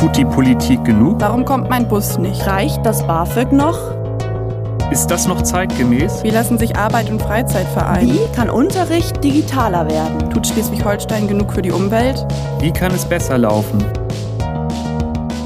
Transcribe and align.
Tut 0.00 0.16
die 0.16 0.24
Politik 0.24 0.82
genug? 0.84 1.20
Warum 1.20 1.44
kommt 1.44 1.68
mein 1.68 1.86
Bus 1.86 2.16
nicht? 2.16 2.46
Reicht 2.46 2.86
das 2.86 3.06
BAföG 3.06 3.52
noch? 3.52 3.78
Ist 4.90 5.08
das 5.08 5.28
noch 5.28 5.42
zeitgemäß? 5.42 6.24
Wie 6.24 6.30
lassen 6.30 6.56
sich 6.56 6.74
Arbeit 6.74 7.10
und 7.10 7.20
Freizeit 7.20 7.66
vereinen? 7.66 8.14
Wie 8.14 8.34
kann 8.34 8.48
Unterricht 8.48 9.22
digitaler 9.22 9.90
werden? 9.90 10.30
Tut 10.30 10.46
Schleswig-Holstein 10.46 11.28
genug 11.28 11.52
für 11.52 11.60
die 11.60 11.70
Umwelt? 11.70 12.26
Wie 12.60 12.72
kann 12.72 12.92
es 12.92 13.06
besser 13.06 13.36
laufen? 13.36 13.84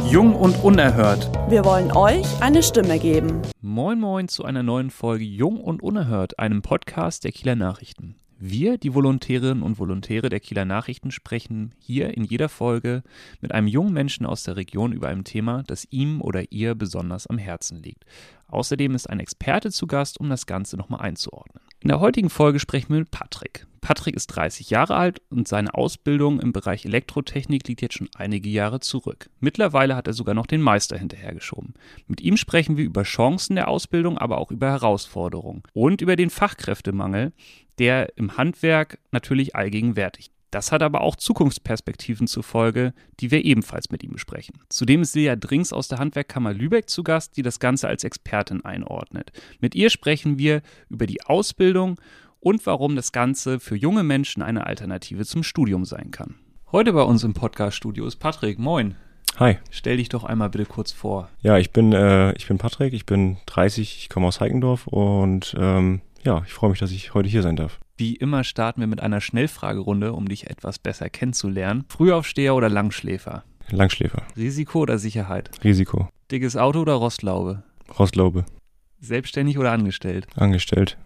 Jung 0.09 0.37
und 0.37 0.62
unerhört. 0.62 1.29
Wir 1.48 1.64
wollen 1.64 1.91
euch 1.91 2.25
eine 2.41 2.62
Stimme 2.62 3.00
geben. 3.00 3.43
Moin 3.61 3.98
Moin 3.98 4.29
zu 4.29 4.45
einer 4.45 4.62
neuen 4.62 4.91
Folge 4.91 5.25
Jung 5.25 5.61
und 5.61 5.82
unerhört, 5.82 6.39
einem 6.39 6.62
Podcast 6.62 7.25
der 7.25 7.32
Kieler 7.32 7.57
Nachrichten. 7.57 8.14
Wir, 8.47 8.77
die 8.77 8.93
Volontärinnen 8.93 9.63
und 9.63 9.79
Volontäre 9.79 10.29
der 10.29 10.39
Kieler 10.39 10.66
Nachrichten, 10.66 11.11
sprechen 11.11 11.73
hier 11.79 12.15
in 12.15 12.25
jeder 12.25 12.51
Folge 12.51 13.02
mit 13.41 13.52
einem 13.52 13.69
jungen 13.69 13.95
Menschen 13.95 14.27
aus 14.27 14.43
der 14.43 14.57
Region 14.57 14.93
über 14.93 15.09
ein 15.09 15.25
Thema, 15.25 15.62
das 15.66 15.87
ihm 15.89 16.21
oder 16.21 16.52
ihr 16.52 16.75
besonders 16.75 17.27
am 17.27 17.38
Herzen 17.38 17.83
liegt. 17.83 18.05
Außerdem 18.49 18.95
ist 18.95 19.09
ein 19.09 19.19
Experte 19.19 19.71
zu 19.71 19.87
Gast, 19.87 20.21
um 20.21 20.29
das 20.29 20.45
Ganze 20.45 20.77
nochmal 20.77 21.01
einzuordnen. 21.01 21.65
In 21.80 21.88
der 21.88 22.01
heutigen 22.01 22.29
Folge 22.29 22.61
sprechen 22.61 22.91
wir 22.91 22.99
mit 22.99 23.11
Patrick. 23.11 23.66
Patrick 23.80 24.16
ist 24.16 24.29
30 24.29 24.71
Jahre 24.71 24.97
alt 24.97 25.21
und 25.29 25.47
seine 25.47 25.74
Ausbildung 25.74 26.41
im 26.41 26.52
Bereich 26.52 26.87
Elektrotechnik 26.87 27.69
liegt 27.69 27.83
jetzt 27.83 27.99
schon 27.99 28.09
einige 28.15 28.49
Jahre 28.49 28.80
zurück. 28.80 29.29
Mittlerweile 29.41 29.95
hat 29.95 30.07
er 30.07 30.15
sogar 30.15 30.35
noch 30.35 30.47
den 30.47 30.63
Meister 30.63 30.97
hinterhergeschoben. 30.97 31.74
Mit 32.07 32.23
ihm 32.23 32.38
sprechen 32.38 32.79
wir 32.79 32.85
über 32.87 33.02
Chancen 33.02 33.57
der 33.57 33.69
Ausbildung, 33.69 34.16
aber 34.16 34.38
auch 34.38 34.51
über 34.51 34.71
Herausforderungen 34.71 35.63
und 35.74 36.01
über 36.01 36.16
den 36.16 36.30
Fachkräftemangel, 36.30 37.35
der 37.78 38.16
im 38.16 38.37
Handwerk 38.37 38.98
natürlich 39.10 39.56
allgegenwärtig 39.56 40.30
das 40.55 40.70
hat 40.70 40.84
aber 40.84 41.01
auch 41.01 41.16
Zukunftsperspektiven 41.16 42.28
zur 42.28 42.45
Folge, 42.45 42.95
die 43.18 43.32
wir 43.32 43.45
ebenfalls 43.45 43.90
mit 43.90 44.04
ihm 44.04 44.12
besprechen. 44.12 44.60
Zudem 44.68 45.02
ist 45.02 45.10
Silja 45.10 45.35
Drinks 45.35 45.73
aus 45.73 45.88
der 45.88 45.99
Handwerkkammer 45.99 46.54
Lübeck 46.54 46.88
zu 46.88 47.02
Gast, 47.02 47.37
die 47.37 47.43
das 47.43 47.59
Ganze 47.59 47.88
als 47.88 48.04
Expertin 48.04 48.65
einordnet. 48.65 49.32
Mit 49.59 49.74
ihr 49.74 49.90
sprechen 49.90 50.38
wir 50.38 50.62
über 50.88 51.07
die 51.07 51.23
Ausbildung 51.23 52.01
und 52.38 52.65
warum 52.66 52.95
das 52.95 53.10
Ganze 53.10 53.59
für 53.59 53.74
junge 53.74 54.04
Menschen 54.04 54.43
eine 54.43 54.65
Alternative 54.65 55.24
zum 55.24 55.43
Studium 55.43 55.84
sein 55.84 56.12
kann. 56.12 56.37
Heute 56.71 56.93
bei 56.93 57.02
uns 57.02 57.24
im 57.24 57.34
Podcast-Studio 57.34 58.06
ist 58.06 58.16
Patrick. 58.16 58.60
Moin. 58.60 58.95
Hi. 59.38 59.59
Stell 59.71 59.96
dich 59.96 60.09
doch 60.09 60.23
einmal 60.23 60.51
bitte 60.51 60.66
kurz 60.66 60.93
vor. 60.93 61.30
Ja, 61.40 61.59
ich 61.59 61.73
bin, 61.73 61.93
äh, 61.93 62.32
ich 62.34 62.46
bin 62.46 62.59
Patrick, 62.59 62.93
ich 62.93 63.06
bin 63.06 63.38
30, 63.46 63.99
ich 63.99 64.09
komme 64.09 64.28
aus 64.28 64.38
Heikendorf 64.38 64.87
und 64.87 65.56
ähm, 65.59 66.00
ja, 66.25 66.43
ich 66.47 66.53
freue 66.53 66.71
mich, 66.71 66.78
dass 66.78 66.91
ich 66.91 67.15
heute 67.15 67.28
hier 67.28 67.43
sein 67.43 67.56
darf. 67.56 67.81
Wie 67.97 68.17
immer 68.17 68.44
starten 68.44 68.81
wir 68.81 68.87
mit 68.87 69.00
einer 69.00 69.21
Schnellfragerunde, 69.21 70.12
um 70.12 70.28
dich 70.28 70.50
etwas 70.50 70.78
besser 70.78 71.09
kennenzulernen. 71.11 71.84
Frühaufsteher 71.89 72.55
oder 72.55 72.69
Langschläfer? 72.69 73.44
Langschläfer. 73.71 74.22
Risiko 74.37 74.81
oder 74.81 74.99
Sicherheit? 74.99 75.50
Risiko. 75.62 76.09
Dickes 76.31 76.56
Auto 76.56 76.81
oder 76.81 76.95
Rostlaube? 76.95 77.62
Rostlaube. 77.99 78.45
Selbstständig 79.00 79.59
oder 79.59 79.72
angestellt? 79.72 80.27
Angestellt. 80.34 80.97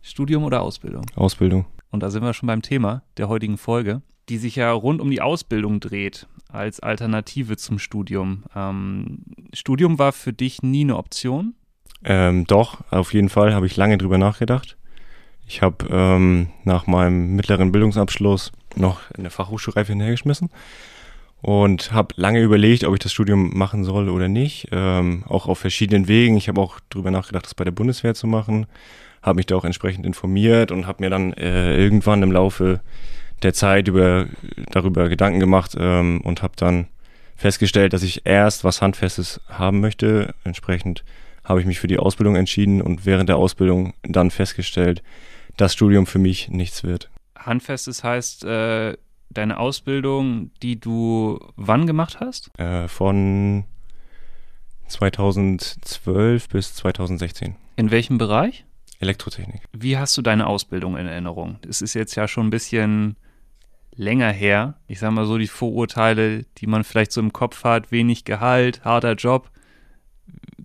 Studium 0.00 0.44
oder 0.44 0.62
Ausbildung? 0.62 1.04
Ausbildung. 1.16 1.66
Und 1.90 2.02
da 2.02 2.10
sind 2.10 2.22
wir 2.22 2.34
schon 2.34 2.46
beim 2.46 2.62
Thema 2.62 3.02
der 3.16 3.28
heutigen 3.28 3.58
Folge, 3.58 4.02
die 4.28 4.38
sich 4.38 4.56
ja 4.56 4.70
rund 4.72 5.00
um 5.00 5.10
die 5.10 5.20
Ausbildung 5.20 5.80
dreht, 5.80 6.26
als 6.48 6.80
Alternative 6.80 7.56
zum 7.56 7.78
Studium. 7.78 8.44
Ähm, 8.54 9.24
Studium 9.52 9.98
war 9.98 10.12
für 10.12 10.32
dich 10.32 10.62
nie 10.62 10.82
eine 10.82 10.96
Option? 10.96 11.54
Ähm, 12.04 12.46
doch, 12.46 12.78
auf 12.90 13.12
jeden 13.12 13.28
Fall 13.28 13.54
habe 13.54 13.66
ich 13.66 13.76
lange 13.76 13.98
drüber 13.98 14.18
nachgedacht. 14.18 14.76
Ich 15.46 15.62
habe 15.62 15.86
ähm, 15.90 16.48
nach 16.64 16.86
meinem 16.86 17.34
mittleren 17.34 17.72
Bildungsabschluss 17.72 18.52
noch 18.76 19.00
eine 19.16 19.30
Fachhochschulreife 19.30 19.92
hinterhergeschmissen 19.92 20.50
und 21.40 21.92
habe 21.92 22.14
lange 22.16 22.40
überlegt, 22.40 22.84
ob 22.84 22.94
ich 22.94 23.00
das 23.00 23.12
Studium 23.12 23.56
machen 23.56 23.84
soll 23.84 24.08
oder 24.08 24.28
nicht. 24.28 24.68
Ähm, 24.72 25.24
auch 25.26 25.46
auf 25.46 25.58
verschiedenen 25.58 26.08
Wegen. 26.08 26.36
Ich 26.36 26.48
habe 26.48 26.60
auch 26.60 26.80
drüber 26.90 27.10
nachgedacht, 27.10 27.46
das 27.46 27.54
bei 27.54 27.64
der 27.64 27.70
Bundeswehr 27.70 28.14
zu 28.14 28.26
machen. 28.26 28.66
Habe 29.22 29.36
mich 29.36 29.46
da 29.46 29.56
auch 29.56 29.64
entsprechend 29.64 30.04
informiert 30.04 30.70
und 30.70 30.86
habe 30.86 31.02
mir 31.02 31.10
dann 31.10 31.32
äh, 31.32 31.76
irgendwann 31.76 32.22
im 32.22 32.32
Laufe 32.32 32.80
der 33.42 33.54
Zeit 33.54 33.88
über, 33.88 34.26
darüber 34.70 35.08
Gedanken 35.08 35.40
gemacht 35.40 35.76
ähm, 35.78 36.20
und 36.22 36.42
habe 36.42 36.54
dann 36.56 36.88
festgestellt, 37.36 37.92
dass 37.92 38.02
ich 38.02 38.26
erst 38.26 38.64
was 38.64 38.82
Handfestes 38.82 39.40
haben 39.48 39.80
möchte. 39.80 40.34
Entsprechend 40.44 41.04
habe 41.48 41.60
ich 41.60 41.66
mich 41.66 41.80
für 41.80 41.86
die 41.86 41.98
Ausbildung 41.98 42.36
entschieden 42.36 42.82
und 42.82 43.06
während 43.06 43.28
der 43.28 43.36
Ausbildung 43.36 43.94
dann 44.02 44.30
festgestellt, 44.30 45.02
das 45.56 45.72
Studium 45.72 46.06
für 46.06 46.18
mich 46.18 46.50
nichts 46.50 46.84
wird. 46.84 47.10
Handfestes 47.36 48.04
heißt 48.04 48.44
äh, 48.44 48.96
deine 49.30 49.58
Ausbildung, 49.58 50.50
die 50.62 50.78
du 50.78 51.38
wann 51.56 51.86
gemacht 51.86 52.20
hast? 52.20 52.56
Äh, 52.58 52.86
von 52.88 53.64
2012 54.88 56.48
bis 56.48 56.74
2016. 56.74 57.56
In 57.76 57.90
welchem 57.90 58.18
Bereich? 58.18 58.64
Elektrotechnik. 59.00 59.62
Wie 59.72 59.96
hast 59.96 60.16
du 60.16 60.22
deine 60.22 60.46
Ausbildung 60.46 60.96
in 60.96 61.06
Erinnerung? 61.06 61.58
Es 61.68 61.82
ist 61.82 61.94
jetzt 61.94 62.14
ja 62.16 62.28
schon 62.28 62.48
ein 62.48 62.50
bisschen 62.50 63.16
länger 63.94 64.30
her. 64.32 64.74
Ich 64.86 64.98
sag 64.98 65.12
mal 65.12 65.26
so, 65.26 65.38
die 65.38 65.46
Vorurteile, 65.46 66.44
die 66.58 66.66
man 66.66 66.84
vielleicht 66.84 67.12
so 67.12 67.20
im 67.20 67.32
Kopf 67.32 67.64
hat, 67.64 67.92
wenig 67.92 68.24
Gehalt, 68.24 68.84
harter 68.84 69.14
Job, 69.14 69.50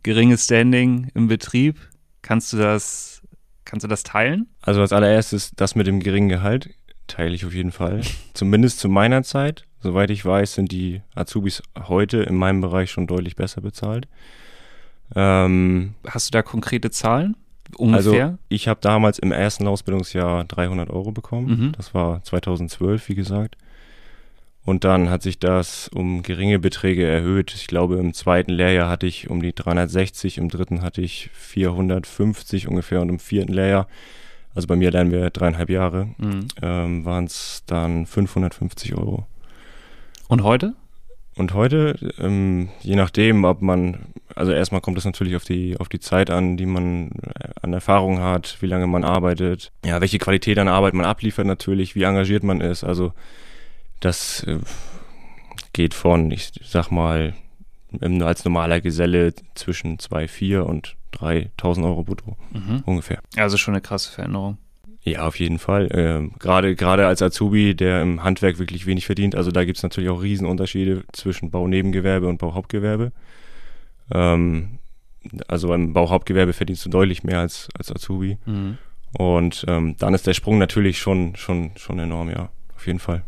geringes 0.03 0.46
Standing 0.46 1.09
im 1.14 1.28
Betrieb. 1.28 1.80
Kannst 2.22 2.53
du 2.53 2.58
das 2.58 3.22
Kannst 3.66 3.86
du 3.86 3.88
das 3.88 4.03
teilen? 4.03 4.47
Also 4.62 4.81
als 4.81 4.94
allererstes 4.94 5.52
das 5.56 5.75
mit 5.75 5.88
dem 5.88 6.00
geringen 6.00 6.30
Gehalt 6.30 6.69
teile 7.08 7.34
ich 7.36 7.46
auf 7.46 7.53
jeden 7.53 7.72
Fall. 7.72 8.02
Zumindest 8.34 8.80
zu 8.80 8.90
meiner 8.90 9.24
Zeit. 9.24 9.66
Soweit 9.80 10.09
ich 10.12 10.24
weiß, 10.24 10.53
sind 10.53 10.72
die 10.72 11.02
Azubis 11.16 11.62
heute 11.88 12.18
in 12.24 12.36
meinem 12.36 12.62
Bereich 12.62 12.91
schon 12.91 13.08
deutlich 13.08 13.36
besser 13.36 13.62
bezahlt. 13.62 14.08
Ähm, 15.16 15.96
Hast 16.08 16.28
du 16.28 16.31
da 16.31 16.41
konkrete 16.41 16.91
Zahlen? 16.91 17.35
Ungefähr? 17.78 18.25
Also 18.25 18.38
ich 18.50 18.68
habe 18.68 18.80
damals 18.81 19.20
im 19.20 19.31
ersten 19.31 19.68
Ausbildungsjahr 19.68 20.46
300 20.46 20.90
Euro 20.90 21.12
bekommen. 21.12 21.47
Mhm. 21.47 21.72
Das 21.74 21.94
war 21.94 22.24
2012, 22.24 23.09
wie 23.09 23.16
gesagt. 23.16 23.58
Und 24.66 24.85
dann 24.85 25.09
hat 25.09 25.22
sich 25.22 25.40
das 25.40 25.90
um 25.90 26.24
geringe 26.24 26.57
Beträge 26.57 27.06
erhöht. 27.06 27.53
Ich 27.53 27.68
glaube, 27.68 27.97
im 27.97 28.13
zweiten 28.13 28.51
Lehrjahr 28.51 28.90
hatte 28.90 29.06
ich 29.06 29.29
um 29.29 29.41
die 29.41 29.53
360, 29.53 30.38
im 30.38 30.50
dritten 30.50 30.81
hatte 30.81 31.01
ich 31.01 31.29
450 31.34 32.69
ungefähr 32.69 33.02
und 33.02 33.09
im 33.09 33.19
vierten 33.19 33.52
Lehrjahr, 33.52 33.88
also 34.56 34.68
bei 34.68 34.78
mir 34.78 34.91
lernen 34.91 35.12
wir 35.12 35.29
dreieinhalb 35.31 35.69
Jahre, 35.69 36.09
mhm. 36.18 36.47
ähm, 36.62 37.03
waren 37.03 37.25
es 37.25 37.63
dann 37.66 38.06
550 38.06 38.96
Euro. 38.96 39.28
Und 40.29 40.44
heute? 40.44 40.75
Und 41.35 41.53
heute, 41.56 41.96
ähm, 42.19 42.69
je 42.81 42.96
nachdem, 42.96 43.44
ob 43.44 43.62
man, 43.62 44.13
also 44.35 44.52
erstmal 44.52 44.81
kommt 44.81 45.00
es 45.00 45.06
natürlich 45.06 45.35
auf 45.35 45.44
die, 45.44 45.78
auf 45.79 45.90
die 45.90 46.00
Zeit 46.00 46.29
an, 46.29 46.57
die 46.57 46.68
man 46.68 47.09
äh, 47.23 47.50
an 47.62 47.73
Erfahrung 47.73 48.19
hat, 48.19 48.57
wie 48.62 48.68
lange 48.68 48.85
man 48.85 49.03
arbeitet, 49.03 49.72
ja, 49.84 50.00
welche 50.00 50.19
Qualität 50.19 50.59
an 50.59 50.68
Arbeit 50.68 50.94
man 50.94 51.06
abliefert 51.06 51.47
natürlich, 51.47 51.96
wie 51.96 52.03
engagiert 52.03 52.44
man 52.44 52.62
ist. 52.62 52.84
Also 52.84 53.13
das 54.03 54.44
äh, 54.44 54.59
geht 55.72 55.94
von, 55.94 56.31
ich 56.31 56.52
sag 56.64 56.91
mal, 56.91 57.34
als 58.02 58.44
normaler 58.44 58.81
Geselle 58.81 59.34
zwischen 59.56 59.97
2,4 59.97 60.59
und 60.59 60.96
3.000 61.14 61.86
Euro 61.86 62.03
brutto 62.03 62.38
mhm. 62.52 62.84
ungefähr. 62.86 63.19
Also 63.38 63.58
schon 63.58 63.75
eine 63.75 63.81
krasse 63.81 64.12
Veränderung. 64.12 64.58
Ja, 65.03 65.28
auf 65.28 65.38
jeden 65.40 65.59
Fall. 65.59 65.90
Ähm, 65.91 66.34
gerade 66.40 66.75
gerade 66.75 67.06
als 67.06 67.22
Azubi, 67.22 67.75
der 67.75 68.02
im 68.02 68.24
Handwerk 68.24 68.58
wirklich 68.58 68.86
wenig 68.86 69.06
verdient. 69.06 69.36
Also 69.36 69.52
da 69.52 69.66
gibt 69.66 69.78
es 69.78 69.84
natürlich 69.84 70.09
auch 70.09 70.22
Riesenunterschiede 70.22 71.03
zwischen 71.12 71.52
Baunebengewerbe 71.52 72.28
und 72.28 72.38
Bauhauptgewerbe. 72.38 73.12
Ähm, 74.12 74.80
also 75.47 75.74
im 75.74 75.94
Bauhauptgewerbe 75.94 76.53
verdienst 76.53 76.85
du 76.85 76.90
deutlich 76.90 77.24
mehr 77.24 77.40
als, 77.40 77.70
als 77.78 77.91
Azubi. 77.91 78.38
Mhm. 78.46 78.78
Und 79.18 79.66
ähm, 79.68 79.96
dann 80.00 80.14
ist 80.14 80.25
der 80.25 80.34
Sprung 80.34 80.58
natürlich 80.58 81.00
schon, 81.00 81.35
schon, 81.35 81.72
schon 81.75 82.00
enorm, 82.00 82.29
ja, 82.29 82.49
auf 82.76 82.88
jeden 82.88 82.99
Fall 82.99 83.23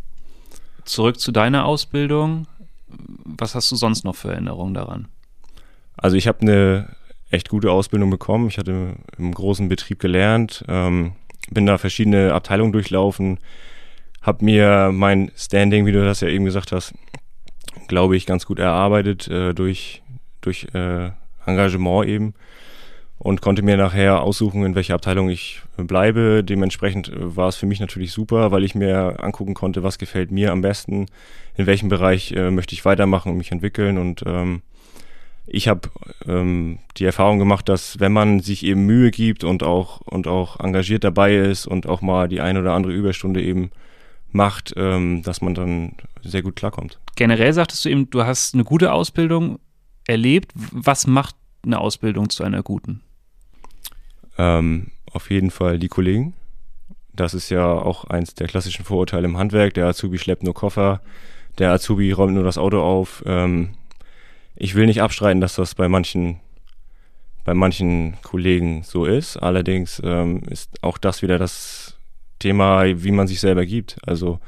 zurück 0.85 1.19
zu 1.19 1.31
deiner 1.31 1.65
Ausbildung. 1.65 2.47
Was 2.87 3.55
hast 3.55 3.71
du 3.71 3.75
sonst 3.75 4.03
noch 4.03 4.15
für 4.15 4.31
Erinnerungen 4.31 4.73
daran? 4.73 5.07
Also 5.97 6.17
ich 6.17 6.27
habe 6.27 6.41
eine 6.41 6.95
echt 7.29 7.49
gute 7.49 7.71
Ausbildung 7.71 8.09
bekommen. 8.09 8.47
Ich 8.47 8.57
hatte 8.57 8.95
im 9.17 9.33
großen 9.33 9.67
Betrieb 9.67 9.99
gelernt, 9.99 10.63
ähm, 10.67 11.13
bin 11.49 11.65
da 11.65 11.77
verschiedene 11.77 12.33
Abteilungen 12.33 12.71
durchlaufen, 12.71 13.39
habe 14.21 14.45
mir 14.45 14.91
mein 14.93 15.31
Standing, 15.35 15.85
wie 15.85 15.91
du 15.91 16.03
das 16.03 16.21
ja 16.21 16.27
eben 16.27 16.45
gesagt 16.45 16.71
hast, 16.71 16.93
glaube 17.87 18.15
ich, 18.15 18.25
ganz 18.25 18.45
gut 18.45 18.59
erarbeitet 18.59 19.27
äh, 19.27 19.53
durch, 19.53 20.01
durch 20.41 20.67
äh, 20.73 21.11
Engagement 21.45 22.07
eben 22.07 22.33
und 23.17 23.41
konnte 23.41 23.61
mir 23.61 23.77
nachher 23.77 24.21
aussuchen, 24.21 24.63
in 24.65 24.75
welcher 24.75 24.95
Abteilung 24.95 25.29
ich 25.29 25.61
bleibe. 25.77 26.43
Dementsprechend 26.43 27.09
äh, 27.09 27.35
war 27.35 27.47
es 27.47 27.55
für 27.55 27.65
mich 27.65 27.79
natürlich 27.79 28.11
super, 28.11 28.51
weil 28.51 28.63
ich 28.63 28.75
mir 28.75 29.23
angucken 29.23 29.53
konnte, 29.53 29.83
was 29.83 29.97
gefällt 29.97 30.31
mir 30.31 30.51
am 30.51 30.61
besten, 30.61 31.07
in 31.55 31.65
welchem 31.65 31.89
Bereich 31.89 32.31
äh, 32.33 32.51
möchte 32.51 32.73
ich 32.73 32.85
weitermachen 32.85 33.31
und 33.31 33.37
mich 33.37 33.51
entwickeln. 33.51 33.97
Und 33.97 34.23
ähm, 34.25 34.61
ich 35.47 35.67
habe 35.67 35.89
ähm, 36.27 36.79
die 36.97 37.05
Erfahrung 37.05 37.39
gemacht, 37.39 37.69
dass 37.69 37.99
wenn 37.99 38.11
man 38.11 38.39
sich 38.39 38.65
eben 38.65 38.85
Mühe 38.85 39.11
gibt 39.11 39.43
und 39.43 39.63
auch 39.63 40.01
und 40.01 40.27
auch 40.27 40.59
engagiert 40.59 41.03
dabei 41.03 41.35
ist 41.35 41.67
und 41.67 41.87
auch 41.87 42.01
mal 42.01 42.27
die 42.27 42.41
eine 42.41 42.59
oder 42.59 42.73
andere 42.73 42.93
Überstunde 42.93 43.41
eben 43.41 43.71
macht, 44.31 44.73
ähm, 44.75 45.21
dass 45.21 45.41
man 45.41 45.53
dann 45.53 45.93
sehr 46.21 46.41
gut 46.41 46.55
klarkommt. 46.55 46.99
Generell 47.15 47.53
sagtest 47.53 47.85
du 47.85 47.89
eben, 47.89 48.09
du 48.09 48.25
hast 48.25 48.53
eine 48.53 48.65
gute 48.65 48.91
Ausbildung 48.91 49.59
erlebt. 50.07 50.51
Was 50.53 51.07
macht 51.07 51.35
eine 51.63 51.79
Ausbildung 51.79 52.29
zu 52.29 52.43
einer 52.43 52.61
guten? 52.61 53.01
Ähm, 54.37 54.91
auf 55.11 55.31
jeden 55.31 55.51
Fall 55.51 55.79
die 55.79 55.87
Kollegen. 55.87 56.33
Das 57.13 57.33
ist 57.33 57.49
ja 57.49 57.65
auch 57.65 58.05
eins 58.05 58.33
der 58.35 58.47
klassischen 58.47 58.83
Vorurteile 58.83 59.25
im 59.25 59.37
Handwerk. 59.37 59.73
Der 59.73 59.87
Azubi 59.87 60.17
schleppt 60.17 60.43
nur 60.43 60.53
Koffer, 60.53 61.01
der 61.57 61.71
Azubi 61.71 62.11
räumt 62.11 62.33
nur 62.33 62.43
das 62.43 62.57
Auto 62.57 62.81
auf. 62.81 63.23
Ähm, 63.25 63.75
ich 64.55 64.75
will 64.75 64.85
nicht 64.85 65.01
abstreiten, 65.01 65.41
dass 65.41 65.55
das 65.55 65.75
bei 65.75 65.87
manchen, 65.87 66.39
bei 67.45 67.53
manchen 67.53 68.17
Kollegen 68.21 68.83
so 68.83 69.05
ist. 69.05 69.37
Allerdings 69.37 70.01
ähm, 70.03 70.43
ist 70.49 70.83
auch 70.83 70.97
das 70.97 71.21
wieder 71.21 71.37
das 71.37 71.97
Thema, 72.39 72.83
wie 72.85 73.11
man 73.11 73.27
sich 73.27 73.39
selber 73.39 73.65
gibt. 73.65 73.97
Also 74.05 74.39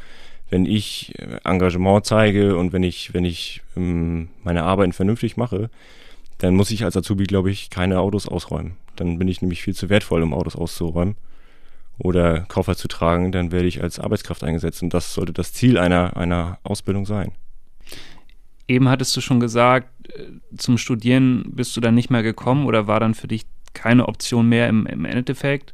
wenn 0.50 0.66
ich 0.66 1.14
Engagement 1.44 2.06
zeige 2.06 2.58
und 2.58 2.74
wenn 2.74 2.84
ich, 2.84 3.14
wenn 3.14 3.26
ich 3.26 3.62
ähm, 3.76 4.30
meine 4.44 4.64
Arbeiten 4.64 4.94
vernünftig 4.94 5.38
mache, 5.38 5.70
dann 6.38 6.56
muss 6.56 6.72
ich 6.72 6.84
als 6.84 6.96
Azubi, 6.96 7.24
glaube 7.24 7.52
ich, 7.52 7.70
keine 7.70 8.00
Autos 8.00 8.28
ausräumen. 8.28 8.78
Dann 9.00 9.18
bin 9.18 9.28
ich 9.28 9.42
nämlich 9.42 9.62
viel 9.62 9.76
zu 9.76 9.90
wertvoll, 9.90 10.22
um 10.22 10.34
Autos 10.34 10.56
auszuräumen 10.56 11.16
oder 12.00 12.42
Koffer 12.42 12.76
zu 12.76 12.88
tragen, 12.88 13.32
dann 13.32 13.52
werde 13.52 13.68
ich 13.68 13.82
als 13.82 14.00
Arbeitskraft 14.00 14.44
eingesetzt. 14.44 14.84
Und 14.84 14.94
das 14.94 15.14
sollte 15.14 15.34
das 15.34 15.54
Ziel 15.54 15.78
einer, 15.78 16.16
einer 16.16 16.60
Ausbildung 16.64 17.06
sein. 17.06 17.32
Eben 18.68 18.90
hattest 18.90 19.16
du 19.16 19.22
schon 19.22 19.40
gesagt, 19.40 19.90
äh, 20.10 20.26
zum 20.58 20.78
Studieren 20.78 21.46
bist 21.54 21.76
du 21.76 21.82
dann 21.82 21.96
nicht 21.96 22.10
mehr 22.10 22.24
gekommen 22.24 22.66
oder 22.66 22.88
war 22.88 23.00
dann 23.00 23.16
für 23.16 23.28
dich 23.28 23.46
keine 23.74 24.08
Option 24.08 24.50
mehr 24.50 24.68
im, 24.68 24.86
im 24.86 25.06
Endeffekt? 25.06 25.74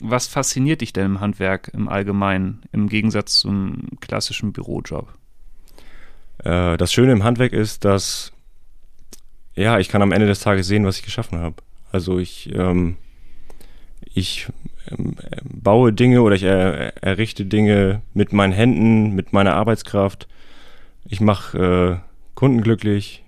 Was 0.00 0.26
fasziniert 0.26 0.80
dich 0.80 0.92
denn 0.92 1.06
im 1.06 1.20
Handwerk 1.20 1.70
im 1.72 1.88
Allgemeinen 1.88 2.62
im 2.72 2.88
Gegensatz 2.88 3.38
zum 3.38 3.88
klassischen 4.00 4.52
Bürojob? 4.52 5.08
Äh, 6.38 6.76
das 6.76 6.92
Schöne 6.92 7.12
im 7.12 7.24
Handwerk 7.24 7.52
ist, 7.52 7.84
dass 7.84 8.32
ja, 9.54 9.78
ich 9.78 9.88
kann 9.88 10.02
am 10.02 10.12
Ende 10.12 10.26
des 10.26 10.40
Tages 10.40 10.66
sehen, 10.66 10.84
was 10.84 10.98
ich 10.98 11.04
geschaffen 11.04 11.38
habe. 11.38 11.56
Also 11.96 12.18
ich, 12.18 12.54
ähm, 12.54 12.96
ich 14.12 14.48
ähm, 14.90 15.16
baue 15.42 15.94
Dinge 15.94 16.20
oder 16.20 16.34
ich 16.34 16.42
er, 16.42 17.02
errichte 17.02 17.46
Dinge 17.46 18.02
mit 18.12 18.34
meinen 18.34 18.52
Händen, 18.52 19.14
mit 19.14 19.32
meiner 19.32 19.54
Arbeitskraft. 19.54 20.28
Ich 21.06 21.22
mache 21.22 22.02
äh, 22.04 22.34
Kunden 22.34 22.60
glücklich, 22.60 23.24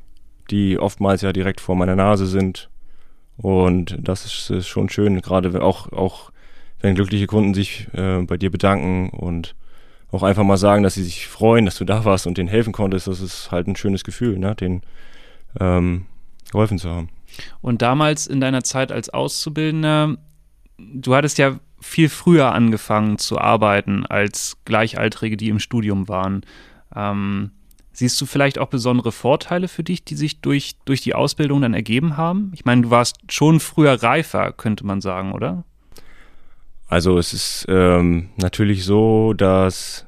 die 0.51 0.79
oftmals 0.79 1.23
ja 1.23 1.33
direkt 1.33 1.63
vor 1.63 1.77
meiner 1.77 1.97
Nase 1.97 2.27
sind. 2.27 2.69
Und 3.39 3.97
das 4.03 4.27
ist, 4.27 4.51
ist 4.51 4.69
schon 4.69 4.91
schön, 4.91 5.23
gerade 5.23 5.63
auch, 5.63 5.91
auch 5.91 6.31
wenn 6.81 6.95
glückliche 6.95 7.27
Kunden 7.27 7.55
sich 7.55 7.87
äh, 7.95 8.21
bei 8.21 8.37
dir 8.37 8.51
bedanken 8.51 9.09
und 9.09 9.55
auch 10.13 10.23
einfach 10.23 10.45
mal 10.45 10.59
sagen, 10.59 10.83
dass 10.83 10.93
sie 10.93 11.05
sich 11.05 11.27
freuen, 11.27 11.65
dass 11.65 11.79
du 11.79 11.87
da 11.87 12.05
warst 12.05 12.27
und 12.27 12.37
denen 12.37 12.51
helfen 12.51 12.75
konntest. 12.75 13.07
Das 13.07 13.23
ist 13.23 13.51
halt 13.51 13.67
ein 13.67 13.77
schönes 13.77 14.05
Gefühl, 14.05 14.39
ne? 14.39 14.55
den 14.55 14.83
ähm, 15.59 16.05
geholfen 16.53 16.77
zu 16.77 16.91
haben. 16.91 17.09
Und 17.61 17.83
damals 17.83 18.27
in 18.27 18.41
deiner 18.41 18.63
Zeit 18.63 18.93
als 18.93 19.09
Auszubildender, 19.09 20.17
du 20.79 21.15
hattest 21.15 21.39
ja 21.39 21.59
viel 21.81 22.09
früher 22.09 22.53
angefangen 22.53 23.19
zu 23.19 23.39
arbeiten 23.39 24.05
als 24.07 24.57
Gleichaltrige, 24.65 25.37
die 25.37 25.49
im 25.49 25.59
Studium 25.59 26.09
waren. 26.09 26.43
Ähm, 26.95 27.51
siehst 27.93 28.21
du 28.21 28.27
vielleicht 28.27 28.59
auch 28.59 28.69
besondere 28.69 29.13
Vorteile 29.13 29.69
für 29.69 29.85
dich, 29.85 30.05
die 30.05 30.17
sich 30.17 30.41
durch, 30.41 30.77
durch 30.85 31.01
die 31.01 31.15
Ausbildung 31.15 31.63
dann 31.63 31.75
ergeben 31.75 32.17
haben? 32.17 32.51
Ich 32.55 32.65
meine, 32.65 32.83
du 32.83 32.91
warst 32.91 33.17
schon 33.31 33.61
früher 33.61 34.03
reifer, 34.03 34.53
könnte 34.53 34.85
man 34.87 35.01
sagen, 35.01 35.33
oder? 35.33 35.65
Also 36.89 37.19
es 37.19 37.33
ist 37.33 37.67
ähm, 37.69 38.31
natürlich 38.37 38.85
so, 38.85 39.35
dass 39.35 40.07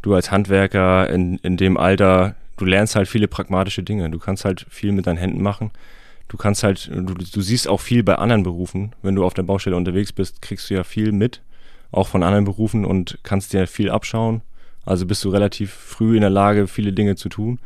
du 0.00 0.14
als 0.14 0.30
Handwerker 0.30 1.10
in, 1.10 1.38
in 1.38 1.56
dem 1.56 1.76
Alter, 1.76 2.36
du 2.56 2.64
lernst 2.64 2.94
halt 2.94 3.08
viele 3.08 3.28
pragmatische 3.28 3.82
Dinge. 3.82 4.08
Du 4.10 4.18
kannst 4.18 4.44
halt 4.44 4.64
viel 4.68 4.92
mit 4.92 5.06
deinen 5.06 5.16
Händen 5.16 5.42
machen 5.42 5.70
du 6.32 6.38
kannst 6.38 6.62
halt, 6.62 6.90
du, 6.90 7.12
du 7.12 7.40
siehst 7.42 7.68
auch 7.68 7.80
viel 7.80 8.02
bei 8.02 8.14
anderen 8.14 8.42
Berufen. 8.42 8.94
Wenn 9.02 9.14
du 9.14 9.22
auf 9.22 9.34
der 9.34 9.42
Baustelle 9.42 9.76
unterwegs 9.76 10.14
bist, 10.14 10.40
kriegst 10.40 10.70
du 10.70 10.74
ja 10.74 10.82
viel 10.82 11.12
mit, 11.12 11.42
auch 11.90 12.08
von 12.08 12.22
anderen 12.22 12.46
Berufen 12.46 12.86
und 12.86 13.18
kannst 13.22 13.52
dir 13.52 13.66
viel 13.66 13.90
abschauen. 13.90 14.40
Also 14.86 15.04
bist 15.04 15.22
du 15.24 15.28
relativ 15.28 15.70
früh 15.70 16.16
in 16.16 16.22
der 16.22 16.30
Lage, 16.30 16.68
viele 16.68 16.94
Dinge 16.94 17.16
zu 17.16 17.28
tun. 17.28 17.58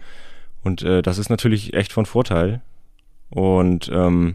Und 0.64 0.82
äh, 0.82 1.00
das 1.00 1.18
ist 1.18 1.30
natürlich 1.30 1.74
echt 1.74 1.92
von 1.92 2.06
Vorteil. 2.06 2.60
Und 3.30 3.88
ähm, 3.94 4.34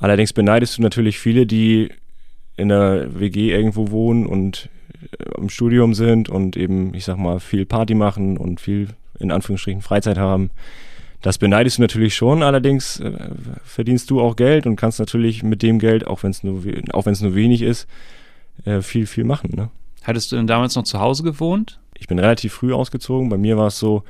allerdings 0.00 0.32
beneidest 0.32 0.78
du 0.78 0.82
natürlich 0.82 1.20
viele, 1.20 1.46
die 1.46 1.92
in 2.56 2.68
der 2.68 3.20
WG 3.20 3.52
irgendwo 3.52 3.92
wohnen 3.92 4.26
und 4.26 4.68
äh, 5.02 5.38
im 5.38 5.50
Studium 5.50 5.94
sind 5.94 6.28
und 6.28 6.56
eben, 6.56 6.94
ich 6.94 7.04
sag 7.04 7.16
mal, 7.16 7.38
viel 7.38 7.64
Party 7.64 7.94
machen 7.94 8.38
und 8.38 8.60
viel 8.60 8.88
in 9.20 9.30
Anführungsstrichen 9.30 9.82
Freizeit 9.82 10.18
haben. 10.18 10.50
Das 11.24 11.38
beneidest 11.38 11.78
du 11.78 11.82
natürlich 11.82 12.14
schon, 12.14 12.42
allerdings 12.42 13.00
äh, 13.00 13.10
verdienst 13.64 14.10
du 14.10 14.20
auch 14.20 14.36
Geld 14.36 14.66
und 14.66 14.76
kannst 14.76 14.98
natürlich 14.98 15.42
mit 15.42 15.62
dem 15.62 15.78
Geld, 15.78 16.06
auch 16.06 16.22
wenn 16.22 16.32
es 16.32 16.44
nur, 16.44 16.62
auch 16.92 17.06
wenn 17.06 17.14
es 17.14 17.22
nur 17.22 17.34
wenig 17.34 17.62
ist, 17.62 17.88
äh, 18.66 18.82
viel, 18.82 19.06
viel 19.06 19.24
machen. 19.24 19.52
Ne? 19.56 19.70
Hattest 20.02 20.30
du 20.30 20.36
denn 20.36 20.46
damals 20.46 20.76
noch 20.76 20.82
zu 20.82 21.00
Hause 21.00 21.22
gewohnt? 21.22 21.80
Ich 21.96 22.08
bin 22.08 22.18
relativ 22.18 22.52
früh 22.52 22.74
ausgezogen. 22.74 23.30
Bei 23.30 23.38
mir 23.38 23.56
war 23.56 23.68
es 23.68 23.78
so, 23.78 24.04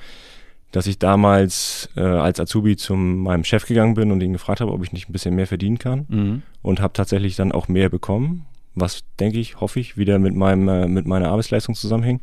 dass 0.73 0.89
ich 0.89 0.99
damals 0.99 1.89
äh, 1.97 2.01
als 2.01 2.41
Azubi 2.41 2.75
zu 2.75 2.97
meinem 2.97 3.45
Chef 3.45 3.65
gegangen 3.65 3.95
bin 3.95 4.11
und 4.11 4.21
ihn 4.21 4.33
gefragt 4.33 4.61
habe, 4.61 4.73
ob 4.73 4.83
ich 4.83 4.93
nicht 4.93 5.09
ein 5.09 5.13
bisschen 5.13 5.37
mehr 5.37 5.47
verdienen 5.47 5.79
kann. 5.79 6.07
Mhm. 6.09 6.43
Und 6.63 6.81
habe 6.81 6.95
tatsächlich 6.95 7.37
dann 7.37 7.53
auch 7.53 7.69
mehr 7.69 7.91
bekommen, 7.91 8.45
was 8.75 9.05
denke 9.21 9.39
ich, 9.39 9.61
hoffe 9.61 9.79
ich, 9.79 9.97
wieder 9.97 10.19
mit 10.19 10.35
meinem 10.35 10.67
äh, 10.67 10.89
mit 10.89 11.07
meiner 11.07 11.29
Arbeitsleistung 11.29 11.77
zusammenhängt 11.77 12.23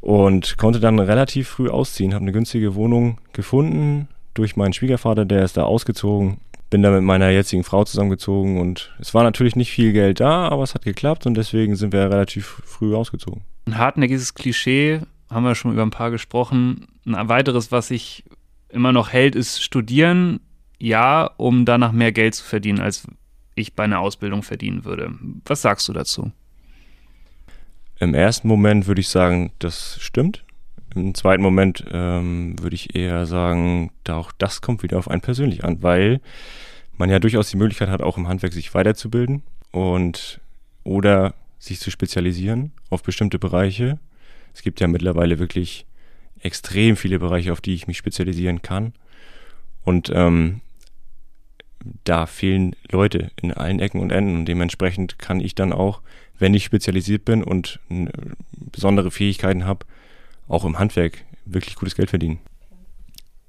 und 0.00 0.56
konnte 0.58 0.80
dann 0.80 0.98
relativ 0.98 1.48
früh 1.48 1.68
ausziehen, 1.68 2.14
habe 2.14 2.22
eine 2.22 2.32
günstige 2.32 2.74
Wohnung 2.74 3.18
gefunden 3.32 4.08
durch 4.34 4.56
meinen 4.56 4.72
Schwiegervater, 4.72 5.24
der 5.24 5.44
ist 5.44 5.56
da 5.56 5.64
ausgezogen. 5.64 6.38
Bin 6.70 6.82
da 6.82 6.90
mit 6.90 7.02
meiner 7.02 7.30
jetzigen 7.30 7.64
Frau 7.64 7.84
zusammengezogen 7.84 8.60
und 8.60 8.94
es 9.00 9.14
war 9.14 9.22
natürlich 9.22 9.56
nicht 9.56 9.70
viel 9.70 9.92
Geld 9.92 10.20
da, 10.20 10.48
aber 10.48 10.62
es 10.62 10.74
hat 10.74 10.84
geklappt 10.84 11.26
und 11.26 11.34
deswegen 11.34 11.76
sind 11.76 11.92
wir 11.92 12.10
relativ 12.10 12.60
früh 12.64 12.94
ausgezogen. 12.94 13.42
Ein 13.66 13.78
hartnäckiges 13.78 14.34
Klischee, 14.34 15.00
haben 15.30 15.44
wir 15.44 15.54
schon 15.54 15.72
über 15.72 15.82
ein 15.82 15.90
paar 15.90 16.10
gesprochen. 16.10 16.86
Ein 17.06 17.28
weiteres, 17.28 17.72
was 17.72 17.88
sich 17.88 18.24
immer 18.68 18.92
noch 18.92 19.12
hält, 19.12 19.34
ist 19.34 19.62
studieren, 19.62 20.40
ja, 20.78 21.30
um 21.36 21.64
danach 21.64 21.92
mehr 21.92 22.12
Geld 22.12 22.34
zu 22.34 22.44
verdienen, 22.44 22.80
als 22.80 23.06
ich 23.54 23.74
bei 23.74 23.84
einer 23.84 24.00
Ausbildung 24.00 24.42
verdienen 24.42 24.84
würde. 24.84 25.12
Was 25.44 25.62
sagst 25.62 25.88
du 25.88 25.92
dazu? 25.92 26.32
Im 28.00 28.14
ersten 28.14 28.48
Moment 28.48 28.86
würde 28.86 29.00
ich 29.00 29.08
sagen, 29.08 29.52
das 29.58 29.98
stimmt. 30.00 30.44
Im 30.94 31.14
zweiten 31.14 31.42
Moment 31.42 31.84
ähm, 31.92 32.56
würde 32.60 32.74
ich 32.74 32.94
eher 32.94 33.26
sagen, 33.26 33.90
da 34.04 34.16
auch 34.16 34.32
das 34.32 34.60
kommt 34.60 34.82
wieder 34.82 34.98
auf 34.98 35.08
einen 35.08 35.20
persönlich 35.20 35.64
an, 35.64 35.82
weil 35.82 36.20
man 36.96 37.10
ja 37.10 37.18
durchaus 37.18 37.50
die 37.50 37.56
Möglichkeit 37.56 37.88
hat, 37.88 38.02
auch 38.02 38.16
im 38.16 38.28
Handwerk 38.28 38.52
sich 38.52 38.74
weiterzubilden 38.74 39.42
und 39.72 40.40
oder 40.84 41.34
sich 41.58 41.80
zu 41.80 41.90
spezialisieren 41.90 42.72
auf 42.90 43.02
bestimmte 43.02 43.38
Bereiche. 43.38 43.98
Es 44.54 44.62
gibt 44.62 44.80
ja 44.80 44.86
mittlerweile 44.86 45.38
wirklich 45.38 45.86
extrem 46.40 46.96
viele 46.96 47.18
Bereiche, 47.18 47.52
auf 47.52 47.60
die 47.60 47.74
ich 47.74 47.86
mich 47.86 47.98
spezialisieren 47.98 48.62
kann. 48.62 48.92
Und 49.84 50.10
ähm, 50.14 50.60
da 52.04 52.26
fehlen 52.26 52.74
Leute 52.90 53.30
in 53.40 53.52
allen 53.52 53.80
Ecken 53.80 54.00
und 54.00 54.10
Enden 54.10 54.36
und 54.36 54.44
dementsprechend 54.46 55.18
kann 55.18 55.40
ich 55.40 55.54
dann 55.54 55.72
auch 55.72 56.00
wenn 56.38 56.54
ich 56.54 56.64
spezialisiert 56.64 57.24
bin 57.24 57.42
und 57.42 57.80
äh, 57.90 58.06
besondere 58.72 59.10
Fähigkeiten 59.10 59.64
habe, 59.64 59.86
auch 60.48 60.64
im 60.64 60.78
Handwerk 60.78 61.24
wirklich 61.44 61.76
gutes 61.76 61.94
Geld 61.94 62.10
verdienen. 62.10 62.38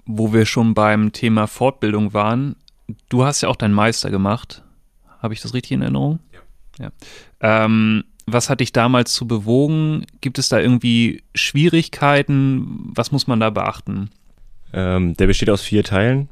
Wo 0.06 0.34
wir 0.34 0.46
schon 0.46 0.74
beim 0.74 1.12
Thema 1.12 1.48
Fortbildung 1.48 2.14
waren, 2.14 2.56
du 3.10 3.24
hast 3.24 3.42
ja 3.42 3.50
auch 3.50 3.56
deinen 3.56 3.74
Meister 3.74 4.10
gemacht. 4.10 4.64
Habe 5.20 5.34
ich 5.34 5.42
das 5.42 5.54
richtig 5.54 5.74
in 5.74 5.82
Erinnerung? 5.82 6.20
Ja. 6.80 6.92
ja. 7.42 7.66
Ähm, 7.66 8.04
was 8.26 8.50
hat 8.50 8.60
dich 8.60 8.72
damals 8.72 9.14
zu 9.14 9.28
bewogen? 9.28 10.06
Gibt 10.22 10.40
es 10.40 10.50
da 10.50 10.60
irgendwie 10.60 11.24
Schwierigkeiten? 11.36 12.92
Was 12.96 13.12
muss 13.12 13.28
man 13.28 13.40
da 13.40 13.50
beachten? 13.50 14.10
Ähm, 14.74 15.16
der 15.16 15.28
besteht 15.28 15.50
aus 15.50 15.62
vier 15.62 15.84
Teilen. 15.84 16.30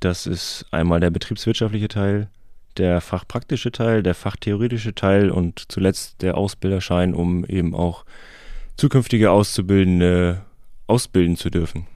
Das 0.00 0.26
ist 0.26 0.66
einmal 0.70 1.00
der 1.00 1.10
betriebswirtschaftliche 1.10 1.88
Teil, 1.88 2.28
der 2.78 3.00
fachpraktische 3.00 3.72
Teil, 3.72 4.02
der 4.02 4.14
fachtheoretische 4.14 4.94
Teil 4.94 5.30
und 5.30 5.64
zuletzt 5.68 6.22
der 6.22 6.36
Ausbilderschein, 6.36 7.14
um 7.14 7.44
eben 7.44 7.74
auch 7.74 8.04
zukünftige 8.76 9.30
Auszubildende 9.30 10.42
ausbilden 10.86 11.36
zu 11.36 11.50
dürfen. 11.50 11.86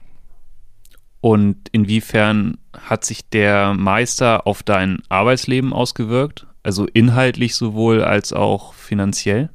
Und 1.21 1.57
inwiefern 1.71 2.57
hat 2.77 3.03
sich 3.03 3.27
der 3.29 3.73
Meister 3.73 4.45
auf 4.47 4.63
dein 4.63 4.99
Arbeitsleben 5.09 5.73
ausgewirkt? 5.73 6.45
Also 6.63 6.85
inhaltlich 6.85 7.55
sowohl 7.55 8.03
als 8.03 8.33
auch 8.33 8.73
finanziell? 8.73 9.49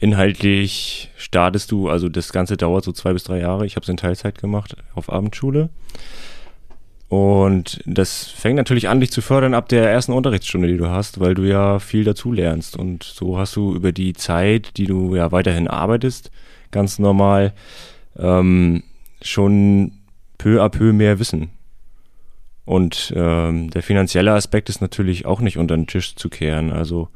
Inhaltlich 0.00 1.10
startest 1.16 1.70
du, 1.70 1.88
also 1.88 2.08
das 2.08 2.32
Ganze 2.32 2.56
dauert 2.56 2.84
so 2.84 2.92
zwei 2.92 3.12
bis 3.12 3.22
drei 3.22 3.38
Jahre. 3.38 3.66
Ich 3.66 3.76
habe 3.76 3.84
es 3.84 3.88
in 3.88 3.96
Teilzeit 3.96 4.38
gemacht 4.38 4.76
auf 4.94 5.12
Abendschule. 5.12 5.70
Und 7.12 7.82
das 7.84 8.24
fängt 8.24 8.56
natürlich 8.56 8.88
an, 8.88 9.00
dich 9.00 9.10
zu 9.10 9.20
fördern 9.20 9.52
ab 9.52 9.68
der 9.68 9.90
ersten 9.90 10.14
Unterrichtsstunde, 10.14 10.66
die 10.66 10.78
du 10.78 10.88
hast, 10.88 11.20
weil 11.20 11.34
du 11.34 11.42
ja 11.42 11.78
viel 11.78 12.04
dazu 12.04 12.32
lernst. 12.32 12.74
Und 12.74 13.02
so 13.02 13.36
hast 13.36 13.54
du 13.54 13.74
über 13.74 13.92
die 13.92 14.14
Zeit, 14.14 14.78
die 14.78 14.86
du 14.86 15.14
ja 15.14 15.30
weiterhin 15.30 15.68
arbeitest, 15.68 16.30
ganz 16.70 16.98
normal 16.98 17.52
ähm, 18.18 18.82
schon 19.20 19.92
peu 20.38 20.62
à 20.62 20.70
peu 20.70 20.94
mehr 20.94 21.18
Wissen. 21.18 21.50
Und 22.64 23.12
ähm, 23.14 23.68
der 23.68 23.82
finanzielle 23.82 24.32
Aspekt 24.32 24.70
ist 24.70 24.80
natürlich 24.80 25.26
auch 25.26 25.42
nicht 25.42 25.58
unter 25.58 25.76
den 25.76 25.86
Tisch 25.86 26.16
zu 26.16 26.30
kehren. 26.30 26.72
Also 26.72 27.10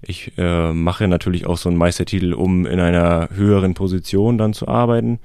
ich 0.00 0.32
äh, 0.38 0.72
mache 0.72 1.06
natürlich 1.06 1.44
auch 1.44 1.58
so 1.58 1.68
einen 1.68 1.76
Meistertitel, 1.76 2.32
um 2.32 2.64
in 2.64 2.80
einer 2.80 3.28
höheren 3.34 3.74
Position 3.74 4.38
dann 4.38 4.54
zu 4.54 4.68
arbeiten 4.68 5.18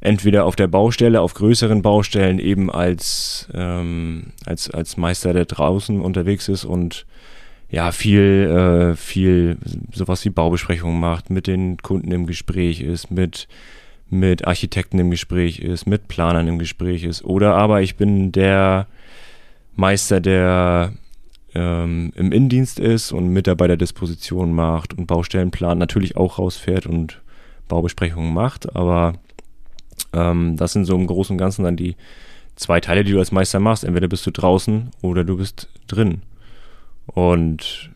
entweder 0.00 0.44
auf 0.44 0.56
der 0.56 0.68
Baustelle, 0.68 1.20
auf 1.20 1.34
größeren 1.34 1.82
Baustellen 1.82 2.38
eben 2.38 2.70
als, 2.70 3.48
ähm, 3.54 4.32
als, 4.44 4.70
als 4.70 4.96
Meister, 4.96 5.32
der 5.32 5.46
draußen 5.46 6.00
unterwegs 6.00 6.48
ist 6.48 6.64
und 6.64 7.06
ja, 7.70 7.90
viel, 7.90 8.92
äh, 8.92 8.96
viel 8.96 9.58
sowas 9.92 10.24
wie 10.24 10.30
Baubesprechungen 10.30 11.00
macht, 11.00 11.30
mit 11.30 11.46
den 11.46 11.78
Kunden 11.78 12.12
im 12.12 12.26
Gespräch 12.26 12.80
ist, 12.80 13.10
mit, 13.10 13.48
mit 14.10 14.46
Architekten 14.46 14.98
im 14.98 15.10
Gespräch 15.10 15.58
ist, 15.58 15.86
mit 15.86 16.06
Planern 16.06 16.46
im 16.46 16.58
Gespräch 16.58 17.02
ist. 17.02 17.24
Oder 17.24 17.56
aber 17.56 17.82
ich 17.82 17.96
bin 17.96 18.30
der 18.30 18.86
Meister, 19.74 20.20
der 20.20 20.92
ähm, 21.54 22.12
im 22.14 22.32
Innendienst 22.32 22.78
ist 22.78 23.12
und 23.12 23.28
Mitarbeiterdisposition 23.28 24.52
macht 24.52 24.94
und 24.94 25.06
Baustellenplan 25.06 25.78
natürlich 25.78 26.16
auch 26.16 26.38
rausfährt 26.38 26.86
und 26.86 27.20
Baubesprechungen 27.68 28.32
macht, 28.34 28.76
aber 28.76 29.14
ähm, 30.12 30.56
das 30.56 30.72
sind 30.72 30.84
so 30.84 30.94
im 30.94 31.06
Großen 31.06 31.34
und 31.34 31.38
Ganzen 31.38 31.64
dann 31.64 31.76
die 31.76 31.96
zwei 32.56 32.80
Teile, 32.80 33.04
die 33.04 33.12
du 33.12 33.18
als 33.18 33.32
Meister 33.32 33.60
machst. 33.60 33.84
Entweder 33.84 34.08
bist 34.08 34.26
du 34.26 34.30
draußen 34.30 34.90
oder 35.02 35.24
du 35.24 35.36
bist 35.36 35.68
drin. 35.86 36.22
Und 37.06 37.90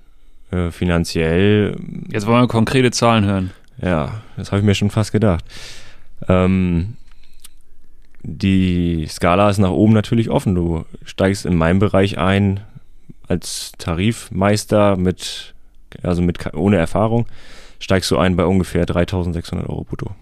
äh, 0.51 0.71
finanziell. 0.71 1.77
Jetzt 2.11 2.27
wollen 2.27 2.43
wir 2.43 2.49
konkrete 2.49 2.91
Zahlen 2.91 3.25
hören. 3.25 3.51
Ja, 3.81 4.23
das 4.37 4.51
habe 4.51 4.61
ich 4.61 4.67
mir 4.67 4.75
schon 4.75 4.91
fast 4.91 5.13
gedacht. 5.13 5.45
Ähm, 6.29 6.97
die 8.23 9.07
Skala 9.09 9.49
ist 9.49 9.59
nach 9.59 9.71
oben 9.71 9.93
natürlich 9.93 10.31
offen. 10.31 10.55
Du 10.55 10.85
steigst 11.05 11.47
in 11.47 11.57
meinem 11.57 11.79
Bereich 11.79 12.19
ein 12.19 12.61
als 13.29 13.73
Tarifmeister 13.79 14.97
mit, 14.97 15.55
also 16.03 16.23
mit 16.23 16.55
ohne 16.55 16.79
Erfahrung, 16.79 17.27
steigst 17.79 18.11
du 18.11 18.19
ein 18.19 18.37
bei 18.37 18.45
ungefähr 18.45 18.87
3600 18.87 19.69
Euro 19.69 19.85
brutto 19.85 20.15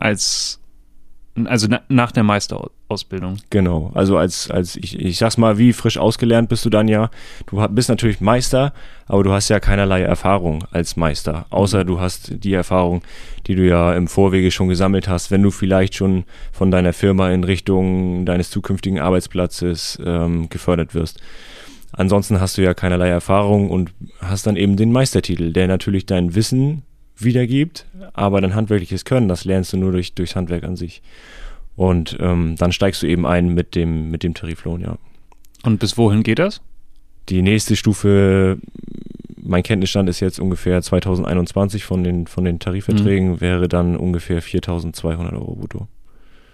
als 0.00 0.60
also 1.46 1.68
na, 1.68 1.80
nach 1.88 2.12
der 2.12 2.22
Meisterausbildung. 2.22 3.36
Genau, 3.50 3.90
also 3.94 4.16
als, 4.16 4.50
als 4.50 4.76
ich, 4.76 4.98
ich 4.98 5.18
sag's 5.18 5.36
mal, 5.36 5.58
wie 5.58 5.72
frisch 5.72 5.98
ausgelernt 5.98 6.48
bist 6.48 6.64
du 6.64 6.70
dann 6.70 6.88
ja. 6.88 7.10
Du 7.46 7.66
bist 7.68 7.88
natürlich 7.88 8.20
Meister, 8.20 8.72
aber 9.06 9.22
du 9.22 9.32
hast 9.32 9.48
ja 9.48 9.60
keinerlei 9.60 10.02
Erfahrung 10.02 10.64
als 10.70 10.96
Meister, 10.96 11.46
außer 11.50 11.84
mhm. 11.84 11.86
du 11.86 12.00
hast 12.00 12.44
die 12.44 12.52
Erfahrung, 12.52 13.02
die 13.46 13.54
du 13.54 13.66
ja 13.66 13.94
im 13.94 14.08
Vorwege 14.08 14.50
schon 14.50 14.68
gesammelt 14.68 15.08
hast, 15.08 15.30
wenn 15.30 15.42
du 15.42 15.50
vielleicht 15.50 15.94
schon 15.94 16.24
von 16.52 16.70
deiner 16.70 16.92
Firma 16.92 17.30
in 17.30 17.44
Richtung 17.44 18.26
deines 18.26 18.50
zukünftigen 18.50 18.98
Arbeitsplatzes 18.98 19.98
ähm, 20.04 20.48
gefördert 20.48 20.94
wirst. 20.94 21.20
Ansonsten 21.92 22.40
hast 22.40 22.56
du 22.56 22.62
ja 22.62 22.72
keinerlei 22.72 23.08
Erfahrung 23.08 23.70
und 23.70 23.92
hast 24.20 24.46
dann 24.46 24.56
eben 24.56 24.76
den 24.76 24.92
Meistertitel, 24.92 25.52
der 25.52 25.66
natürlich 25.66 26.06
dein 26.06 26.34
Wissen 26.34 26.82
wiedergibt, 27.22 27.86
aber 28.12 28.40
dein 28.40 28.54
handwerkliches 28.54 29.04
Können, 29.04 29.28
das 29.28 29.44
lernst 29.44 29.72
du 29.72 29.76
nur 29.76 29.92
durch, 29.92 30.14
durchs 30.14 30.36
Handwerk 30.36 30.64
an 30.64 30.76
sich. 30.76 31.02
Und 31.76 32.16
ähm, 32.20 32.56
dann 32.56 32.72
steigst 32.72 33.02
du 33.02 33.06
eben 33.06 33.26
ein 33.26 33.54
mit 33.54 33.74
dem, 33.74 34.10
mit 34.10 34.22
dem 34.22 34.34
Tariflohn, 34.34 34.80
ja. 34.80 34.96
Und 35.62 35.78
bis 35.78 35.96
wohin 35.96 36.22
geht 36.22 36.38
das? 36.38 36.60
Die 37.28 37.42
nächste 37.42 37.76
Stufe, 37.76 38.58
mein 39.40 39.62
Kenntnisstand 39.62 40.08
ist 40.08 40.20
jetzt 40.20 40.40
ungefähr 40.40 40.82
2021 40.82 41.84
von 41.84 42.02
den, 42.02 42.26
von 42.26 42.44
den 42.44 42.58
Tarifverträgen, 42.58 43.32
mhm. 43.32 43.40
wäre 43.40 43.68
dann 43.68 43.96
ungefähr 43.96 44.42
4200 44.42 45.32
Euro 45.34 45.54
brutto. 45.54 45.88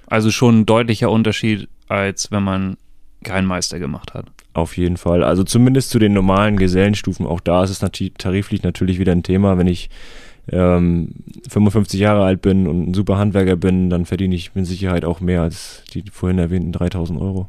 Also 0.06 0.30
schon 0.30 0.61
ein 0.61 0.66
deutlicher 0.66 1.11
Unterschied, 1.11 1.68
als 1.88 2.30
wenn 2.30 2.42
man 2.42 2.76
keinen 3.25 3.46
Meister 3.46 3.78
gemacht 3.78 4.14
hat. 4.14 4.26
Auf 4.54 4.76
jeden 4.76 4.96
Fall. 4.96 5.23
Also 5.23 5.44
zumindest 5.44 5.90
zu 5.90 5.99
den 5.99 6.12
normalen 6.12 6.56
Gesellenstufen. 6.56 7.26
Auch 7.26 7.40
da 7.40 7.64
ist 7.64 7.70
es 7.70 7.82
natürlich 7.82 8.14
tariflich 8.14 8.62
natürlich 8.62 8.99
wieder 8.99 9.12
ein 9.12 9.23
Thema. 9.23 9.58
Wenn 9.58 9.66
ich 9.66 9.90
ähm, 10.50 11.10
55 11.48 11.98
Jahre 11.98 12.24
alt 12.24 12.42
bin 12.42 12.66
und 12.66 12.90
ein 12.90 12.94
super 12.94 13.18
Handwerker 13.18 13.56
bin, 13.56 13.90
dann 13.90 14.06
verdiene 14.06 14.34
ich 14.34 14.54
mit 14.54 14.66
Sicherheit 14.66 15.04
auch 15.04 15.20
mehr 15.20 15.42
als 15.42 15.82
die 15.92 16.04
vorhin 16.10 16.38
erwähnten 16.38 16.72
3000 16.72 17.20
Euro. 17.20 17.48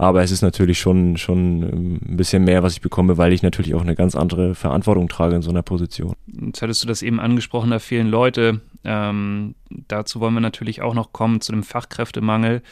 Aber 0.00 0.22
es 0.22 0.30
ist 0.30 0.40
natürlich 0.40 0.78
schon, 0.78 1.18
schon 1.18 1.62
ähm, 1.62 2.00
ein 2.08 2.16
bisschen 2.16 2.44
mehr, 2.44 2.62
was 2.62 2.72
ich 2.72 2.80
bekomme, 2.80 3.18
weil 3.18 3.34
ich 3.34 3.42
natürlich 3.42 3.74
auch 3.74 3.82
eine 3.82 3.94
ganz 3.94 4.14
andere 4.14 4.54
Verantwortung 4.54 5.08
trage 5.08 5.36
in 5.36 5.42
so 5.42 5.50
einer 5.50 5.62
Position. 5.62 6.14
Jetzt 6.26 6.62
hattest 6.62 6.82
du 6.82 6.88
das 6.88 7.02
eben 7.02 7.20
angesprochen, 7.20 7.70
da 7.70 7.78
fehlen 7.78 8.08
Leute. 8.08 8.62
Ähm, 8.82 9.54
dazu 9.88 10.20
wollen 10.20 10.32
wir 10.32 10.40
natürlich 10.40 10.80
auch 10.80 10.94
noch 10.94 11.12
kommen, 11.12 11.42
zu 11.42 11.52
dem 11.52 11.62
Fachkräftemangel. 11.62 12.62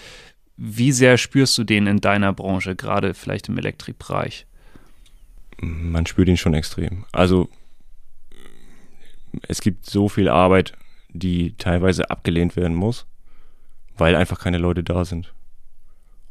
Wie 0.56 0.90
sehr 0.90 1.18
spürst 1.18 1.58
du 1.58 1.64
den 1.64 1.86
in 1.86 2.00
deiner 2.00 2.32
Branche, 2.32 2.74
gerade 2.74 3.12
vielleicht 3.12 3.48
im 3.50 3.58
Elektrikbereich? 3.58 4.46
Man 5.60 6.06
spürt 6.06 6.28
ihn 6.28 6.38
schon 6.38 6.54
extrem. 6.54 7.04
Also 7.12 7.50
es 9.46 9.60
gibt 9.60 9.86
so 9.86 10.08
viel 10.08 10.28
Arbeit, 10.28 10.72
die 11.10 11.56
teilweise 11.56 12.10
abgelehnt 12.10 12.56
werden 12.56 12.76
muss, 12.76 13.06
weil 13.96 14.16
einfach 14.16 14.38
keine 14.38 14.58
Leute 14.58 14.84
da 14.84 15.04
sind. 15.04 15.32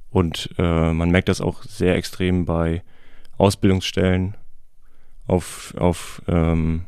Und 0.10 0.50
äh, 0.58 0.94
man 0.94 1.10
merkt 1.10 1.30
das 1.30 1.42
auch 1.42 1.64
sehr 1.64 1.96
extrem 1.96 2.46
bei 2.46 2.84
Ausbildungsstellen. 3.38 4.36
Auf, 5.28 5.74
auf 5.78 6.22
ähm, 6.28 6.86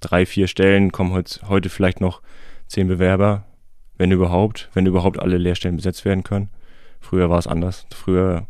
drei, 0.00 0.26
vier 0.26 0.48
Stellen 0.48 0.90
kommen 0.90 1.12
heut, 1.12 1.40
heute 1.46 1.68
vielleicht 1.68 2.00
noch 2.00 2.20
zehn 2.66 2.88
Bewerber, 2.88 3.44
wenn 3.96 4.10
überhaupt, 4.10 4.68
wenn 4.74 4.86
überhaupt 4.86 5.20
alle 5.20 5.38
Lehrstellen 5.38 5.76
besetzt 5.76 6.04
werden 6.04 6.24
können. 6.24 6.50
Früher 7.00 7.30
war 7.30 7.38
es 7.38 7.46
anders. 7.46 7.86
Früher 7.94 8.46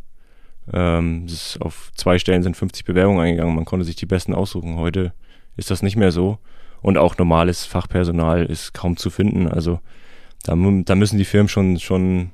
ähm, 0.73 1.27
auf 1.59 1.91
zwei 1.95 2.19
Stellen 2.19 2.43
sind 2.43 2.57
50 2.57 2.85
Bewerbungen 2.85 3.21
eingegangen, 3.21 3.55
man 3.55 3.65
konnte 3.65 3.85
sich 3.85 3.95
die 3.95 4.05
besten 4.05 4.33
aussuchen. 4.33 4.75
Heute 4.77 5.13
ist 5.55 5.71
das 5.71 5.83
nicht 5.83 5.95
mehr 5.95 6.11
so. 6.11 6.39
Und 6.81 6.97
auch 6.97 7.17
normales 7.17 7.65
Fachpersonal 7.65 8.45
ist 8.45 8.73
kaum 8.73 8.97
zu 8.97 9.09
finden. 9.09 9.47
Also 9.47 9.79
da, 10.43 10.55
da 10.55 10.95
müssen 10.95 11.17
die 11.17 11.25
Firmen 11.25 11.49
schon, 11.49 11.79
schon 11.79 12.31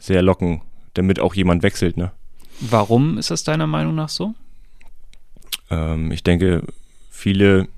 sehr 0.00 0.22
locken, 0.22 0.62
damit 0.94 1.20
auch 1.20 1.34
jemand 1.34 1.62
wechselt. 1.62 1.96
Ne? 1.96 2.12
Warum 2.60 3.18
ist 3.18 3.30
das 3.30 3.44
deiner 3.44 3.66
Meinung 3.66 3.94
nach 3.94 4.08
so? 4.08 4.34
Ähm, 5.70 6.10
ich 6.10 6.22
denke, 6.22 6.64
viele 7.10 7.68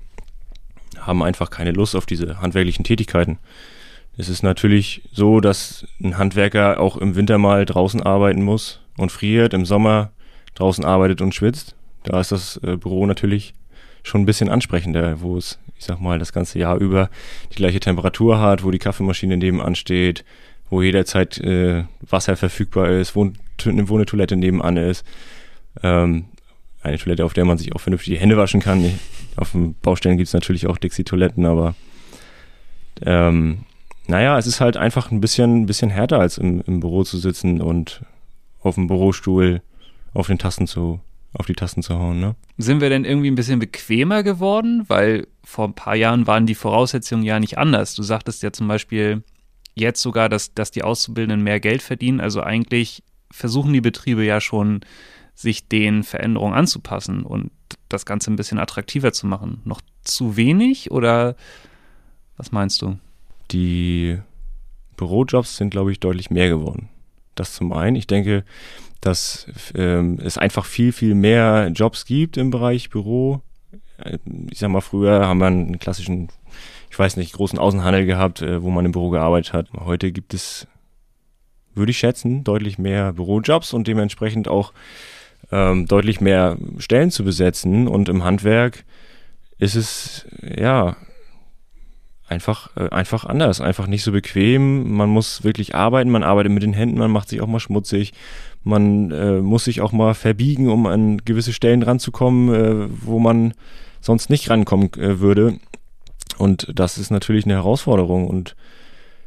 haben 0.99 1.23
einfach 1.23 1.49
keine 1.49 1.71
Lust 1.71 1.95
auf 1.95 2.05
diese 2.05 2.41
handwerklichen 2.41 2.83
Tätigkeiten. 2.83 3.37
Es 4.17 4.29
ist 4.29 4.43
natürlich 4.43 5.03
so, 5.11 5.39
dass 5.39 5.85
ein 6.03 6.17
Handwerker 6.17 6.79
auch 6.79 6.97
im 6.97 7.15
Winter 7.15 7.37
mal 7.37 7.65
draußen 7.65 8.03
arbeiten 8.03 8.43
muss 8.43 8.81
und 8.97 9.11
friert, 9.11 9.53
im 9.53 9.65
Sommer 9.65 10.11
draußen 10.55 10.83
arbeitet 10.83 11.21
und 11.21 11.33
schwitzt. 11.33 11.75
Da 12.03 12.19
ist 12.19 12.31
das 12.31 12.57
äh, 12.57 12.77
Büro 12.77 13.05
natürlich 13.05 13.53
schon 14.03 14.21
ein 14.21 14.25
bisschen 14.25 14.49
ansprechender, 14.49 15.21
wo 15.21 15.37
es 15.37 15.59
ich 15.81 15.87
sag 15.87 15.99
mal, 15.99 16.19
das 16.19 16.31
ganze 16.31 16.59
Jahr 16.59 16.77
über 16.77 17.09
die 17.51 17.55
gleiche 17.55 17.79
Temperatur 17.79 18.39
hat, 18.39 18.63
wo 18.63 18.69
die 18.69 18.77
Kaffeemaschine 18.77 19.35
nebenan 19.35 19.73
steht, 19.73 20.23
wo 20.69 20.83
jederzeit 20.83 21.39
äh, 21.39 21.85
Wasser 22.01 22.37
verfügbar 22.37 22.91
ist, 22.91 23.15
wo, 23.15 23.31
wo 23.65 23.95
eine 23.95 24.05
Toilette 24.05 24.35
nebenan 24.35 24.77
ist. 24.77 25.03
Ähm, 25.81 26.25
eine 26.83 26.99
Toilette, 26.99 27.25
auf 27.25 27.33
der 27.33 27.45
man 27.45 27.57
sich 27.57 27.73
auch 27.73 27.79
vernünftig 27.79 28.13
die 28.13 28.19
Hände 28.19 28.37
waschen 28.37 28.61
kann. 28.61 28.99
Auf 29.37 29.53
den 29.53 29.73
Baustellen 29.73 30.17
gibt 30.17 30.27
es 30.27 30.33
natürlich 30.35 30.67
auch 30.67 30.77
Dixie-Toiletten, 30.77 31.47
aber 31.47 31.73
ähm, 33.03 33.65
naja, 34.05 34.37
es 34.37 34.45
ist 34.45 34.61
halt 34.61 34.77
einfach 34.77 35.09
ein 35.09 35.19
bisschen, 35.19 35.65
bisschen 35.65 35.89
härter, 35.89 36.19
als 36.19 36.37
im, 36.37 36.61
im 36.67 36.79
Büro 36.79 37.03
zu 37.03 37.17
sitzen 37.17 37.59
und 37.59 38.01
auf 38.61 38.75
dem 38.75 38.85
Bürostuhl 38.85 39.63
auf 40.13 40.27
den 40.27 40.37
Tasten 40.37 40.67
zu 40.67 40.99
auf 41.33 41.45
die 41.45 41.53
Tasten 41.53 41.81
zu 41.81 41.97
hauen. 41.97 42.19
Ne? 42.19 42.35
Sind 42.57 42.81
wir 42.81 42.89
denn 42.89 43.05
irgendwie 43.05 43.31
ein 43.31 43.35
bisschen 43.35 43.59
bequemer 43.59 44.23
geworden? 44.23 44.83
Weil 44.87 45.27
vor 45.43 45.67
ein 45.67 45.73
paar 45.73 45.95
Jahren 45.95 46.27
waren 46.27 46.45
die 46.45 46.55
Voraussetzungen 46.55 47.23
ja 47.23 47.39
nicht 47.39 47.57
anders. 47.57 47.95
Du 47.95 48.03
sagtest 48.03 48.43
ja 48.43 48.51
zum 48.51 48.67
Beispiel 48.67 49.23
jetzt 49.73 50.01
sogar, 50.01 50.29
dass, 50.29 50.53
dass 50.53 50.71
die 50.71 50.83
Auszubildenden 50.83 51.43
mehr 51.43 51.59
Geld 51.59 51.81
verdienen. 51.81 52.19
Also 52.19 52.41
eigentlich 52.41 53.03
versuchen 53.31 53.73
die 53.73 53.81
Betriebe 53.81 54.23
ja 54.23 54.41
schon, 54.41 54.81
sich 55.33 55.67
den 55.67 56.03
Veränderungen 56.03 56.53
anzupassen 56.53 57.23
und 57.23 57.51
das 57.89 58.05
Ganze 58.05 58.31
ein 58.31 58.35
bisschen 58.35 58.59
attraktiver 58.59 59.13
zu 59.13 59.27
machen. 59.27 59.61
Noch 59.63 59.81
zu 60.03 60.35
wenig 60.35 60.91
oder 60.91 61.35
was 62.37 62.51
meinst 62.51 62.81
du? 62.81 62.97
Die 63.51 64.19
Bürojobs 64.97 65.57
sind, 65.57 65.69
glaube 65.71 65.91
ich, 65.91 65.99
deutlich 65.99 66.29
mehr 66.29 66.49
geworden. 66.49 66.89
Das 67.35 67.53
zum 67.53 67.73
einen. 67.73 67.95
Ich 67.95 68.07
denke, 68.07 68.43
dass 69.01 69.47
ähm, 69.75 70.19
es 70.23 70.37
einfach 70.37 70.65
viel, 70.65 70.91
viel 70.91 71.15
mehr 71.15 71.69
Jobs 71.73 72.05
gibt 72.05 72.37
im 72.37 72.51
Bereich 72.51 72.89
Büro. 72.89 73.41
Ich 74.49 74.59
sag 74.59 74.69
mal, 74.69 74.81
früher 74.81 75.27
haben 75.27 75.39
wir 75.39 75.47
einen 75.47 75.79
klassischen, 75.79 76.29
ich 76.89 76.97
weiß 76.97 77.17
nicht, 77.17 77.33
großen 77.33 77.59
Außenhandel 77.59 78.05
gehabt, 78.05 78.41
äh, 78.41 78.63
wo 78.63 78.69
man 78.69 78.85
im 78.85 78.91
Büro 78.91 79.09
gearbeitet 79.09 79.53
hat. 79.53 79.67
Heute 79.73 80.11
gibt 80.11 80.33
es 80.33 80.67
würde 81.73 81.91
ich 81.91 81.97
schätzen, 81.97 82.43
deutlich 82.43 82.77
mehr 82.77 83.13
Bürojobs 83.13 83.73
und 83.73 83.87
dementsprechend 83.87 84.47
auch 84.47 84.73
ähm, 85.51 85.85
deutlich 85.87 86.21
mehr 86.21 86.57
Stellen 86.77 87.11
zu 87.11 87.23
besetzen. 87.23 87.87
Und 87.87 88.09
im 88.09 88.23
Handwerk 88.23 88.83
ist 89.57 89.75
es 89.75 90.27
ja 90.41 90.95
einfach, 92.27 92.75
äh, 92.75 92.89
einfach 92.89 93.25
anders, 93.25 93.61
einfach 93.61 93.87
nicht 93.87 94.03
so 94.03 94.11
bequem. 94.11 94.91
Man 94.91 95.09
muss 95.09 95.43
wirklich 95.43 95.75
arbeiten, 95.75 96.09
man 96.09 96.23
arbeitet 96.23 96.51
mit 96.51 96.63
den 96.63 96.73
Händen, 96.73 96.97
man 96.97 97.11
macht 97.11 97.29
sich 97.29 97.41
auch 97.41 97.47
mal 97.47 97.59
schmutzig, 97.59 98.13
man 98.63 99.11
äh, 99.11 99.41
muss 99.41 99.65
sich 99.65 99.81
auch 99.81 99.91
mal 99.91 100.13
verbiegen, 100.13 100.69
um 100.69 100.85
an 100.85 101.17
gewisse 101.25 101.53
Stellen 101.53 101.83
ranzukommen, 101.83 102.53
äh, 102.53 102.87
wo 103.01 103.19
man 103.19 103.53
sonst 104.01 104.29
nicht 104.29 104.49
rankommen 104.49 104.93
äh, 104.93 105.19
würde. 105.19 105.59
Und 106.37 106.71
das 106.73 106.97
ist 106.97 107.11
natürlich 107.11 107.45
eine 107.45 107.55
Herausforderung 107.55 108.27
und 108.27 108.55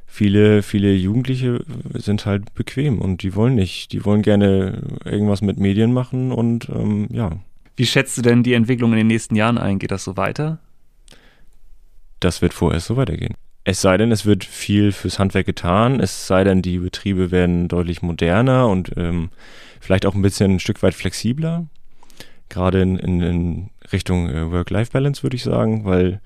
viele, 0.07 0.63
viele 0.63 0.95
Jugendliche 0.95 1.65
sind 1.95 2.27
halt 2.27 2.55
bequem 2.55 3.01
und 3.01 3.23
die 3.23 3.35
wollen 3.35 3.57
nicht, 3.57 3.93
die 3.93 4.05
wollen 4.05 4.23
gerne 4.23 4.83
irgendwas 5.05 5.43
mit 5.43 5.59
Medien 5.59 5.93
machen 5.93 6.33
und 6.33 6.69
ähm, 6.69 7.09
ja. 7.11 7.33
Wie 7.77 7.87
schätzt 7.87 8.17
du 8.17 8.23
denn 8.23 8.45
die 8.45 8.55
Entwicklung 8.55 8.93
in 8.93 8.99
den 8.99 9.07
nächsten 9.09 9.35
Jahren 9.35 9.59
ein? 9.59 9.81
Geht 9.81 9.91
das 9.91 10.05
so 10.05 10.17
weiter? 10.17 10.61
Das 12.21 12.41
wird 12.41 12.55
vorerst 12.55 12.87
so 12.87 12.97
weitergehen. 12.97 13.35
Es 13.65 13.81
sei 13.81 13.97
denn, 13.97 14.13
es 14.13 14.27
wird 14.27 14.45
viel 14.45 14.93
fürs 14.93 15.19
Handwerk 15.19 15.47
getan, 15.47 15.99
es 15.99 16.27
sei 16.27 16.45
denn, 16.45 16.61
die 16.61 16.79
Betriebe 16.79 17.31
werden 17.31 17.67
deutlich 17.69 18.03
moderner 18.03 18.69
und 18.69 18.93
ähm, 18.97 19.31
vielleicht 19.81 20.05
auch 20.05 20.15
ein 20.15 20.21
bisschen 20.21 20.57
ein 20.57 20.61
Stück 20.61 20.83
weit 20.83 20.95
flexibler. 20.95 21.67
Gerade 22.51 22.83
in, 22.83 22.99
in, 22.99 23.23
in 23.23 23.71
Richtung 23.91 24.29
äh, 24.29 24.53
Work-Life-Balance 24.53 25.23
würde 25.23 25.37
ich 25.37 25.43
sagen, 25.43 25.87
weil 25.87 26.21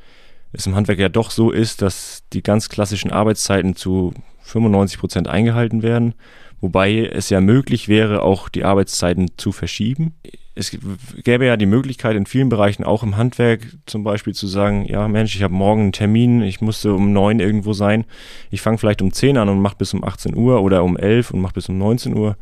es 0.52 0.66
im 0.66 0.74
Handwerk 0.74 0.98
ja 0.98 1.08
doch 1.08 1.30
so 1.30 1.52
ist, 1.52 1.80
dass 1.80 2.24
die 2.32 2.42
ganz 2.42 2.68
klassischen 2.68 3.12
Arbeitszeiten 3.12 3.76
zu 3.76 4.14
95 4.42 4.98
Prozent 4.98 5.28
eingehalten 5.28 5.82
werden, 5.82 6.14
wobei 6.60 7.06
es 7.06 7.30
ja 7.30 7.40
möglich 7.40 7.86
wäre, 7.86 8.22
auch 8.22 8.48
die 8.48 8.64
Arbeitszeiten 8.64 9.30
zu 9.36 9.52
verschieben. 9.52 10.14
Es 10.58 10.76
gäbe 11.22 11.46
ja 11.46 11.56
die 11.56 11.66
Möglichkeit 11.66 12.16
in 12.16 12.26
vielen 12.26 12.48
Bereichen, 12.48 12.82
auch 12.82 13.04
im 13.04 13.16
Handwerk 13.16 13.60
zum 13.86 14.02
Beispiel 14.02 14.34
zu 14.34 14.46
sagen, 14.48 14.84
ja 14.86 15.06
Mensch, 15.06 15.36
ich 15.36 15.42
habe 15.42 15.54
morgen 15.54 15.82
einen 15.82 15.92
Termin, 15.92 16.42
ich 16.42 16.60
musste 16.60 16.92
um 16.94 17.12
neun 17.12 17.38
irgendwo 17.38 17.72
sein, 17.72 18.04
ich 18.50 18.60
fange 18.60 18.78
vielleicht 18.78 19.00
um 19.00 19.12
zehn 19.12 19.36
an 19.36 19.48
und 19.48 19.60
mache 19.60 19.76
bis 19.76 19.94
um 19.94 20.02
18 20.02 20.36
Uhr 20.36 20.60
oder 20.62 20.82
um 20.82 20.96
elf 20.96 21.30
und 21.30 21.40
mache 21.40 21.54
bis 21.54 21.68
um 21.68 21.78
19 21.78 22.16
Uhr. 22.16 22.36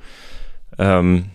Ähm, 0.79 1.27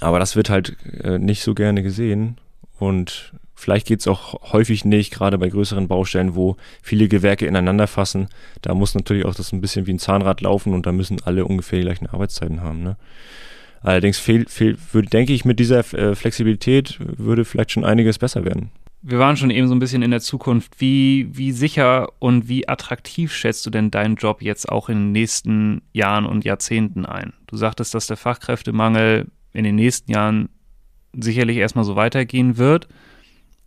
aber 0.00 0.18
das 0.18 0.36
wird 0.36 0.48
halt 0.48 0.76
äh, 1.02 1.18
nicht 1.18 1.42
so 1.42 1.54
gerne 1.54 1.82
gesehen 1.82 2.38
und 2.78 3.32
Vielleicht 3.58 3.86
geht 3.86 4.00
es 4.00 4.06
auch 4.06 4.52
häufig 4.52 4.84
nicht, 4.84 5.14
gerade 5.14 5.38
bei 5.38 5.48
größeren 5.48 5.88
Baustellen, 5.88 6.34
wo 6.34 6.56
viele 6.82 7.08
Gewerke 7.08 7.46
ineinander 7.46 7.86
fassen. 7.86 8.28
Da 8.60 8.74
muss 8.74 8.94
natürlich 8.94 9.24
auch 9.24 9.34
das 9.34 9.50
ein 9.52 9.62
bisschen 9.62 9.86
wie 9.86 9.94
ein 9.94 9.98
Zahnrad 9.98 10.42
laufen 10.42 10.74
und 10.74 10.84
da 10.84 10.92
müssen 10.92 11.22
alle 11.24 11.46
ungefähr 11.46 11.78
die 11.78 11.86
gleichen 11.86 12.06
Arbeitszeiten 12.06 12.60
haben. 12.60 12.82
Ne? 12.82 12.96
Allerdings 13.82 14.18
fehl, 14.18 14.46
fehl, 14.48 14.76
würde, 14.92 15.08
denke 15.08 15.32
ich, 15.32 15.44
mit 15.44 15.60
dieser 15.60 15.80
äh, 15.94 16.14
Flexibilität 16.14 16.98
würde 17.00 17.44
vielleicht 17.44 17.72
schon 17.72 17.84
einiges 17.84 18.18
besser 18.18 18.44
werden. 18.44 18.70
Wir 19.02 19.20
waren 19.20 19.36
schon 19.36 19.50
eben 19.50 19.68
so 19.68 19.74
ein 19.74 19.78
bisschen 19.78 20.02
in 20.02 20.10
der 20.10 20.20
Zukunft. 20.20 20.80
Wie, 20.80 21.28
wie 21.30 21.52
sicher 21.52 22.08
und 22.18 22.48
wie 22.48 22.68
attraktiv 22.68 23.32
schätzt 23.32 23.64
du 23.64 23.70
denn 23.70 23.92
deinen 23.92 24.16
Job 24.16 24.42
jetzt 24.42 24.68
auch 24.68 24.88
in 24.88 24.96
den 24.96 25.12
nächsten 25.12 25.82
Jahren 25.92 26.26
und 26.26 26.44
Jahrzehnten 26.44 27.06
ein? 27.06 27.32
Du 27.46 27.56
sagtest, 27.56 27.94
dass 27.94 28.08
der 28.08 28.16
Fachkräftemangel 28.16 29.28
in 29.52 29.62
den 29.62 29.76
nächsten 29.76 30.10
Jahren 30.10 30.48
sicherlich 31.16 31.58
erstmal 31.58 31.84
so 31.84 31.94
weitergehen 31.94 32.56
wird. 32.56 32.88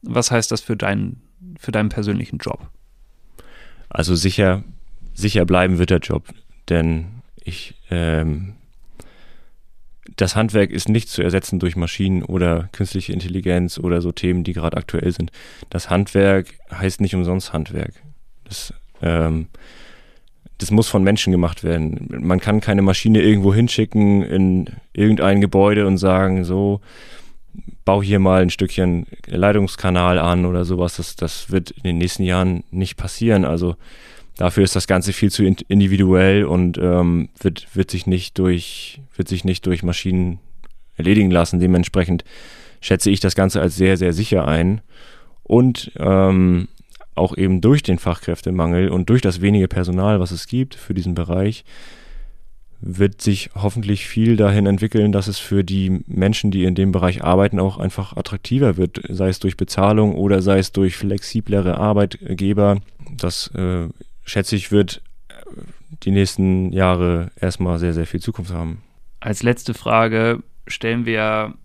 Was 0.01 0.30
heißt 0.30 0.51
das 0.51 0.62
für 0.62 0.75
deinen, 0.75 1.22
für 1.58 1.72
deinen 1.72 1.89
persönlichen 1.89 2.39
Job? 2.39 2.70
Also 3.89 4.16
sicher, 4.16 4.63
sicher 5.13 5.46
bleiben 5.46 5.80
wird 5.80 5.89
der 5.89 6.00
Job, 6.00 6.28
denn 6.70 7.22
ich, 7.44 7.75
ähm, 7.89 8.56
das 10.20 10.36
Handwerk 10.36 10.72
ist 10.72 10.90
nicht 10.90 11.08
zu 11.08 11.22
ersetzen 11.22 11.60
durch 11.60 11.78
Maschinen 11.78 12.24
oder 12.24 12.68
künstliche 12.74 13.14
Intelligenz 13.14 13.80
oder 13.80 14.02
so 14.02 14.12
Themen, 14.12 14.44
die 14.44 14.52
gerade 14.52 14.76
aktuell 14.76 15.14
sind. 15.14 15.32
Das 15.70 15.90
Handwerk 15.90 16.48
heißt 16.74 17.00
nicht 17.00 17.16
umsonst 17.16 17.54
Handwerk. 17.54 17.94
Das, 18.44 18.74
ähm, 19.02 19.48
das 20.58 20.72
muss 20.72 20.90
von 20.90 21.03
Menschen 21.03 21.32
gemacht 21.32 21.64
werden. 21.64 22.10
Man 22.20 22.42
kann 22.42 22.60
keine 22.60 22.82
Maschine 22.82 23.22
irgendwo 23.22 23.53
hinschicken 23.53 24.22
in 24.24 24.66
irgendein 24.92 25.40
Gebäude 25.40 25.88
und 25.88 25.98
sagen, 25.98 26.44
so, 26.44 26.82
bau 27.86 28.03
hier 28.03 28.20
mal 28.20 28.42
ein 28.42 28.50
Stückchen 28.50 29.05
Leitungskanal 29.25 30.20
an 30.20 30.46
oder 30.46 30.66
sowas. 30.66 30.98
Das, 30.98 31.16
das 31.16 31.50
wird 31.50 31.72
in 31.72 31.84
den 31.84 31.98
nächsten 31.98 32.24
Jahren 32.24 32.66
nicht 32.72 32.98
passieren. 32.98 33.46
Also 33.46 33.77
dafür 34.40 34.64
ist 34.64 34.75
das 34.75 34.88
Ganze 34.88 35.12
viel 35.12 35.32
zu 35.32 35.44
individuell 35.44 36.46
und 36.46 36.78
ähm, 36.78 37.28
wird, 37.42 37.68
wird, 37.75 37.92
sich 37.92 38.08
nicht 38.08 38.40
durch, 38.40 39.02
wird 39.16 39.28
sich 39.28 39.44
nicht 39.44 39.66
durch 39.66 39.84
Maschinen 39.84 40.40
erledigen 40.96 41.30
lassen. 41.30 41.60
Dementsprechend 41.60 42.24
schätze 42.80 43.10
ich 43.12 43.20
das 43.20 43.36
Ganze 43.36 43.60
als 43.60 43.75
sehr, 43.75 43.98
sehr 43.98 44.14
sicher 44.14 44.48
ein. 44.48 44.80
Und 45.44 45.92
ähm, 45.98 46.70
auch 47.16 47.36
eben 47.36 47.60
durch 47.60 47.84
den 47.84 48.00
Fachkräftemangel 48.00 48.88
und 48.90 49.10
durch 49.10 49.22
das 49.22 49.42
wenige 49.42 49.68
Personal, 49.68 50.22
was 50.22 50.32
es 50.32 50.48
gibt 50.48 50.75
für 50.75 50.94
diesen 50.94 51.16
Bereich, 51.16 51.66
wird 52.80 53.22
sich 53.22 53.50
hoffentlich 53.56 54.08
viel 54.08 54.38
dahin 54.38 54.66
entwickeln, 54.66 55.12
dass 55.12 55.28
es 55.28 55.38
für 55.38 55.66
die 55.66 56.02
Menschen, 56.08 56.50
die 56.50 56.64
in 56.64 56.75
dem 56.75 56.94
Bereich 56.94 57.25
arbeiten, 57.25 57.60
auch 57.60 57.78
einfach 57.78 58.16
attraktiver 58.16 58.78
wird, 58.78 59.02
sei 59.10 59.28
es 59.28 59.40
durch 59.40 59.58
Bezahlung 59.58 60.16
oder 60.16 60.42
sei 60.42 60.60
es 60.60 60.72
durch 60.72 60.96
flexiblere 60.96 61.78
Arbeitgeber. 61.78 62.78
Das 63.18 63.48
äh, 63.54 63.90
schätze 64.29 64.55
ich, 64.55 64.72
wird 64.72 65.01
die 66.03 66.11
nächsten 66.11 66.72
Jahre 66.72 67.31
erstmal 67.35 67.79
sehr, 67.79 67.94
sehr 67.94 68.05
viel 68.05 68.22
Zukunft 68.22 68.53
haben. 68.53 68.83
Als 69.20 69.44
letzte 69.44 69.74
Frage 69.74 70.44
stellen 70.68 71.05
wir 71.05 71.55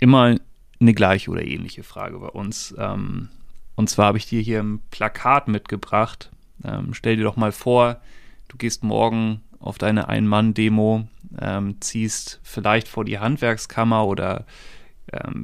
immer 0.00 0.36
eine 0.80 0.94
gleiche 0.94 1.30
oder 1.30 1.44
ähnliche 1.44 1.82
Frage 1.82 2.18
bei 2.18 2.28
uns. 2.28 2.74
Ähm, 2.78 3.28
und 3.76 3.90
zwar 3.90 4.06
habe 4.06 4.18
ich 4.18 4.26
dir 4.26 4.40
hier 4.40 4.60
ein 4.60 4.80
Plakat 4.90 5.48
mitgebracht. 5.48 6.30
Ähm, 6.64 6.94
stell 6.94 7.16
dir 7.16 7.24
doch 7.24 7.36
mal 7.36 7.52
vor, 7.52 8.00
du 8.48 8.56
gehst 8.56 8.82
morgen 8.82 9.42
auf 9.60 9.78
deine 9.78 10.08
Ein-Mann-Demo, 10.08 11.06
ähm, 11.40 11.80
ziehst 11.80 12.40
vielleicht 12.42 12.88
vor 12.88 13.04
die 13.04 13.18
Handwerkskammer 13.18 14.06
oder 14.06 14.46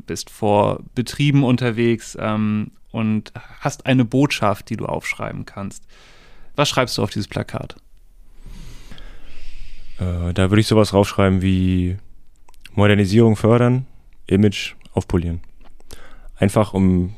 bist 0.07 0.29
vor 0.29 0.81
Betrieben 0.95 1.43
unterwegs 1.43 2.19
und 2.91 3.33
hast 3.61 3.87
eine 3.87 4.05
Botschaft, 4.05 4.69
die 4.69 4.77
du 4.77 4.85
aufschreiben 4.85 5.47
kannst. 5.47 5.87
Was 6.57 6.69
schreibst 6.69 6.99
du 6.99 7.03
auf 7.03 7.11
dieses 7.11 7.29
Plakat? 7.29 7.77
Äh, 9.99 10.33
da 10.33 10.51
würde 10.51 10.61
ich 10.61 10.67
sowas 10.67 10.91
draufschreiben 10.91 11.43
wie 11.43 11.97
Modernisierung 12.75 13.37
fördern, 13.37 13.87
Image 14.27 14.75
aufpolieren. 14.93 15.41
Einfach 16.37 16.75
um 16.75 17.15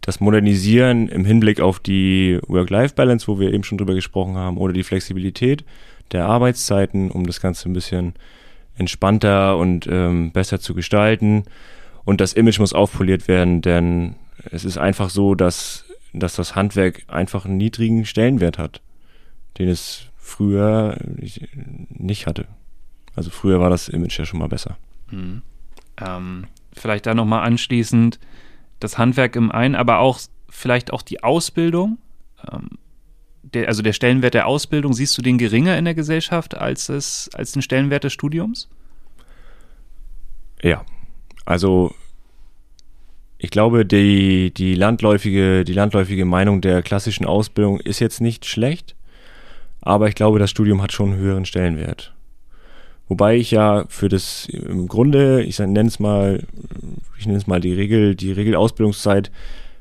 das 0.00 0.20
Modernisieren 0.20 1.08
im 1.08 1.24
Hinblick 1.24 1.60
auf 1.60 1.80
die 1.80 2.38
Work-Life-Balance, 2.46 3.26
wo 3.26 3.40
wir 3.40 3.52
eben 3.52 3.64
schon 3.64 3.78
drüber 3.78 3.94
gesprochen 3.94 4.36
haben, 4.36 4.56
oder 4.56 4.72
die 4.72 4.84
Flexibilität 4.84 5.64
der 6.12 6.26
Arbeitszeiten, 6.26 7.10
um 7.10 7.26
das 7.26 7.40
Ganze 7.40 7.68
ein 7.68 7.72
bisschen 7.72 8.14
entspannter 8.76 9.56
und 9.56 9.88
ähm, 9.90 10.30
besser 10.30 10.60
zu 10.60 10.74
gestalten. 10.74 11.44
Und 12.04 12.20
das 12.20 12.34
Image 12.34 12.60
muss 12.60 12.72
aufpoliert 12.72 13.26
werden, 13.26 13.62
denn 13.62 14.14
es 14.52 14.64
ist 14.64 14.78
einfach 14.78 15.10
so, 15.10 15.34
dass, 15.34 15.85
dass 16.20 16.34
das 16.34 16.54
Handwerk 16.54 17.04
einfach 17.08 17.44
einen 17.44 17.56
niedrigen 17.56 18.04
Stellenwert 18.04 18.58
hat, 18.58 18.80
den 19.58 19.68
es 19.68 20.06
früher 20.16 20.98
nicht 21.88 22.26
hatte. 22.26 22.46
Also 23.14 23.30
früher 23.30 23.60
war 23.60 23.70
das 23.70 23.88
Image 23.88 24.18
ja 24.18 24.24
schon 24.24 24.40
mal 24.40 24.48
besser. 24.48 24.76
Mhm. 25.10 25.42
Ähm, 25.98 26.46
vielleicht 26.72 27.06
da 27.06 27.14
nochmal 27.14 27.46
anschließend 27.46 28.18
das 28.80 28.98
Handwerk 28.98 29.36
im 29.36 29.50
einen, 29.50 29.74
aber 29.74 29.98
auch 29.98 30.20
vielleicht 30.48 30.92
auch 30.92 31.02
die 31.02 31.22
Ausbildung. 31.22 31.98
Ähm, 32.50 32.70
der, 33.42 33.68
also 33.68 33.82
der 33.82 33.92
Stellenwert 33.92 34.34
der 34.34 34.46
Ausbildung, 34.46 34.92
siehst 34.92 35.16
du 35.16 35.22
den 35.22 35.38
geringer 35.38 35.78
in 35.78 35.84
der 35.84 35.94
Gesellschaft 35.94 36.56
als, 36.56 36.88
es, 36.88 37.30
als 37.32 37.52
den 37.52 37.62
Stellenwert 37.62 38.04
des 38.04 38.12
Studiums? 38.12 38.68
Ja, 40.62 40.84
also 41.44 41.94
ich 43.38 43.50
glaube, 43.50 43.84
die, 43.84 44.52
die, 44.52 44.74
landläufige, 44.74 45.64
die 45.64 45.72
landläufige 45.72 46.24
Meinung 46.24 46.60
der 46.60 46.82
klassischen 46.82 47.26
Ausbildung 47.26 47.80
ist 47.80 48.00
jetzt 48.00 48.20
nicht 48.20 48.46
schlecht, 48.46 48.94
aber 49.80 50.08
ich 50.08 50.14
glaube, 50.14 50.38
das 50.38 50.50
Studium 50.50 50.82
hat 50.82 50.92
schon 50.92 51.12
einen 51.12 51.20
höheren 51.20 51.44
Stellenwert. 51.44 52.14
Wobei 53.08 53.36
ich 53.36 53.52
ja 53.52 53.84
für 53.88 54.08
das 54.08 54.46
im 54.46 54.88
Grunde, 54.88 55.42
ich 55.42 55.58
nenne 55.58 55.86
es 55.86 56.00
mal, 56.00 56.42
ich 57.18 57.26
nenne 57.26 57.38
es 57.38 57.46
mal 57.46 57.60
die 57.60 57.74
Regel, 57.74 58.16
die 58.16 58.32
Regelausbildungszeit 58.32 59.30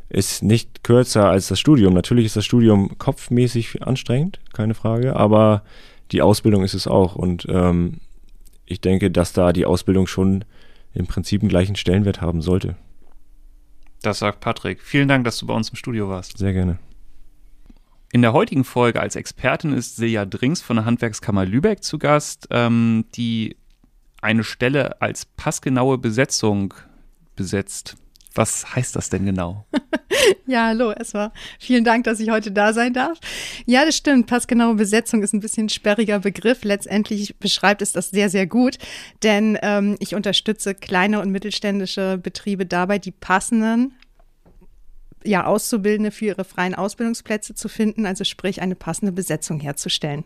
ist 0.10 0.44
nicht 0.44 0.84
kürzer 0.84 1.30
als 1.30 1.48
das 1.48 1.60
Studium. 1.60 1.94
Natürlich 1.94 2.26
ist 2.26 2.36
das 2.36 2.46
Studium 2.46 2.98
kopfmäßig 3.00 3.82
anstrengend, 3.82 4.40
keine 4.54 4.76
Frage, 4.76 5.16
aber 5.16 5.64
die 6.12 6.22
Ausbildung 6.22 6.64
ist 6.64 6.76
es 6.76 6.88
auch. 6.88 7.16
Und 7.16 7.48
ähm, 7.50 8.00
ich 8.68 8.82
denke, 8.82 9.10
dass 9.10 9.34
da 9.34 9.54
die 9.54 9.66
Ausbildung 9.66 10.06
schon 10.06 10.46
im 10.94 11.08
Prinzip 11.08 11.42
einen 11.42 11.50
gleichen 11.50 11.76
Stellenwert 11.76 12.22
haben 12.22 12.42
sollte. 12.42 12.76
Das 14.06 14.20
sagt 14.20 14.40
Patrick. 14.40 14.84
Vielen 14.84 15.08
Dank, 15.08 15.24
dass 15.26 15.40
du 15.40 15.48
bei 15.48 15.54
uns 15.56 15.70
im 15.70 15.76
Studio 15.76 16.08
warst. 16.08 16.38
Sehr 16.38 16.54
gerne. 16.54 16.78
In 18.12 18.22
der 18.22 18.34
heutigen 18.34 18.64
Folge 18.64 19.02
als 19.02 19.16
Expertin 19.16 19.74
ist 19.74 19.96
Silja 19.96 20.26
Drinks 20.26 20.62
von 20.62 20.76
der 20.76 20.86
Handwerkskammer 20.86 21.44
Lübeck 21.44 21.84
zu 21.84 21.98
Gast, 21.98 22.48
ähm, 22.52 23.06
die 23.16 23.58
eine 24.22 24.44
Stelle 24.44 25.02
als 25.02 25.26
passgenaue 25.26 25.98
Besetzung 25.98 26.76
besetzt. 27.36 27.96
Was 28.36 28.76
heißt 28.76 28.96
das 28.96 29.10
denn 29.10 29.26
genau? 29.26 29.66
ja, 30.46 30.68
hallo 30.68 30.92
erstmal. 30.92 31.32
Vielen 31.58 31.86
Dank, 31.86 32.04
dass 32.04 32.20
ich 32.20 32.30
heute 32.30 32.52
da 32.52 32.74
sein 32.74 32.94
darf. 32.94 33.18
Ja, 33.66 33.86
das 33.86 33.96
stimmt. 33.96 34.28
Passgenaue 34.28 34.76
Besetzung 34.76 35.24
ist 35.24 35.34
ein 35.34 35.40
bisschen 35.40 35.66
ein 35.66 35.70
sperriger 35.70 36.20
Begriff. 36.20 36.64
Letztendlich 36.64 37.38
beschreibt 37.38 37.82
es 37.82 37.94
das 37.94 38.10
sehr, 38.10 38.30
sehr 38.30 38.46
gut, 38.46 38.78
denn 39.24 39.58
ähm, 39.62 39.96
ich 40.00 40.16
unterstütze 40.16 40.76
kleine 40.76 41.22
und 41.22 41.32
mittelständische 41.32 42.20
Betriebe 42.22 42.66
dabei, 42.66 43.00
die 43.00 43.12
passenden 43.12 43.94
ja, 45.24 45.46
Auszubildende 45.46 46.12
für 46.12 46.26
ihre 46.26 46.44
freien 46.44 46.76
Ausbildungsplätze 46.76 47.56
zu 47.56 47.70
finden, 47.70 48.06
also 48.06 48.24
sprich 48.26 48.62
eine 48.62 48.76
passende 48.76 49.12
Besetzung 49.12 49.60
herzustellen 49.60 50.26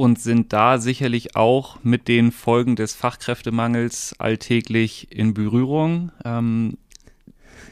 und 0.00 0.18
sind 0.18 0.54
da 0.54 0.78
sicherlich 0.78 1.36
auch 1.36 1.76
mit 1.82 2.08
den 2.08 2.32
Folgen 2.32 2.74
des 2.74 2.94
Fachkräftemangels 2.94 4.14
alltäglich 4.18 5.08
in 5.10 5.34
Berührung. 5.34 6.10
Ähm, 6.24 6.78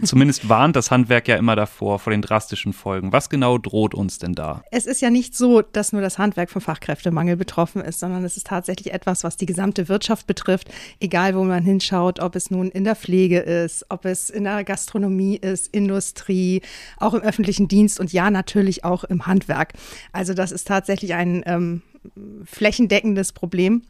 Zumindest 0.02 0.48
warnt 0.48 0.76
das 0.76 0.90
Handwerk 0.90 1.28
ja 1.28 1.36
immer 1.36 1.56
davor, 1.56 1.98
vor 1.98 2.12
den 2.12 2.22
drastischen 2.22 2.72
Folgen. 2.72 3.12
Was 3.12 3.28
genau 3.28 3.58
droht 3.58 3.94
uns 3.94 4.18
denn 4.18 4.34
da? 4.34 4.62
Es 4.70 4.86
ist 4.86 5.00
ja 5.00 5.10
nicht 5.10 5.36
so, 5.36 5.62
dass 5.62 5.92
nur 5.92 6.02
das 6.02 6.18
Handwerk 6.18 6.50
vom 6.50 6.62
Fachkräftemangel 6.62 7.36
betroffen 7.36 7.82
ist, 7.82 8.00
sondern 8.00 8.24
es 8.24 8.36
ist 8.36 8.46
tatsächlich 8.46 8.92
etwas, 8.92 9.24
was 9.24 9.36
die 9.36 9.46
gesamte 9.46 9.88
Wirtschaft 9.88 10.26
betrifft, 10.26 10.68
egal 11.00 11.34
wo 11.34 11.44
man 11.44 11.64
hinschaut, 11.64 12.20
ob 12.20 12.36
es 12.36 12.50
nun 12.50 12.70
in 12.70 12.84
der 12.84 12.96
Pflege 12.96 13.40
ist, 13.40 13.86
ob 13.88 14.04
es 14.04 14.30
in 14.30 14.44
der 14.44 14.64
Gastronomie 14.64 15.36
ist, 15.36 15.74
Industrie, 15.74 16.62
auch 16.98 17.14
im 17.14 17.20
öffentlichen 17.20 17.68
Dienst 17.68 17.98
und 17.98 18.12
ja, 18.12 18.30
natürlich 18.30 18.84
auch 18.84 19.04
im 19.04 19.26
Handwerk. 19.26 19.72
Also 20.12 20.34
das 20.34 20.52
ist 20.52 20.68
tatsächlich 20.68 21.14
ein 21.14 21.42
ähm, 21.46 21.82
flächendeckendes 22.44 23.32
Problem. 23.32 23.82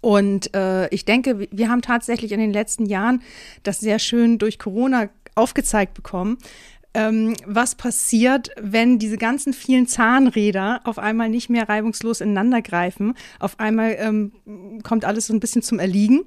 Und 0.00 0.54
äh, 0.54 0.88
ich 0.88 1.04
denke, 1.04 1.48
wir 1.50 1.68
haben 1.70 1.82
tatsächlich 1.82 2.32
in 2.32 2.40
den 2.40 2.52
letzten 2.52 2.86
Jahren 2.86 3.22
das 3.62 3.80
sehr 3.80 3.98
schön 3.98 4.38
durch 4.38 4.58
Corona 4.58 5.08
aufgezeigt 5.38 5.94
bekommen, 5.94 6.38
ähm, 6.94 7.34
was 7.46 7.74
passiert, 7.74 8.50
wenn 8.60 8.98
diese 8.98 9.18
ganzen 9.18 9.52
vielen 9.52 9.86
Zahnräder 9.86 10.80
auf 10.84 10.98
einmal 10.98 11.28
nicht 11.28 11.50
mehr 11.50 11.68
reibungslos 11.68 12.20
ineinander 12.20 12.62
greifen. 12.62 13.14
Auf 13.38 13.60
einmal 13.60 13.96
ähm, 13.98 14.32
kommt 14.82 15.04
alles 15.04 15.26
so 15.26 15.34
ein 15.34 15.40
bisschen 15.40 15.62
zum 15.62 15.78
Erliegen. 15.78 16.24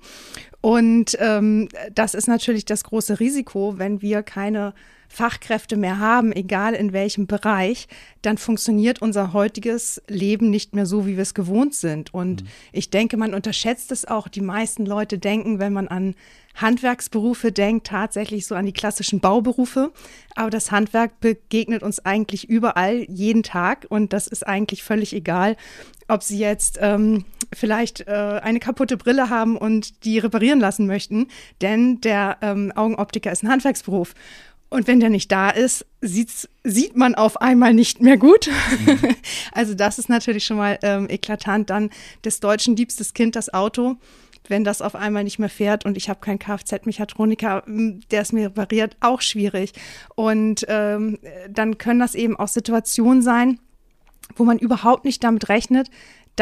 Und 0.62 1.18
ähm, 1.20 1.68
das 1.94 2.14
ist 2.14 2.28
natürlich 2.28 2.66
das 2.66 2.84
große 2.84 3.20
Risiko, 3.20 3.80
wenn 3.80 4.02
wir 4.02 4.22
keine 4.24 4.74
Fachkräfte 5.12 5.76
mehr 5.76 6.00
haben, 6.00 6.32
egal 6.32 6.74
in 6.74 6.94
welchem 6.94 7.28
Bereich, 7.28 7.88
dann 8.22 8.38
funktioniert 8.38 9.02
unser 9.02 9.34
heutiges 9.34 10.02
Leben 10.08 10.50
nicht 10.50 10.74
mehr 10.74 10.86
so, 10.86 11.06
wie 11.06 11.18
wir 11.18 11.24
es 11.24 11.34
gewohnt 11.34 11.76
sind. 11.76 12.14
Und 12.14 12.44
mhm. 12.44 12.48
ich 12.72 12.90
denke, 12.90 13.18
man 13.18 13.34
unterschätzt 13.34 13.92
es 13.92 14.06
auch. 14.06 14.30
Die 14.30 14.42
meisten 14.42 14.86
Leute 14.86 15.18
denken, 15.18 15.60
wenn 15.60 15.74
man 15.74 15.90
an 15.90 16.16
Handwerksberufe 16.56 17.52
denkt, 17.52 17.88
tatsächlich 17.88 18.46
so 18.46 18.56
an 18.56 18.66
die 18.66 18.74
klassischen 18.74 19.20
Bauberufe. 19.20 19.92
Aber 20.36 20.50
das 20.50 20.72
Handwerk 20.72 21.20
begegnet 21.20 21.84
uns 21.84 22.00
eigentlich 22.06 22.50
überall, 22.50 23.06
jeden 23.10 23.44
Tag. 23.44 23.86
Und 23.90 24.14
das 24.14 24.28
ist 24.28 24.48
eigentlich 24.48 24.84
völlig 24.84 25.14
egal, 25.14 25.58
ob 26.08 26.24
Sie 26.24 26.40
jetzt 26.40 26.78
ähm, 26.82 27.26
vielleicht 27.54 28.08
äh, 28.08 28.40
eine 28.44 28.60
kaputte 28.60 28.98
Brille 28.98 29.30
haben 29.30 29.58
und 29.58 30.06
die 30.06 30.20
reparieren 30.20 30.60
lassen 30.60 30.88
möchten. 30.88 31.28
Denn 31.62 32.00
der 32.02 32.38
ähm, 32.42 32.72
Augenoptiker 32.76 33.32
ist 33.32 33.44
ein 33.44 33.50
Handwerksberuf. 33.50 34.14
Und 34.72 34.88
wenn 34.88 35.02
der 35.02 35.10
nicht 35.10 35.30
da 35.34 35.50
ist, 35.50 35.86
sieht 36.00 36.96
man 36.96 37.14
auf 37.14 37.42
einmal 37.42 37.74
nicht 37.74 38.02
mehr 38.02 38.16
gut. 38.16 38.50
Mhm. 38.86 39.00
also 39.52 39.74
das 39.74 40.00
ist 40.00 40.08
natürlich 40.08 40.46
schon 40.46 40.56
mal 40.56 40.80
ähm, 40.82 41.10
eklatant. 41.10 41.70
Dann 41.70 41.90
des 42.24 42.40
deutschen 42.40 42.78
liebstes 42.78 43.14
Kind, 43.14 43.36
das 43.36 43.54
Auto. 43.54 43.98
Wenn 44.48 44.64
das 44.64 44.82
auf 44.82 44.96
einmal 44.96 45.26
nicht 45.26 45.40
mehr 45.40 45.50
fährt 45.50 45.86
und 45.86 45.98
ich 45.98 46.08
habe 46.10 46.22
keinen 46.22 46.40
Kfz-Mechatroniker, 46.40 47.64
der 47.68 48.22
es 48.22 48.32
mir 48.32 48.46
repariert, 48.46 48.96
auch 49.02 49.20
schwierig. 49.20 49.74
Und 50.16 50.66
ähm, 50.70 51.20
dann 51.50 51.78
können 51.78 52.00
das 52.00 52.16
eben 52.16 52.38
auch 52.38 52.48
Situationen 52.48 53.22
sein, 53.22 53.60
wo 54.38 54.46
man 54.46 54.58
überhaupt 54.58 55.04
nicht 55.04 55.22
damit 55.24 55.50
rechnet, 55.50 55.90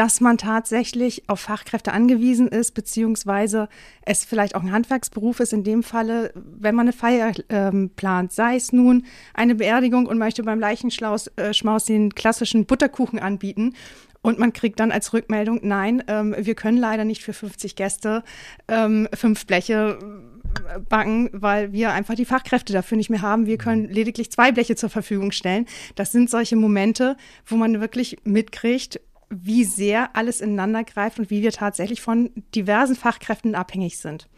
dass 0.00 0.22
man 0.22 0.38
tatsächlich 0.38 1.28
auf 1.28 1.40
Fachkräfte 1.40 1.92
angewiesen 1.92 2.48
ist, 2.48 2.72
beziehungsweise 2.72 3.68
es 4.00 4.24
vielleicht 4.24 4.54
auch 4.54 4.62
ein 4.62 4.72
Handwerksberuf 4.72 5.40
ist, 5.40 5.52
in 5.52 5.62
dem 5.62 5.82
Falle, 5.82 6.32
wenn 6.34 6.74
man 6.74 6.84
eine 6.84 6.94
Feier 6.94 7.32
ähm, 7.50 7.90
plant, 7.90 8.32
sei 8.32 8.56
es 8.56 8.72
nun 8.72 9.04
eine 9.34 9.56
Beerdigung 9.56 10.06
und 10.06 10.16
möchte 10.16 10.42
beim 10.42 10.58
Leichenschmaus 10.58 11.26
äh, 11.36 11.52
den 11.86 12.14
klassischen 12.14 12.64
Butterkuchen 12.64 13.18
anbieten 13.18 13.74
und 14.22 14.38
man 14.38 14.54
kriegt 14.54 14.80
dann 14.80 14.90
als 14.90 15.12
Rückmeldung, 15.12 15.60
nein, 15.62 16.02
ähm, 16.08 16.34
wir 16.38 16.54
können 16.54 16.78
leider 16.78 17.04
nicht 17.04 17.22
für 17.22 17.34
50 17.34 17.76
Gäste 17.76 18.24
ähm, 18.68 19.06
fünf 19.12 19.44
Bleche 19.44 19.98
äh, 20.00 20.78
backen, 20.78 21.28
weil 21.34 21.74
wir 21.74 21.92
einfach 21.92 22.14
die 22.14 22.24
Fachkräfte 22.24 22.72
dafür 22.72 22.96
nicht 22.96 23.10
mehr 23.10 23.20
haben. 23.20 23.44
Wir 23.44 23.58
können 23.58 23.84
lediglich 23.84 24.32
zwei 24.32 24.50
Bleche 24.50 24.76
zur 24.76 24.88
Verfügung 24.88 25.30
stellen. 25.30 25.66
Das 25.94 26.10
sind 26.10 26.30
solche 26.30 26.56
Momente, 26.56 27.18
wo 27.44 27.56
man 27.56 27.82
wirklich 27.82 28.16
mitkriegt, 28.24 28.98
wie 29.30 29.64
sehr 29.64 30.16
alles 30.16 30.40
ineinander 30.40 30.82
greift 30.82 31.18
und 31.20 31.30
wie 31.30 31.42
wir 31.42 31.52
tatsächlich 31.52 32.00
von 32.00 32.30
diversen 32.54 32.96
Fachkräften 32.96 33.54
abhängig 33.54 33.98
sind. 33.98 34.28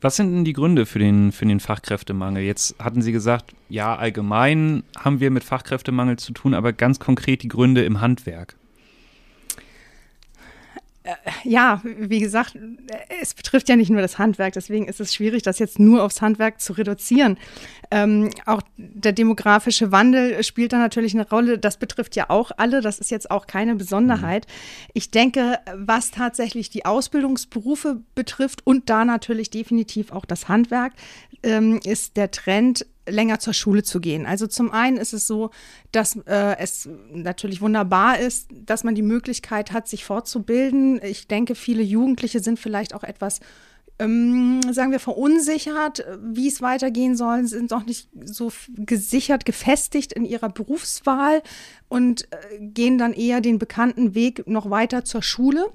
Was 0.00 0.16
sind 0.16 0.32
denn 0.32 0.44
die 0.44 0.52
Gründe 0.52 0.86
für 0.86 0.98
den, 0.98 1.30
für 1.30 1.46
den 1.46 1.60
Fachkräftemangel? 1.60 2.42
Jetzt 2.42 2.74
hatten 2.78 3.00
Sie 3.00 3.12
gesagt, 3.12 3.54
ja, 3.68 3.94
allgemein 3.94 4.82
haben 4.98 5.20
wir 5.20 5.30
mit 5.30 5.44
Fachkräftemangel 5.44 6.18
zu 6.18 6.32
tun, 6.32 6.54
aber 6.54 6.72
ganz 6.72 6.98
konkret 6.98 7.42
die 7.42 7.48
Gründe 7.48 7.84
im 7.84 8.00
Handwerk. 8.00 8.56
Äh, 11.02 11.14
ja, 11.44 11.80
wie 11.84 12.20
gesagt, 12.20 12.58
es 13.22 13.32
betrifft 13.32 13.68
ja 13.70 13.76
nicht 13.76 13.90
nur 13.90 14.02
das 14.02 14.18
Handwerk, 14.18 14.52
deswegen 14.52 14.86
ist 14.86 15.00
es 15.00 15.14
schwierig, 15.14 15.42
das 15.42 15.58
jetzt 15.58 15.78
nur 15.78 16.02
aufs 16.02 16.20
Handwerk 16.20 16.60
zu 16.60 16.74
reduzieren. 16.74 17.38
Ähm, 17.90 18.30
auch 18.44 18.60
der 18.76 19.12
demografische 19.12 19.92
Wandel 19.92 20.42
spielt 20.44 20.74
da 20.74 20.78
natürlich 20.78 21.14
eine 21.14 21.28
Rolle. 21.28 21.58
Das 21.58 21.78
betrifft 21.78 22.16
ja 22.16 22.28
auch 22.28 22.50
alle, 22.56 22.82
das 22.82 22.98
ist 22.98 23.10
jetzt 23.10 23.30
auch 23.30 23.46
keine 23.46 23.76
Besonderheit. 23.76 24.46
Ich 24.92 25.10
denke, 25.10 25.58
was 25.74 26.10
tatsächlich 26.10 26.68
die 26.68 26.84
Ausbildungsberufe 26.84 28.02
betrifft 28.14 28.66
und 28.66 28.90
da 28.90 29.04
natürlich 29.06 29.48
definitiv 29.50 30.12
auch 30.12 30.26
das 30.26 30.48
Handwerk, 30.48 30.92
ähm, 31.42 31.80
ist 31.82 32.18
der 32.18 32.30
Trend, 32.30 32.86
länger 33.10 33.38
zur 33.38 33.54
Schule 33.54 33.82
zu 33.82 34.00
gehen. 34.00 34.26
Also 34.26 34.46
zum 34.46 34.70
einen 34.70 34.96
ist 34.96 35.12
es 35.12 35.26
so, 35.26 35.50
dass 35.92 36.16
äh, 36.26 36.56
es 36.58 36.88
natürlich 37.12 37.60
wunderbar 37.60 38.18
ist, 38.18 38.48
dass 38.52 38.84
man 38.84 38.94
die 38.94 39.02
Möglichkeit 39.02 39.72
hat, 39.72 39.88
sich 39.88 40.04
fortzubilden. 40.04 41.00
Ich 41.02 41.28
denke, 41.28 41.54
viele 41.54 41.82
Jugendliche 41.82 42.40
sind 42.40 42.58
vielleicht 42.58 42.94
auch 42.94 43.04
etwas 43.04 43.40
ähm, 44.00 44.60
sagen 44.70 44.92
wir, 44.92 44.98
verunsichert, 44.98 46.04
wie 46.22 46.48
es 46.48 46.62
weitergehen 46.62 47.16
soll, 47.16 47.46
sind 47.46 47.70
noch 47.70 47.84
nicht 47.84 48.08
so 48.24 48.50
gesichert, 48.68 49.44
gefestigt 49.44 50.14
in 50.14 50.24
ihrer 50.24 50.48
Berufswahl 50.48 51.42
und 51.88 52.26
äh, 52.32 52.58
gehen 52.60 52.96
dann 52.96 53.12
eher 53.12 53.42
den 53.42 53.58
bekannten 53.58 54.14
Weg 54.14 54.46
noch 54.46 54.70
weiter 54.70 55.04
zur 55.04 55.22
Schule. 55.22 55.70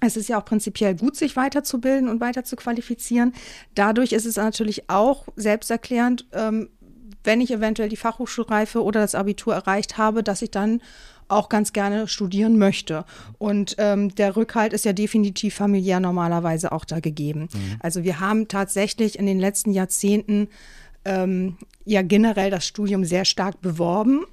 Es 0.00 0.16
ist 0.16 0.28
ja 0.28 0.38
auch 0.38 0.44
prinzipiell 0.44 0.94
gut, 0.94 1.16
sich 1.16 1.36
weiterzubilden 1.36 2.08
und 2.08 2.20
weiter 2.20 2.44
zu 2.44 2.56
qualifizieren. 2.56 3.32
Dadurch 3.74 4.12
ist 4.12 4.26
es 4.26 4.36
natürlich 4.36 4.90
auch 4.90 5.26
selbsterklärend, 5.36 6.26
ähm, 6.32 6.68
wenn 7.24 7.40
ich 7.40 7.50
eventuell 7.50 7.88
die 7.88 7.96
Fachhochschulreife 7.96 8.82
oder 8.82 9.00
das 9.00 9.14
Abitur 9.14 9.54
erreicht 9.54 9.98
habe, 9.98 10.22
dass 10.22 10.42
ich 10.42 10.50
dann 10.50 10.80
auch 11.28 11.48
ganz 11.48 11.72
gerne 11.72 12.06
studieren 12.06 12.56
möchte. 12.56 13.04
Und 13.38 13.74
ähm, 13.78 14.14
der 14.14 14.36
Rückhalt 14.36 14.72
ist 14.72 14.84
ja 14.84 14.92
definitiv 14.92 15.54
familiär 15.54 15.98
normalerweise 15.98 16.70
auch 16.70 16.84
da 16.84 17.00
gegeben. 17.00 17.48
Mhm. 17.52 17.76
Also 17.80 18.04
wir 18.04 18.20
haben 18.20 18.46
tatsächlich 18.48 19.18
in 19.18 19.26
den 19.26 19.40
letzten 19.40 19.72
Jahrzehnten 19.72 20.48
ähm, 21.04 21.56
ja 21.84 22.02
generell 22.02 22.50
das 22.50 22.64
Studium 22.66 23.04
sehr 23.04 23.24
stark 23.24 23.60
beworben 23.60 24.24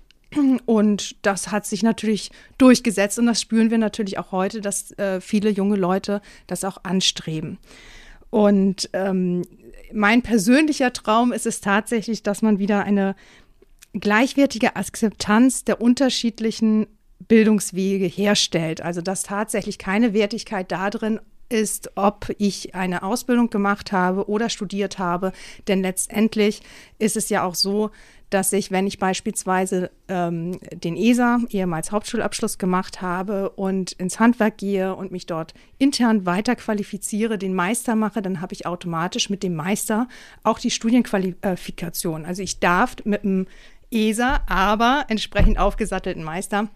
und 0.66 1.16
das 1.22 1.52
hat 1.52 1.66
sich 1.66 1.84
natürlich 1.84 2.32
durchgesetzt 2.58 3.20
und 3.20 3.26
das 3.26 3.42
spüren 3.42 3.72
wir 3.72 3.78
natürlich 3.78 4.18
auch 4.18 4.32
heute, 4.32 4.62
dass 4.62 4.92
äh, 4.98 5.22
viele 5.22 5.50
junge 5.50 5.76
Leute 5.76 6.22
das 6.48 6.64
auch 6.64 6.84
anstreben. 6.84 7.58
Und 8.30 8.90
ähm, 8.94 9.44
mein 9.94 10.24
persönlicher 10.24 10.92
Traum 10.92 11.32
ist 11.32 11.46
es 11.46 11.62
tatsächlich, 11.62 12.24
dass 12.24 12.42
man 12.42 12.58
wieder 12.58 12.84
eine 12.84 13.16
gleichwertige 13.94 14.76
Akzeptanz 14.76 15.66
der 15.66 15.82
unterschiedlichen 15.82 16.88
Bildungswege 17.28 18.06
herstellt. 18.06 18.82
Also 18.82 19.02
dass 19.02 19.24
tatsächlich 19.24 19.78
keine 19.78 20.14
Wertigkeit 20.14 20.72
darin 20.72 21.20
ist, 21.50 21.92
ob 21.96 22.34
ich 22.38 22.76
eine 22.76 23.04
Ausbildung 23.04 23.50
gemacht 23.50 23.92
habe 23.92 24.30
oder 24.30 24.50
studiert 24.50 25.00
habe. 25.00 25.32
Denn 25.68 25.82
letztendlich 25.82 26.62
ist 27.00 27.18
es 27.18 27.30
ja 27.30 27.44
auch 27.44 27.56
so, 27.56 27.92
dass 28.34 28.52
ich, 28.52 28.72
wenn 28.72 28.88
ich 28.88 28.98
beispielsweise 28.98 29.92
ähm, 30.08 30.60
den 30.72 30.98
ESA, 30.98 31.40
ehemals 31.50 31.92
Hauptschulabschluss 31.92 32.58
gemacht 32.58 33.02
habe 33.02 33.52
und 33.52 33.92
ins 33.94 34.20
Handwerk 34.20 34.58
gehe 34.58 34.96
und 34.96 35.12
mich 35.12 35.28
dort 35.28 35.54
intern 35.78 36.26
weiter 36.26 36.56
qualifiziere, 36.56 37.38
den 37.38 37.54
Meister 37.54 37.96
mache, 37.96 38.24
dann 38.24 38.42
habe 38.42 38.54
ich 38.54 38.66
automatisch 38.66 39.30
mit 39.30 39.44
dem 39.44 39.56
Meister 39.56 40.08
auch 40.42 40.58
die 40.58 40.72
Studienqualifikation. 40.72 42.26
Also 42.26 42.42
ich 42.42 42.60
darf 42.60 42.96
mit 43.04 43.24
dem 43.24 43.46
ESA, 43.92 44.42
aber 44.48 45.06
entsprechend 45.10 45.60
aufgesattelten 45.60 46.24
Meister 46.24 46.70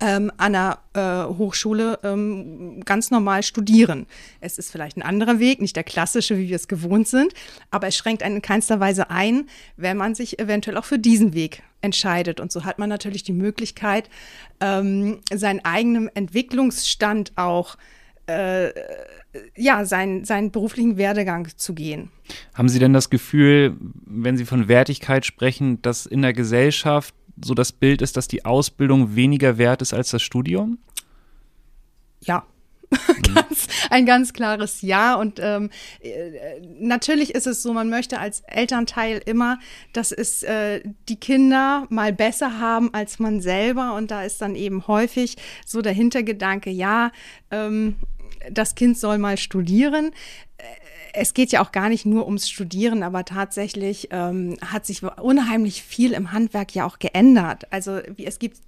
ähm, 0.00 0.30
an 0.36 0.52
der 0.52 0.78
äh, 0.94 1.36
Hochschule 1.36 1.98
ähm, 2.02 2.82
ganz 2.84 3.10
normal 3.10 3.42
studieren. 3.42 4.06
Es 4.40 4.58
ist 4.58 4.70
vielleicht 4.70 4.96
ein 4.96 5.02
anderer 5.02 5.38
Weg, 5.38 5.60
nicht 5.60 5.76
der 5.76 5.84
klassische, 5.84 6.36
wie 6.38 6.48
wir 6.48 6.56
es 6.56 6.68
gewohnt 6.68 7.08
sind, 7.08 7.32
aber 7.70 7.88
es 7.88 7.96
schränkt 7.96 8.22
einen 8.22 8.36
in 8.36 8.42
keinster 8.42 8.80
Weise 8.80 9.10
ein, 9.10 9.48
wenn 9.76 9.96
man 9.96 10.14
sich 10.14 10.38
eventuell 10.38 10.76
auch 10.76 10.84
für 10.84 10.98
diesen 10.98 11.34
Weg 11.34 11.62
entscheidet. 11.80 12.40
Und 12.40 12.52
so 12.52 12.64
hat 12.64 12.78
man 12.78 12.88
natürlich 12.88 13.22
die 13.22 13.32
Möglichkeit, 13.32 14.08
ähm, 14.60 15.20
seinen 15.32 15.64
eigenen 15.64 16.08
Entwicklungsstand 16.14 17.32
auch 17.36 17.76
äh, 18.26 18.70
ja, 19.56 19.84
seinen, 19.84 20.24
seinen 20.24 20.50
beruflichen 20.50 20.96
Werdegang 20.96 21.48
zu 21.56 21.74
gehen. 21.74 22.10
Haben 22.54 22.68
Sie 22.68 22.78
denn 22.78 22.92
das 22.92 23.10
Gefühl, 23.10 23.76
wenn 24.06 24.36
Sie 24.36 24.44
von 24.44 24.68
Wertigkeit 24.68 25.26
sprechen, 25.26 25.82
dass 25.82 26.06
in 26.06 26.22
der 26.22 26.32
Gesellschaft 26.32 27.14
so 27.42 27.54
das 27.54 27.72
Bild 27.72 28.02
ist, 28.02 28.16
dass 28.16 28.28
die 28.28 28.44
Ausbildung 28.44 29.16
weniger 29.16 29.58
wert 29.58 29.82
ist 29.82 29.94
als 29.94 30.10
das 30.10 30.22
Studium? 30.22 30.78
Ja. 32.20 32.46
ganz, 33.34 33.66
ein 33.90 34.06
ganz 34.06 34.32
klares 34.32 34.82
Ja. 34.82 35.14
Und 35.14 35.40
ähm, 35.42 35.70
äh, 36.00 36.60
natürlich 36.78 37.34
ist 37.34 37.46
es 37.46 37.62
so, 37.62 37.72
man 37.72 37.90
möchte 37.90 38.20
als 38.20 38.40
Elternteil 38.46 39.20
immer, 39.24 39.58
dass 39.92 40.12
es 40.12 40.42
äh, 40.42 40.80
die 41.08 41.16
Kinder 41.16 41.86
mal 41.90 42.12
besser 42.12 42.60
haben 42.60 42.92
als 42.94 43.18
man 43.18 43.40
selber. 43.40 43.94
Und 43.94 44.10
da 44.10 44.22
ist 44.22 44.40
dann 44.40 44.54
eben 44.54 44.86
häufig 44.86 45.36
so 45.66 45.82
der 45.82 45.92
Hintergedanke, 45.92 46.70
ja, 46.70 47.10
ähm, 47.50 47.96
das 48.50 48.74
Kind 48.74 48.98
soll 48.98 49.18
mal 49.18 49.38
studieren 49.38 50.12
es 51.16 51.32
geht 51.32 51.52
ja 51.52 51.62
auch 51.62 51.72
gar 51.72 51.88
nicht 51.88 52.04
nur 52.04 52.26
ums 52.26 52.48
Studieren, 52.48 53.02
aber 53.02 53.24
tatsächlich 53.24 54.08
ähm, 54.10 54.56
hat 54.60 54.84
sich 54.84 55.02
unheimlich 55.02 55.82
viel 55.82 56.12
im 56.12 56.32
Handwerk 56.32 56.74
ja 56.74 56.84
auch 56.86 56.98
geändert. 56.98 57.72
Also 57.72 58.00
wie, 58.16 58.26
es 58.26 58.38
gibt, 58.38 58.58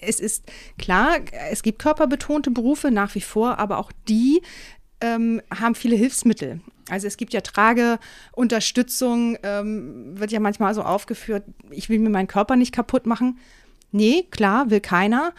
es 0.00 0.18
ist 0.18 0.44
klar, 0.78 1.18
es 1.50 1.62
gibt 1.62 1.78
körperbetonte 1.78 2.50
Berufe 2.50 2.90
nach 2.90 3.14
wie 3.14 3.20
vor, 3.20 3.58
aber 3.58 3.78
auch 3.78 3.92
die 4.08 4.40
ähm, 5.02 5.42
haben 5.54 5.74
viele 5.74 5.96
Hilfsmittel. 5.96 6.60
Also 6.88 7.06
es 7.06 7.16
gibt 7.16 7.34
ja 7.34 7.42
Trageunterstützung, 7.42 9.36
ähm, 9.42 10.18
wird 10.18 10.32
ja 10.32 10.40
manchmal 10.40 10.74
so 10.74 10.82
aufgeführt, 10.82 11.44
ich 11.70 11.88
will 11.88 11.98
mir 11.98 12.10
meinen 12.10 12.28
Körper 12.28 12.56
nicht 12.56 12.72
kaputt 12.72 13.06
machen. 13.06 13.38
Nee, 13.92 14.26
klar, 14.30 14.70
will 14.70 14.80
keiner. 14.80 15.32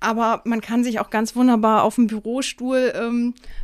Aber 0.00 0.42
man 0.44 0.60
kann 0.60 0.84
sich 0.84 1.00
auch 1.00 1.08
ganz 1.08 1.34
wunderbar 1.34 1.82
auf 1.82 1.94
dem 1.94 2.08
Bürostuhl 2.08 2.92
ähm, 2.94 3.34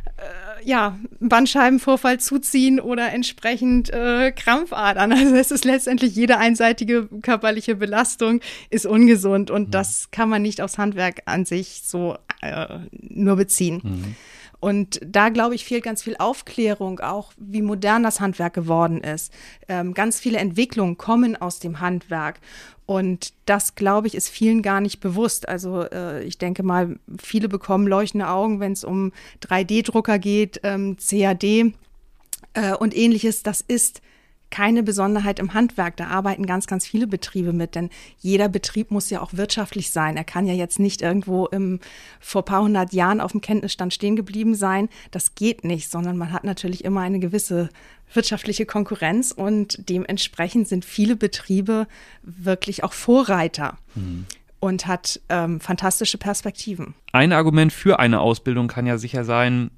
ja, 0.63 0.97
Bandscheibenvorfall 1.19 2.19
zuziehen 2.19 2.79
oder 2.79 3.11
entsprechend 3.11 3.89
äh, 3.91 4.31
Krampfadern. 4.31 5.11
Also 5.21 5.35
es 5.35 5.51
ist 5.51 5.65
letztendlich 5.65 6.15
jede 6.15 6.37
einseitige 6.37 7.07
körperliche 7.21 7.75
Belastung 7.75 8.41
ist 8.69 8.85
ungesund 8.85 9.51
und 9.51 9.67
mhm. 9.67 9.71
das 9.71 10.09
kann 10.11 10.29
man 10.29 10.41
nicht 10.41 10.61
aufs 10.61 10.77
Handwerk 10.77 11.21
an 11.25 11.45
sich 11.45 11.81
so 11.83 12.17
äh, 12.41 12.79
nur 12.91 13.35
beziehen. 13.35 13.81
Mhm. 13.83 14.15
Und 14.61 15.01
da, 15.03 15.29
glaube 15.29 15.55
ich, 15.55 15.65
fehlt 15.65 15.83
ganz 15.83 16.03
viel 16.03 16.15
Aufklärung, 16.17 16.99
auch 16.99 17.33
wie 17.35 17.63
modern 17.63 18.03
das 18.03 18.21
Handwerk 18.21 18.53
geworden 18.53 19.01
ist. 19.01 19.33
Ähm, 19.67 19.95
ganz 19.95 20.19
viele 20.19 20.37
Entwicklungen 20.37 20.97
kommen 20.97 21.35
aus 21.35 21.59
dem 21.59 21.79
Handwerk. 21.81 22.39
Und 22.85 23.33
das, 23.47 23.73
glaube 23.73 24.05
ich, 24.05 24.13
ist 24.13 24.29
vielen 24.29 24.61
gar 24.61 24.79
nicht 24.79 24.99
bewusst. 24.99 25.49
Also 25.49 25.81
äh, 25.81 26.23
ich 26.23 26.37
denke 26.37 26.61
mal, 26.61 26.99
viele 27.19 27.49
bekommen 27.49 27.87
leuchtende 27.87 28.27
Augen, 28.29 28.59
wenn 28.59 28.73
es 28.73 28.83
um 28.83 29.11
3D-Drucker 29.41 30.19
geht, 30.19 30.61
ähm, 30.61 30.95
CAD 30.97 31.43
äh, 31.43 32.75
und 32.79 32.95
ähnliches. 32.95 33.41
Das 33.41 33.61
ist 33.61 34.01
keine 34.51 34.83
Besonderheit 34.83 35.39
im 35.39 35.53
Handwerk. 35.53 35.97
Da 35.97 36.07
arbeiten 36.07 36.45
ganz, 36.45 36.67
ganz 36.67 36.85
viele 36.85 37.07
Betriebe 37.07 37.53
mit, 37.53 37.75
denn 37.75 37.89
jeder 38.19 38.49
Betrieb 38.49 38.91
muss 38.91 39.09
ja 39.09 39.21
auch 39.21 39.33
wirtschaftlich 39.33 39.91
sein. 39.91 40.17
Er 40.17 40.23
kann 40.23 40.45
ja 40.45 40.53
jetzt 40.53 40.79
nicht 40.79 41.01
irgendwo 41.01 41.47
im, 41.47 41.79
vor 42.19 42.45
paar 42.45 42.61
hundert 42.61 42.93
Jahren 42.93 43.21
auf 43.21 43.31
dem 43.31 43.41
Kenntnisstand 43.41 43.93
stehen 43.93 44.15
geblieben 44.15 44.53
sein. 44.53 44.89
Das 45.09 45.33
geht 45.33 45.63
nicht, 45.63 45.89
sondern 45.89 46.17
man 46.17 46.31
hat 46.31 46.43
natürlich 46.43 46.85
immer 46.85 47.01
eine 47.01 47.19
gewisse 47.19 47.69
wirtschaftliche 48.13 48.65
Konkurrenz 48.65 49.31
und 49.31 49.89
dementsprechend 49.89 50.67
sind 50.67 50.85
viele 50.85 51.15
Betriebe 51.15 51.87
wirklich 52.21 52.83
auch 52.83 52.93
Vorreiter. 52.93 53.77
Mhm 53.95 54.25
und 54.61 54.85
hat 54.85 55.19
ähm, 55.27 55.59
fantastische 55.59 56.17
Perspektiven. 56.17 56.93
Ein 57.11 57.33
Argument 57.33 57.73
für 57.73 57.99
eine 57.99 58.21
Ausbildung 58.21 58.67
kann 58.67 58.85
ja 58.85 58.97
sicher 58.97 59.25
sein, 59.25 59.71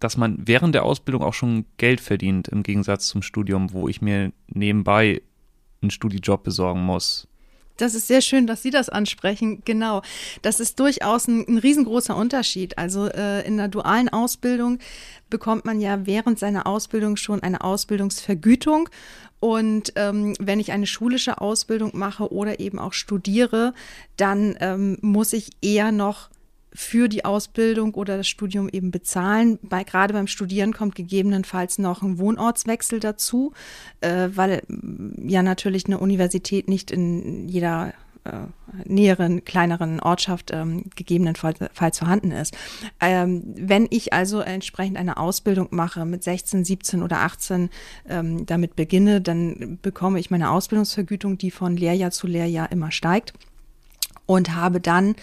dass 0.00 0.16
man 0.16 0.38
während 0.46 0.74
der 0.74 0.84
Ausbildung 0.84 1.22
auch 1.22 1.34
schon 1.34 1.66
Geld 1.76 2.00
verdient, 2.00 2.48
im 2.48 2.62
Gegensatz 2.62 3.06
zum 3.06 3.22
Studium, 3.22 3.72
wo 3.72 3.88
ich 3.88 4.02
mir 4.02 4.32
nebenbei 4.48 5.22
einen 5.82 5.90
Studijob 5.90 6.42
besorgen 6.42 6.80
muss. 6.80 7.28
Das 7.76 7.94
ist 7.94 8.08
sehr 8.08 8.20
schön, 8.20 8.46
dass 8.46 8.62
Sie 8.62 8.70
das 8.70 8.90
ansprechen. 8.90 9.62
Genau. 9.64 10.02
Das 10.42 10.60
ist 10.60 10.78
durchaus 10.80 11.28
ein, 11.28 11.46
ein 11.48 11.56
riesengroßer 11.56 12.14
Unterschied. 12.14 12.76
Also 12.76 13.06
äh, 13.06 13.46
in 13.46 13.56
der 13.56 13.68
dualen 13.68 14.10
Ausbildung 14.10 14.78
bekommt 15.30 15.64
man 15.64 15.80
ja 15.80 16.06
während 16.06 16.38
seiner 16.38 16.66
Ausbildung 16.66 17.16
schon 17.16 17.42
eine 17.42 17.62
Ausbildungsvergütung. 17.62 18.90
Und 19.40 19.94
ähm, 19.96 20.34
wenn 20.38 20.60
ich 20.60 20.72
eine 20.72 20.86
schulische 20.86 21.40
Ausbildung 21.40 21.92
mache 21.94 22.30
oder 22.30 22.60
eben 22.60 22.78
auch 22.78 22.92
studiere, 22.92 23.72
dann 24.18 24.56
ähm, 24.60 24.98
muss 25.00 25.32
ich 25.32 25.50
eher 25.62 25.90
noch 25.90 26.28
für 26.72 27.08
die 27.08 27.24
Ausbildung 27.24 27.94
oder 27.94 28.16
das 28.16 28.28
Studium 28.28 28.68
eben 28.68 28.90
bezahlen. 28.90 29.58
Bei, 29.62 29.84
gerade 29.84 30.14
beim 30.14 30.26
Studieren 30.26 30.72
kommt 30.72 30.94
gegebenenfalls 30.94 31.78
noch 31.78 32.02
ein 32.02 32.18
Wohnortswechsel 32.18 33.00
dazu, 33.00 33.52
äh, 34.00 34.28
weil 34.34 34.62
ja 35.22 35.42
natürlich 35.42 35.86
eine 35.86 35.98
Universität 35.98 36.68
nicht 36.68 36.90
in 36.90 37.48
jeder 37.48 37.92
äh, 38.24 38.32
näheren, 38.84 39.44
kleineren 39.44 39.98
Ortschaft 39.98 40.50
ähm, 40.52 40.84
gegebenenfalls 40.94 41.98
vorhanden 41.98 42.32
ist. 42.32 42.56
Ähm, 43.00 43.42
wenn 43.56 43.86
ich 43.90 44.12
also 44.12 44.40
entsprechend 44.40 44.98
eine 44.98 45.16
Ausbildung 45.16 45.68
mache 45.70 46.04
mit 46.04 46.22
16, 46.22 46.64
17 46.64 47.02
oder 47.02 47.20
18, 47.20 47.70
ähm, 48.08 48.46
damit 48.46 48.76
beginne, 48.76 49.20
dann 49.20 49.78
bekomme 49.80 50.20
ich 50.20 50.30
meine 50.30 50.50
Ausbildungsvergütung, 50.50 51.38
die 51.38 51.50
von 51.50 51.76
Lehrjahr 51.76 52.10
zu 52.10 52.26
Lehrjahr 52.26 52.70
immer 52.70 52.90
steigt 52.90 53.32
und 54.30 54.54
habe 54.54 54.80
dann 54.80 55.16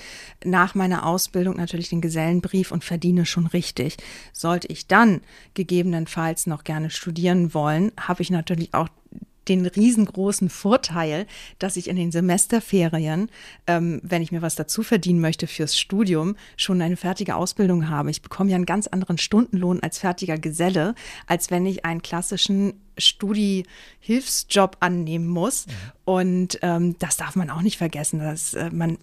nach 0.43 0.75
meiner 0.75 1.05
Ausbildung 1.05 1.55
natürlich 1.55 1.87
den 1.87 2.01
Gesellenbrief 2.01 2.73
und 2.73 2.83
verdiene 2.83 3.25
schon 3.25 3.47
richtig. 3.47 3.95
Sollte 4.33 4.67
ich 4.67 4.87
dann 4.87 5.21
gegebenenfalls 5.53 6.45
noch 6.45 6.65
gerne 6.65 6.89
studieren 6.89 7.53
wollen, 7.53 7.93
habe 7.97 8.21
ich 8.21 8.31
natürlich 8.31 8.73
auch 8.73 8.89
den 9.49 9.65
riesengroßen 9.65 10.49
Vorteil, 10.49 11.25
dass 11.59 11.77
ich 11.77 11.87
in 11.87 11.95
den 11.95 12.11
Semesterferien, 12.11 13.29
ähm, 13.67 14.01
wenn 14.03 14.21
ich 14.21 14.31
mir 14.31 14.41
was 14.41 14.55
dazu 14.55 14.83
verdienen 14.83 15.19
möchte 15.19 15.47
fürs 15.47 15.77
Studium, 15.77 16.35
schon 16.55 16.81
eine 16.81 16.97
fertige 16.97 17.35
Ausbildung 17.35 17.89
habe. 17.89 18.11
Ich 18.11 18.21
bekomme 18.21 18.49
ja 18.49 18.55
einen 18.55 18.65
ganz 18.65 18.87
anderen 18.87 19.17
Stundenlohn 19.17 19.81
als 19.81 19.99
fertiger 19.99 20.37
Geselle, 20.37 20.95
als 21.25 21.51
wenn 21.51 21.65
ich 21.65 21.85
einen 21.85 22.01
klassischen 22.01 22.73
Studi-Hilfsjob 22.97 24.77
annehmen 24.79 25.27
muss. 25.27 25.67
Mhm. 25.67 25.71
Und 26.05 26.59
ähm, 26.61 26.95
das 26.99 27.17
darf 27.17 27.35
man 27.35 27.49
auch 27.49 27.61
nicht 27.61 27.77
vergessen. 27.77 28.19
Dass, 28.19 28.53
äh, 28.53 28.69
man 28.71 28.97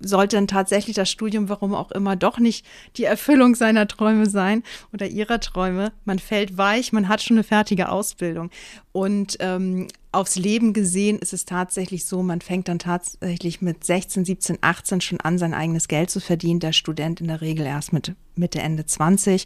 sollte 0.00 0.36
dann 0.36 0.46
tatsächlich 0.46 0.96
das 0.96 1.10
Studium, 1.10 1.48
warum 1.48 1.74
auch 1.74 1.90
immer, 1.90 2.16
doch 2.16 2.38
nicht 2.38 2.66
die 2.96 3.04
Erfüllung 3.04 3.54
seiner 3.54 3.86
Träume 3.86 4.26
sein 4.26 4.62
oder 4.92 5.06
ihrer 5.06 5.40
Träume. 5.40 5.92
Man 6.04 6.18
fällt 6.18 6.58
weich, 6.58 6.92
man 6.92 7.08
hat 7.08 7.22
schon 7.22 7.36
eine 7.36 7.44
fertige 7.44 7.88
Ausbildung. 7.88 8.50
Und 8.92 9.36
ähm, 9.40 9.88
aufs 10.12 10.36
Leben 10.36 10.72
gesehen 10.72 11.18
ist 11.20 11.32
es 11.32 11.44
tatsächlich 11.44 12.04
so, 12.04 12.22
man 12.22 12.40
fängt 12.40 12.66
dann 12.66 12.80
tatsächlich 12.80 13.62
mit 13.62 13.84
16, 13.84 14.24
17, 14.24 14.58
18 14.60 15.00
schon 15.00 15.20
an, 15.20 15.38
sein 15.38 15.54
eigenes 15.54 15.86
Geld 15.86 16.10
zu 16.10 16.20
verdienen. 16.20 16.58
Der 16.58 16.72
Student 16.72 17.20
in 17.20 17.28
der 17.28 17.40
Regel 17.40 17.64
erst 17.64 17.92
mit 17.92 18.14
Mitte, 18.34 18.60
Ende 18.60 18.84
20. 18.86 19.44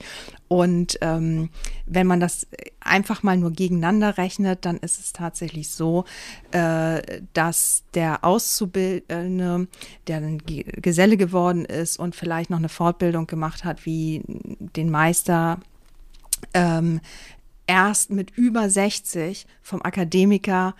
Und 0.48 0.98
ähm, 1.02 1.50
wenn 1.84 2.06
man 2.06 2.18
das 2.18 2.46
einfach 2.80 3.22
mal 3.22 3.36
nur 3.36 3.50
gegeneinander 3.50 4.16
rechnet, 4.16 4.64
dann 4.64 4.78
ist 4.78 4.98
es 5.00 5.12
tatsächlich 5.12 5.68
so, 5.68 6.04
äh, 6.52 7.20
dass 7.34 7.84
der 7.92 8.24
Auszubildende, 8.24 9.68
der 10.06 10.20
dann 10.20 10.38
Geselle 10.46 11.18
geworden 11.18 11.66
ist 11.66 11.98
und 11.98 12.16
vielleicht 12.16 12.48
noch 12.48 12.58
eine 12.58 12.70
Fortbildung 12.70 13.26
gemacht 13.26 13.64
hat, 13.64 13.84
wie 13.84 14.22
den 14.26 14.90
Meister, 14.90 15.60
ähm, 16.54 17.00
erst 17.66 18.10
mit 18.10 18.30
über 18.36 18.68
60 18.68 19.46
vom 19.62 19.82
Akademiker 19.82 20.74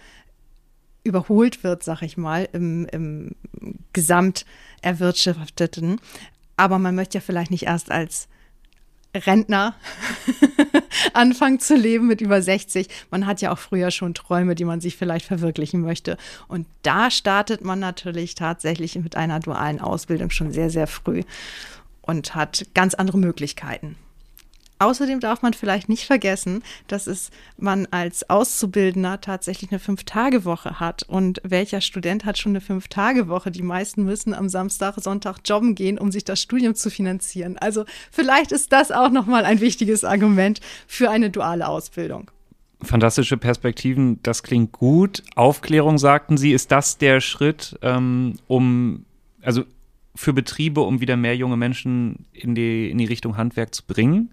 überholt 1.04 1.62
wird, 1.62 1.82
sag 1.82 2.02
ich 2.02 2.16
mal, 2.16 2.48
im, 2.52 2.86
im 2.86 3.34
Gesamt 3.92 4.46
erwirtschafteten. 4.82 6.00
Aber 6.56 6.78
man 6.78 6.94
möchte 6.94 7.18
ja 7.18 7.22
vielleicht 7.22 7.50
nicht 7.50 7.64
erst 7.64 7.90
als 7.90 8.28
Rentner 9.14 9.74
anfangen 11.12 11.60
zu 11.60 11.76
leben 11.76 12.06
mit 12.06 12.20
über 12.20 12.42
60. 12.42 12.88
Man 13.10 13.26
hat 13.26 13.40
ja 13.40 13.52
auch 13.52 13.58
früher 13.58 13.90
schon 13.90 14.14
Träume, 14.14 14.54
die 14.54 14.64
man 14.64 14.80
sich 14.80 14.96
vielleicht 14.96 15.26
verwirklichen 15.26 15.82
möchte. 15.82 16.16
Und 16.48 16.66
da 16.82 17.10
startet 17.10 17.64
man 17.64 17.78
natürlich 17.78 18.34
tatsächlich 18.34 18.96
mit 18.96 19.16
einer 19.16 19.40
dualen 19.40 19.80
Ausbildung 19.80 20.30
schon 20.30 20.52
sehr, 20.52 20.70
sehr 20.70 20.86
früh 20.86 21.22
und 22.02 22.34
hat 22.34 22.66
ganz 22.74 22.94
andere 22.94 23.18
Möglichkeiten. 23.18 23.96
Außerdem 24.84 25.18
darf 25.18 25.40
man 25.40 25.54
vielleicht 25.54 25.88
nicht 25.88 26.04
vergessen, 26.04 26.62
dass 26.88 27.06
es 27.06 27.30
man 27.56 27.86
als 27.90 28.28
Auszubildender 28.28 29.18
tatsächlich 29.22 29.70
eine 29.70 29.78
Fünf-Tage-Woche 29.78 30.78
hat. 30.78 31.04
Und 31.04 31.40
welcher 31.42 31.80
Student 31.80 32.26
hat 32.26 32.36
schon 32.36 32.52
eine 32.52 32.60
Fünf-Tage-Woche? 32.60 33.50
Die 33.50 33.62
meisten 33.62 34.04
müssen 34.04 34.34
am 34.34 34.50
Samstag, 34.50 34.96
Sonntag 34.98 35.38
jobben 35.42 35.74
gehen, 35.74 35.98
um 35.98 36.12
sich 36.12 36.24
das 36.24 36.42
Studium 36.42 36.74
zu 36.74 36.90
finanzieren. 36.90 37.56
Also 37.56 37.86
vielleicht 38.10 38.52
ist 38.52 38.72
das 38.72 38.92
auch 38.92 39.08
nochmal 39.08 39.46
ein 39.46 39.60
wichtiges 39.60 40.04
Argument 40.04 40.60
für 40.86 41.10
eine 41.10 41.30
duale 41.30 41.66
Ausbildung. 41.66 42.30
Fantastische 42.82 43.38
Perspektiven, 43.38 44.20
das 44.22 44.42
klingt 44.42 44.72
gut. 44.72 45.22
Aufklärung, 45.34 45.96
sagten 45.96 46.36
Sie, 46.36 46.52
ist 46.52 46.70
das 46.70 46.98
der 46.98 47.22
Schritt, 47.22 47.78
ähm, 47.80 48.34
um, 48.48 49.06
also 49.40 49.64
für 50.14 50.34
Betriebe, 50.34 50.82
um 50.82 51.00
wieder 51.00 51.16
mehr 51.16 51.36
junge 51.36 51.56
Menschen 51.56 52.26
in 52.34 52.54
die, 52.54 52.90
in 52.90 52.98
die 52.98 53.06
Richtung 53.06 53.38
Handwerk 53.38 53.74
zu 53.74 53.82
bringen? 53.86 54.30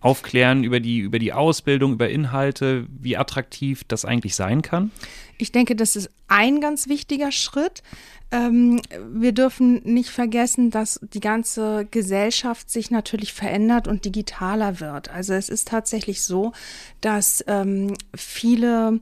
Aufklären 0.00 0.64
über 0.64 0.80
die, 0.80 0.98
über 0.98 1.18
die 1.18 1.32
Ausbildung, 1.32 1.92
über 1.92 2.08
Inhalte, 2.08 2.86
wie 2.88 3.16
attraktiv 3.16 3.84
das 3.86 4.04
eigentlich 4.04 4.34
sein 4.34 4.62
kann? 4.62 4.90
Ich 5.36 5.52
denke, 5.52 5.76
das 5.76 5.96
ist 5.96 6.10
ein 6.28 6.60
ganz 6.60 6.88
wichtiger 6.88 7.32
Schritt. 7.32 7.82
Ähm, 8.30 8.80
wir 9.12 9.32
dürfen 9.32 9.82
nicht 9.84 10.08
vergessen, 10.08 10.70
dass 10.70 11.00
die 11.02 11.20
ganze 11.20 11.86
Gesellschaft 11.90 12.70
sich 12.70 12.90
natürlich 12.90 13.32
verändert 13.32 13.88
und 13.88 14.04
digitaler 14.04 14.80
wird. 14.80 15.10
Also 15.10 15.34
es 15.34 15.48
ist 15.48 15.68
tatsächlich 15.68 16.22
so, 16.22 16.52
dass 17.00 17.44
ähm, 17.46 17.94
viele 18.14 19.00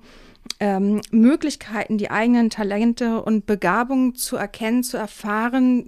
ähm, 0.61 1.01
Möglichkeiten, 1.11 1.99
die 1.99 2.11
eigenen 2.11 2.51
Talente 2.51 3.23
und 3.23 3.47
Begabungen 3.47 4.15
zu 4.15 4.37
erkennen, 4.37 4.83
zu 4.83 4.97
erfahren, 4.97 5.85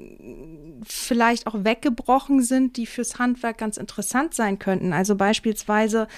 vielleicht 0.84 1.46
auch 1.46 1.64
weggebrochen 1.64 2.42
sind, 2.42 2.76
die 2.76 2.86
fürs 2.86 3.18
Handwerk 3.18 3.58
ganz 3.58 3.76
interessant 3.76 4.34
sein 4.34 4.58
könnten. 4.58 4.92
Also 4.92 5.16
beispielsweise 5.16 6.08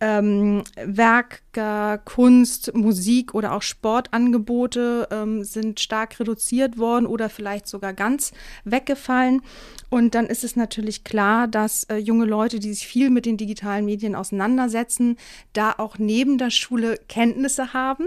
ähm, 0.00 0.64
Werke, 0.76 2.00
Kunst, 2.04 2.74
Musik 2.74 3.34
oder 3.34 3.52
auch 3.52 3.62
Sportangebote 3.62 5.08
ähm, 5.10 5.44
sind 5.44 5.80
stark 5.80 6.20
reduziert 6.20 6.78
worden 6.78 7.06
oder 7.06 7.28
vielleicht 7.28 7.66
sogar 7.66 7.92
ganz 7.92 8.32
weggefallen. 8.64 9.42
Und 9.90 10.14
dann 10.14 10.26
ist 10.26 10.44
es 10.44 10.54
natürlich 10.54 11.02
klar, 11.02 11.48
dass 11.48 11.84
äh, 11.84 11.96
junge 11.96 12.26
Leute, 12.26 12.58
die 12.58 12.72
sich 12.74 12.86
viel 12.86 13.08
mit 13.08 13.24
den 13.24 13.38
digitalen 13.38 13.86
Medien 13.86 14.14
auseinandersetzen, 14.14 15.16
da 15.54 15.74
auch 15.78 15.98
neben 15.98 16.36
der 16.36 16.50
Schule 16.50 16.98
Kenntnisse 17.08 17.72
haben. 17.72 18.06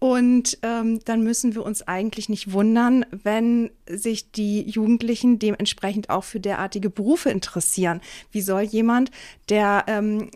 Und 0.00 0.58
ähm, 0.62 0.98
dann 1.04 1.22
müssen 1.22 1.54
wir 1.54 1.64
uns 1.64 1.86
eigentlich 1.86 2.28
nicht 2.28 2.52
wundern, 2.52 3.06
wenn 3.10 3.70
sich 3.88 4.32
die 4.32 4.68
Jugendlichen 4.68 5.38
dementsprechend 5.38 6.10
auch 6.10 6.24
für 6.24 6.40
derartige 6.40 6.90
Berufe 6.90 7.30
interessieren. 7.30 8.00
Wie 8.32 8.40
soll 8.40 8.62
jemand, 8.62 9.12
der 9.48 9.84
ähm, 9.86 10.28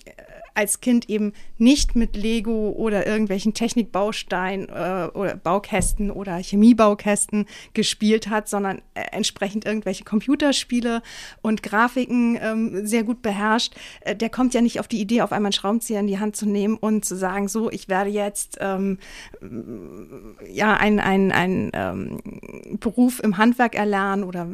als 0.56 0.80
Kind 0.80 1.08
eben 1.08 1.32
nicht 1.58 1.96
mit 1.96 2.16
Lego 2.16 2.70
oder 2.70 3.06
irgendwelchen 3.06 3.54
Technikbausteinen 3.54 4.68
äh, 4.68 5.08
oder 5.14 5.36
Baukästen 5.36 6.10
oder 6.10 6.36
Chemiebaukästen 6.36 7.46
gespielt 7.74 8.28
hat, 8.28 8.48
sondern 8.48 8.78
äh, 8.94 9.02
entsprechend 9.12 9.66
irgendwelche 9.66 10.04
Computerspiele 10.04 11.02
und 11.42 11.62
Grafiken 11.62 12.38
ähm, 12.40 12.86
sehr 12.86 13.04
gut 13.04 13.22
beherrscht, 13.22 13.74
äh, 14.00 14.16
der 14.16 14.30
kommt 14.30 14.54
ja 14.54 14.60
nicht 14.60 14.80
auf 14.80 14.88
die 14.88 15.00
Idee, 15.00 15.22
auf 15.22 15.32
einmal 15.32 15.48
einen 15.48 15.52
Schraubenzieher 15.52 16.00
in 16.00 16.06
die 16.06 16.18
Hand 16.18 16.36
zu 16.36 16.46
nehmen 16.46 16.76
und 16.76 17.04
zu 17.04 17.16
sagen, 17.16 17.48
so, 17.48 17.70
ich 17.70 17.88
werde 17.88 18.10
jetzt 18.10 18.58
ähm, 18.60 18.98
ja 20.50 20.74
ein, 20.74 21.00
ein, 21.00 21.32
ein 21.32 21.70
ähm, 21.74 22.20
Beruf 22.80 23.20
im 23.22 23.36
Handwerk 23.36 23.74
erlernen 23.74 24.24
oder 24.24 24.48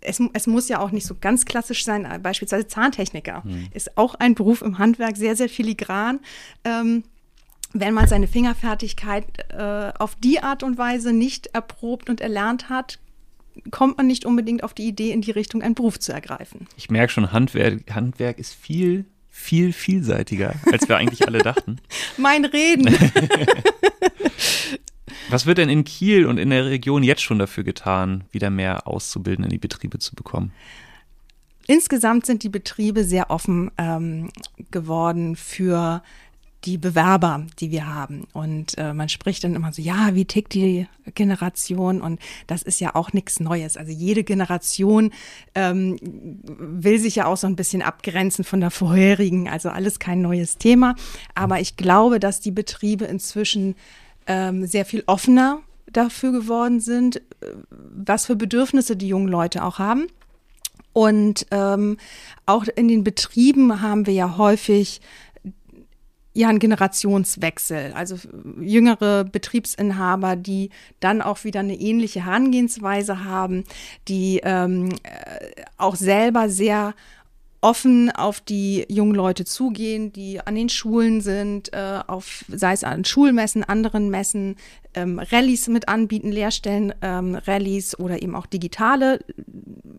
es, 0.00 0.20
es, 0.32 0.46
muss 0.46 0.68
ja 0.68 0.80
auch 0.80 0.90
nicht 0.90 1.06
so 1.06 1.14
ganz 1.20 1.44
klassisch 1.44 1.84
sein, 1.84 2.04
äh, 2.04 2.18
beispielsweise 2.18 2.66
Zahntechniker 2.66 3.42
mhm. 3.44 3.68
ist 3.72 3.96
auch 3.96 4.14
ein 4.14 4.34
Beruf 4.34 4.62
im 4.62 4.78
Handwerk, 4.78 5.16
sehr, 5.16 5.36
sehr 5.36 5.48
filigran. 5.48 6.20
Ähm, 6.64 7.04
wenn 7.72 7.94
man 7.94 8.06
seine 8.06 8.28
Fingerfertigkeit 8.28 9.24
äh, 9.50 9.92
auf 9.98 10.14
die 10.16 10.42
Art 10.42 10.62
und 10.62 10.78
Weise 10.78 11.12
nicht 11.12 11.48
erprobt 11.48 12.08
und 12.08 12.20
erlernt 12.20 12.68
hat, 12.68 12.98
kommt 13.70 13.96
man 13.96 14.06
nicht 14.06 14.24
unbedingt 14.24 14.62
auf 14.62 14.74
die 14.74 14.86
Idee, 14.86 15.12
in 15.12 15.20
die 15.20 15.30
Richtung 15.30 15.62
einen 15.62 15.74
Beruf 15.74 15.98
zu 15.98 16.12
ergreifen. 16.12 16.66
Ich 16.76 16.90
merke 16.90 17.12
schon, 17.12 17.32
Handwerk, 17.32 17.94
Handwerk 17.94 18.38
ist 18.38 18.54
viel, 18.54 19.06
viel 19.30 19.72
vielseitiger, 19.72 20.54
als 20.70 20.88
wir 20.88 20.96
eigentlich 20.96 21.26
alle 21.26 21.38
dachten. 21.38 21.78
mein 22.16 22.44
Reden. 22.44 22.94
Was 25.28 25.46
wird 25.46 25.58
denn 25.58 25.68
in 25.68 25.84
Kiel 25.84 26.26
und 26.26 26.38
in 26.38 26.50
der 26.50 26.66
Region 26.66 27.02
jetzt 27.02 27.22
schon 27.22 27.38
dafür 27.38 27.64
getan, 27.64 28.24
wieder 28.30 28.50
mehr 28.50 28.86
Auszubildende 28.86 29.48
in 29.48 29.52
die 29.52 29.58
Betriebe 29.58 29.98
zu 29.98 30.14
bekommen? 30.14 30.52
Insgesamt 31.66 32.26
sind 32.26 32.44
die 32.44 32.48
Betriebe 32.48 33.04
sehr 33.04 33.30
offen 33.30 33.72
ähm, 33.76 34.30
geworden 34.70 35.34
für 35.34 36.02
die 36.64 36.78
Bewerber, 36.78 37.46
die 37.60 37.70
wir 37.70 37.86
haben. 37.86 38.26
Und 38.32 38.76
äh, 38.78 38.92
man 38.92 39.08
spricht 39.08 39.44
dann 39.44 39.54
immer 39.54 39.72
so, 39.72 39.80
ja, 39.80 40.14
wie 40.14 40.24
tickt 40.24 40.54
die 40.54 40.88
Generation? 41.14 42.00
Und 42.00 42.20
das 42.46 42.62
ist 42.62 42.80
ja 42.80 42.94
auch 42.94 43.12
nichts 43.12 43.40
Neues. 43.40 43.76
Also 43.76 43.92
jede 43.92 44.24
Generation 44.24 45.12
ähm, 45.54 45.98
will 46.02 46.98
sich 46.98 47.16
ja 47.16 47.26
auch 47.26 47.36
so 47.36 47.46
ein 47.46 47.56
bisschen 47.56 47.82
abgrenzen 47.82 48.44
von 48.44 48.60
der 48.60 48.70
vorherigen. 48.70 49.48
Also 49.48 49.68
alles 49.68 49.98
kein 49.98 50.22
neues 50.22 50.58
Thema. 50.58 50.96
Aber 51.34 51.60
ich 51.60 51.76
glaube, 51.76 52.18
dass 52.18 52.40
die 52.40 52.50
Betriebe 52.50 53.04
inzwischen 53.04 53.76
ähm, 54.26 54.66
sehr 54.66 54.84
viel 54.84 55.02
offener 55.06 55.60
dafür 55.90 56.32
geworden 56.32 56.80
sind, 56.80 57.16
äh, 57.16 57.22
was 57.70 58.26
für 58.26 58.36
Bedürfnisse 58.36 58.96
die 58.96 59.08
jungen 59.08 59.28
Leute 59.28 59.64
auch 59.64 59.78
haben. 59.78 60.06
Und 60.92 61.46
ähm, 61.50 61.98
auch 62.46 62.64
in 62.74 62.88
den 62.88 63.04
Betrieben 63.04 63.82
haben 63.82 64.06
wir 64.06 64.14
ja 64.14 64.38
häufig 64.38 65.00
ja 66.36 66.48
einen 66.48 66.58
Generationswechsel, 66.58 67.92
also 67.94 68.16
jüngere 68.60 69.24
Betriebsinhaber, 69.24 70.36
die 70.36 70.70
dann 71.00 71.22
auch 71.22 71.44
wieder 71.44 71.60
eine 71.60 71.78
ähnliche 71.78 72.26
Herangehensweise 72.26 73.24
haben, 73.24 73.64
die 74.06 74.40
ähm, 74.44 74.90
äh, 75.02 75.62
auch 75.78 75.96
selber 75.96 76.48
sehr 76.50 76.94
offen 77.60 78.10
auf 78.10 78.40
die 78.40 78.84
jungen 78.88 79.14
Leute 79.14 79.44
zugehen, 79.44 80.12
die 80.12 80.40
an 80.40 80.54
den 80.54 80.68
Schulen 80.68 81.20
sind, 81.20 81.72
äh, 81.72 82.00
auf, 82.06 82.44
sei 82.48 82.72
es 82.72 82.84
an 82.84 83.04
Schulmessen, 83.04 83.64
anderen 83.64 84.10
Messen, 84.10 84.56
ähm, 84.94 85.18
Rallyes 85.18 85.68
mit 85.68 85.88
anbieten, 85.88 86.30
Lehrstellen, 86.30 86.94
ähm, 87.02 87.34
Rallyes 87.34 87.98
oder 87.98 88.22
eben 88.22 88.34
auch 88.34 88.46
digitale 88.46 89.20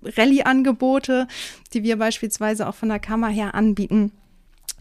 Rallye-Angebote, 0.03 1.27
die 1.73 1.83
wir 1.83 1.97
beispielsweise 1.97 2.67
auch 2.67 2.75
von 2.75 2.89
der 2.89 2.99
Kammer 2.99 3.29
her 3.29 3.55
anbieten 3.55 4.11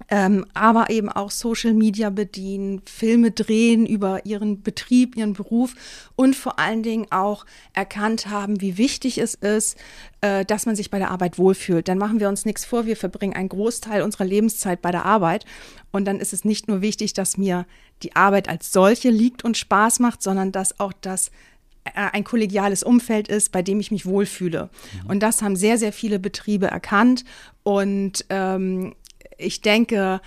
ähm, 0.09 0.45
aber 0.55 0.91
eben 0.91 1.09
auch 1.09 1.31
Social 1.31 1.75
Media 1.75 2.11
bedienen, 2.11 2.83
Filme 2.85 3.31
drehen 3.31 3.87
über 3.87 4.25
ihren 4.25 4.63
Betrieb, 4.63 5.17
ihren 5.17 5.33
Beruf 5.33 5.75
und 6.15 6.37
vor 6.37 6.59
allen 6.59 6.83
Dingen 6.83 7.07
auch 7.11 7.45
erkannt 7.73 8.29
haben, 8.29 8.61
wie 8.61 8.79
wichtig 8.79 9.19
es 9.19 9.35
ist, 9.35 9.77
äh, 10.21 10.45
dass 10.45 10.67
man 10.67 10.77
sich 10.77 10.91
bei 10.91 10.99
der 10.99 11.11
Arbeit 11.11 11.39
wohlfühlt. 11.39 11.89
Dann 11.89 11.99
machen 11.99 12.21
wir 12.21 12.29
uns 12.29 12.45
nichts 12.45 12.65
vor, 12.65 12.87
wir 12.87 12.97
verbringen 12.97 13.35
einen 13.35 13.49
Großteil 13.49 14.03
unserer 14.03 14.25
Lebenszeit 14.25 14.81
bei 14.81 14.93
der 14.93 15.05
Arbeit 15.05 15.45
und 15.91 16.05
dann 16.05 16.21
ist 16.21 16.33
es 16.33 16.45
nicht 16.45 16.69
nur 16.69 16.83
wichtig, 16.83 17.15
dass 17.15 17.37
mir 17.37 17.67
die 18.03 18.15
Arbeit 18.15 18.49
als 18.49 18.73
solche 18.73 19.11
liegt 19.11 19.45
und 19.45 19.57
Spaß 19.57 19.99
macht, 20.01 20.23
sondern 20.23 20.53
dass 20.53 20.79
auch 20.79 20.93
das 21.01 21.31
äh, 21.85 21.91
ein 22.13 22.23
kollegiales 22.23 22.83
Umfeld 22.83 23.29
ist, 23.29 23.51
bei 23.51 23.63
dem 23.63 23.81
ich 23.81 23.91
mich 23.91 24.07
wohlfühle. 24.07 24.71
Mhm. 25.03 25.11
Und 25.11 25.21
das 25.21 25.43
haben 25.43 25.57
sehr, 25.57 25.79
sehr 25.79 25.93
viele 25.93 26.19
Betriebe 26.19 26.67
erkannt. 26.67 27.25
Und 27.63 28.25
ähm, 28.29 28.95
ich 29.39 29.61
denke, 29.61 30.21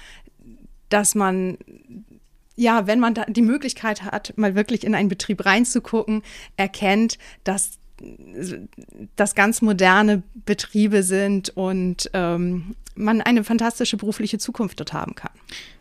dass 0.90 1.16
man 1.16 1.58
ja, 2.56 2.88
wenn 2.88 3.00
man 3.00 3.16
die 3.30 3.42
Möglichkeit 3.42 4.04
hat, 4.04 4.34
mal 4.36 4.54
wirklich 4.54 4.84
in 4.84 4.94
einen 4.94 5.08
Betrieb 5.08 5.46
reinzugucken, 5.46 6.24
erkennt, 6.58 7.18
dass 7.46 7.80
das 9.16 9.34
ganz 9.34 9.62
moderne 9.62 10.24
Betriebe 10.46 11.04
sind 11.04 11.50
und 11.50 12.10
ähm, 12.14 12.76
man 12.96 13.22
eine 13.22 13.46
fantastische 13.46 13.96
berufliche 13.96 14.40
Zukunft 14.40 14.80
dort 14.80 14.92
haben 14.92 15.16
kann. 15.16 15.32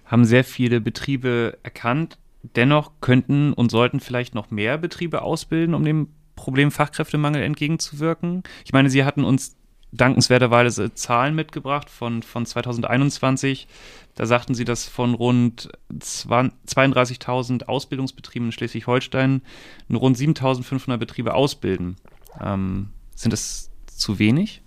Haben 0.05 0.25
sehr 0.25 0.45
viele 0.45 0.81
Betriebe 0.81 1.59
erkannt. 1.65 2.19
Dennoch 2.55 2.93
könnten 3.01 3.53
und 3.53 3.71
sollten 3.71 3.99
vielleicht 3.99 4.37
noch 4.37 4.51
mehr 4.53 4.79
Betriebe 4.79 5.23
ausbilden, 5.23 5.75
um 5.75 5.85
dem 5.85 6.09
Problem 6.37 6.71
Fachkräftemangel 6.71 7.43
entgegenzuwirken. 7.43 8.45
Ich 8.65 8.73
meine, 8.73 8.91
Sie 8.91 9.05
hatten 9.05 9.25
uns 9.25 9.57
dankenswerterweise 9.93 10.95
Zahlen 10.95 11.35
mitgebracht 11.35 11.91
von, 11.91 12.23
von 12.23 12.45
2021. 12.45 13.69
Da 14.15 14.27
sagten 14.27 14.55
sie, 14.55 14.65
dass 14.65 14.87
von 14.87 15.15
rund 15.15 15.71
32.000 15.93 17.65
Ausbildungsbetrieben 17.65 18.49
in 18.49 18.53
Schleswig-Holstein 18.53 19.43
nur 19.89 20.01
rund 20.01 20.17
7.500 20.17 20.97
Betriebe 20.97 21.35
ausbilden. 21.35 21.97
Ähm, 22.41 22.91
sind 23.15 23.33
das 23.33 23.71
zu 23.87 24.19
wenig? 24.19 24.63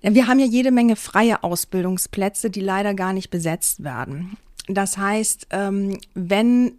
Wir 0.00 0.28
haben 0.28 0.38
ja 0.38 0.46
jede 0.46 0.70
Menge 0.70 0.96
freie 0.96 1.42
Ausbildungsplätze, 1.42 2.50
die 2.50 2.60
leider 2.60 2.94
gar 2.94 3.12
nicht 3.12 3.30
besetzt 3.30 3.82
werden. 3.82 4.36
Das 4.68 4.98
heißt, 4.98 5.48
ähm, 5.50 5.98
wenn 6.14 6.74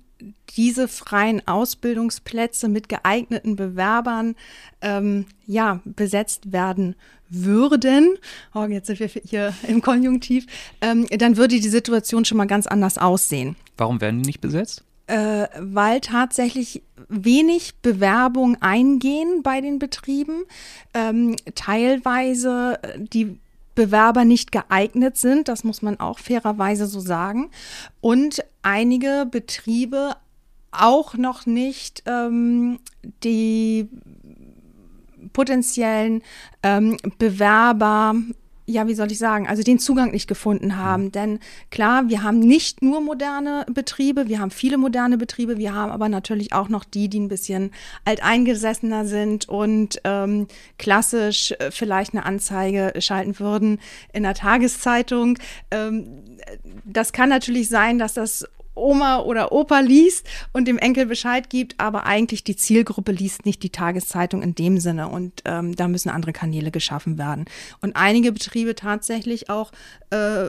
diese 0.55 0.88
freien 0.88 1.47
Ausbildungsplätze 1.47 2.67
mit 2.67 2.89
geeigneten 2.89 3.55
Bewerbern 3.55 4.36
ähm, 4.82 5.26
ja, 5.45 5.82
besetzt 5.86 6.51
werden 6.51 6.95
würden, 7.30 8.17
oh, 8.53 8.65
jetzt 8.65 8.88
sind 8.88 8.99
wir 8.99 9.07
hier 9.07 9.53
im 9.67 9.82
Konjunktiv, 9.82 10.45
ähm, 10.82 11.05
dann 11.09 11.38
würde 11.38 11.59
die 11.59 11.70
Situation 11.70 12.26
schon 12.26 12.38
mal 12.38 12.47
ganz 12.47 12.67
anders 12.67 12.97
aussehen. 12.97 13.55
Warum 13.78 14.01
werden 14.01 14.22
die 14.22 14.28
nicht 14.28 14.41
besetzt? 14.41 14.84
Äh, 15.07 15.47
weil 15.59 16.01
tatsächlich 16.01 16.84
wenig 17.07 17.76
Bewerbungen 17.82 18.61
eingehen 18.61 19.41
bei 19.41 19.61
den 19.61 19.80
Betrieben, 19.80 20.43
ähm, 20.93 21.36
teilweise 21.55 22.80
die 22.97 23.39
Bewerber 23.80 24.25
nicht 24.25 24.51
geeignet 24.51 25.15
sind, 25.15 25.47
das 25.47 25.63
muss 25.63 25.82
man 25.82 26.01
auch 26.01 26.19
fairerweise 26.19 26.86
so 26.86 26.99
sagen, 26.99 27.49
und 28.01 28.43
einige 28.61 29.25
Betriebe 29.32 30.17
auch 30.71 31.13
noch 31.13 31.45
nicht 31.45 32.03
ähm, 32.05 32.80
die 33.23 33.88
potenziellen 35.32 36.23
ähm, 36.61 36.97
Bewerber 37.19 38.15
ja, 38.70 38.88
wie 38.88 38.93
soll 38.93 39.11
ich 39.11 39.17
sagen, 39.17 39.47
also 39.47 39.63
den 39.63 39.80
Zugang 39.80 40.11
nicht 40.11 40.28
gefunden 40.28 40.78
haben. 40.78 41.05
Mhm. 41.05 41.11
Denn 41.11 41.39
klar, 41.72 42.07
wir 42.07 42.24
haben 42.24 42.39
nicht 42.39 42.82
nur 42.82 43.01
moderne 43.01 43.65
Betriebe, 43.72 44.28
wir 44.28 44.39
haben 44.39 44.51
viele 44.51 44.78
moderne 44.78 45.17
Betriebe, 45.17 45.57
wir 45.57 45.74
haben 45.74 45.91
aber 45.91 46.07
natürlich 46.07 46.53
auch 46.53 46.70
noch 46.70 46.84
die, 46.84 47.09
die 47.09 47.20
ein 47.20 47.28
bisschen 47.28 47.72
alteingesessener 48.05 49.05
sind 49.05 49.49
und 49.49 49.99
ähm, 50.03 50.47
klassisch 50.78 51.51
äh, 51.53 51.72
vielleicht 51.72 52.13
eine 52.13 52.26
Anzeige 52.26 52.93
schalten 52.99 53.39
würden 53.39 53.80
in 54.13 54.24
der 54.24 54.36
Tageszeitung. 54.36 55.38
Ähm, 55.72 56.24
das 56.86 57.11
kann 57.11 57.30
natürlich 57.30 57.70
sein, 57.70 57.97
dass 57.97 58.13
das 58.13 58.47
Oma 58.80 59.19
oder 59.19 59.51
Opa 59.51 59.80
liest 59.80 60.27
und 60.53 60.67
dem 60.67 60.77
Enkel 60.77 61.05
Bescheid 61.05 61.49
gibt, 61.49 61.80
aber 61.80 62.05
eigentlich 62.05 62.43
die 62.43 62.55
Zielgruppe 62.55 63.11
liest 63.11 63.45
nicht 63.45 63.63
die 63.63 63.69
Tageszeitung 63.69 64.41
in 64.41 64.55
dem 64.55 64.80
Sinne 64.80 65.09
und 65.09 65.41
ähm, 65.45 65.75
da 65.75 65.88
müssen 65.88 66.09
andere 66.09 66.34
Kanäle 66.34 66.71
geschaffen 66.71 67.17
werden. 67.17 67.45
Und 67.82 67.95
einige 67.95 68.32
Betriebe 68.32 68.75
tatsächlich 68.75 69.49
auch 69.49 69.71
äh, 70.11 70.47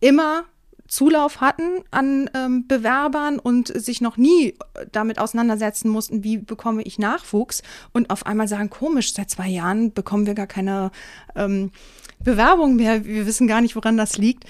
immer 0.00 0.44
Zulauf 0.88 1.42
hatten 1.42 1.84
an 1.90 2.30
ähm, 2.34 2.66
Bewerbern 2.66 3.38
und 3.38 3.68
sich 3.68 4.00
noch 4.00 4.16
nie 4.16 4.54
damit 4.90 5.18
auseinandersetzen 5.18 5.90
mussten, 5.90 6.24
wie 6.24 6.38
bekomme 6.38 6.82
ich 6.82 6.98
Nachwuchs 6.98 7.62
und 7.92 8.08
auf 8.10 8.24
einmal 8.24 8.48
sagen, 8.48 8.70
komisch, 8.70 9.12
seit 9.12 9.28
zwei 9.28 9.48
Jahren 9.48 9.92
bekommen 9.92 10.26
wir 10.26 10.34
gar 10.34 10.46
keine 10.46 10.90
ähm, 11.36 11.70
Bewerbung 12.20 12.76
mehr, 12.76 13.04
wir 13.04 13.26
wissen 13.26 13.46
gar 13.46 13.60
nicht, 13.60 13.76
woran 13.76 13.96
das 13.96 14.16
liegt. 14.16 14.44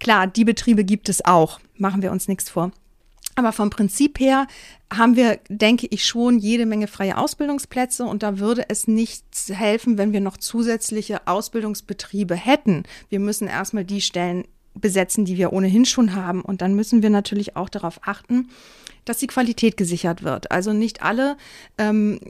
Klar, 0.00 0.26
die 0.26 0.44
Betriebe 0.44 0.84
gibt 0.84 1.08
es 1.08 1.24
auch, 1.24 1.60
machen 1.76 2.02
wir 2.02 2.12
uns 2.12 2.28
nichts 2.28 2.50
vor. 2.50 2.72
Aber 3.36 3.52
vom 3.52 3.70
Prinzip 3.70 4.20
her 4.20 4.46
haben 4.92 5.16
wir, 5.16 5.40
denke 5.48 5.88
ich, 5.90 6.04
schon 6.04 6.38
jede 6.38 6.66
Menge 6.66 6.86
freie 6.86 7.18
Ausbildungsplätze 7.18 8.04
und 8.04 8.22
da 8.22 8.38
würde 8.38 8.68
es 8.68 8.86
nichts 8.86 9.48
helfen, 9.52 9.98
wenn 9.98 10.12
wir 10.12 10.20
noch 10.20 10.36
zusätzliche 10.36 11.26
Ausbildungsbetriebe 11.26 12.36
hätten. 12.36 12.84
Wir 13.08 13.18
müssen 13.18 13.48
erstmal 13.48 13.84
die 13.84 14.00
Stellen 14.00 14.44
besetzen, 14.74 15.24
die 15.24 15.36
wir 15.36 15.52
ohnehin 15.52 15.84
schon 15.84 16.14
haben 16.14 16.42
und 16.42 16.60
dann 16.60 16.74
müssen 16.74 17.02
wir 17.02 17.10
natürlich 17.10 17.56
auch 17.56 17.68
darauf 17.68 18.00
achten, 18.04 18.48
dass 19.04 19.18
die 19.18 19.26
Qualität 19.26 19.76
gesichert 19.76 20.22
wird. 20.22 20.50
Also 20.50 20.72
nicht 20.72 21.02
alle 21.02 21.36
ähm, 21.78 22.20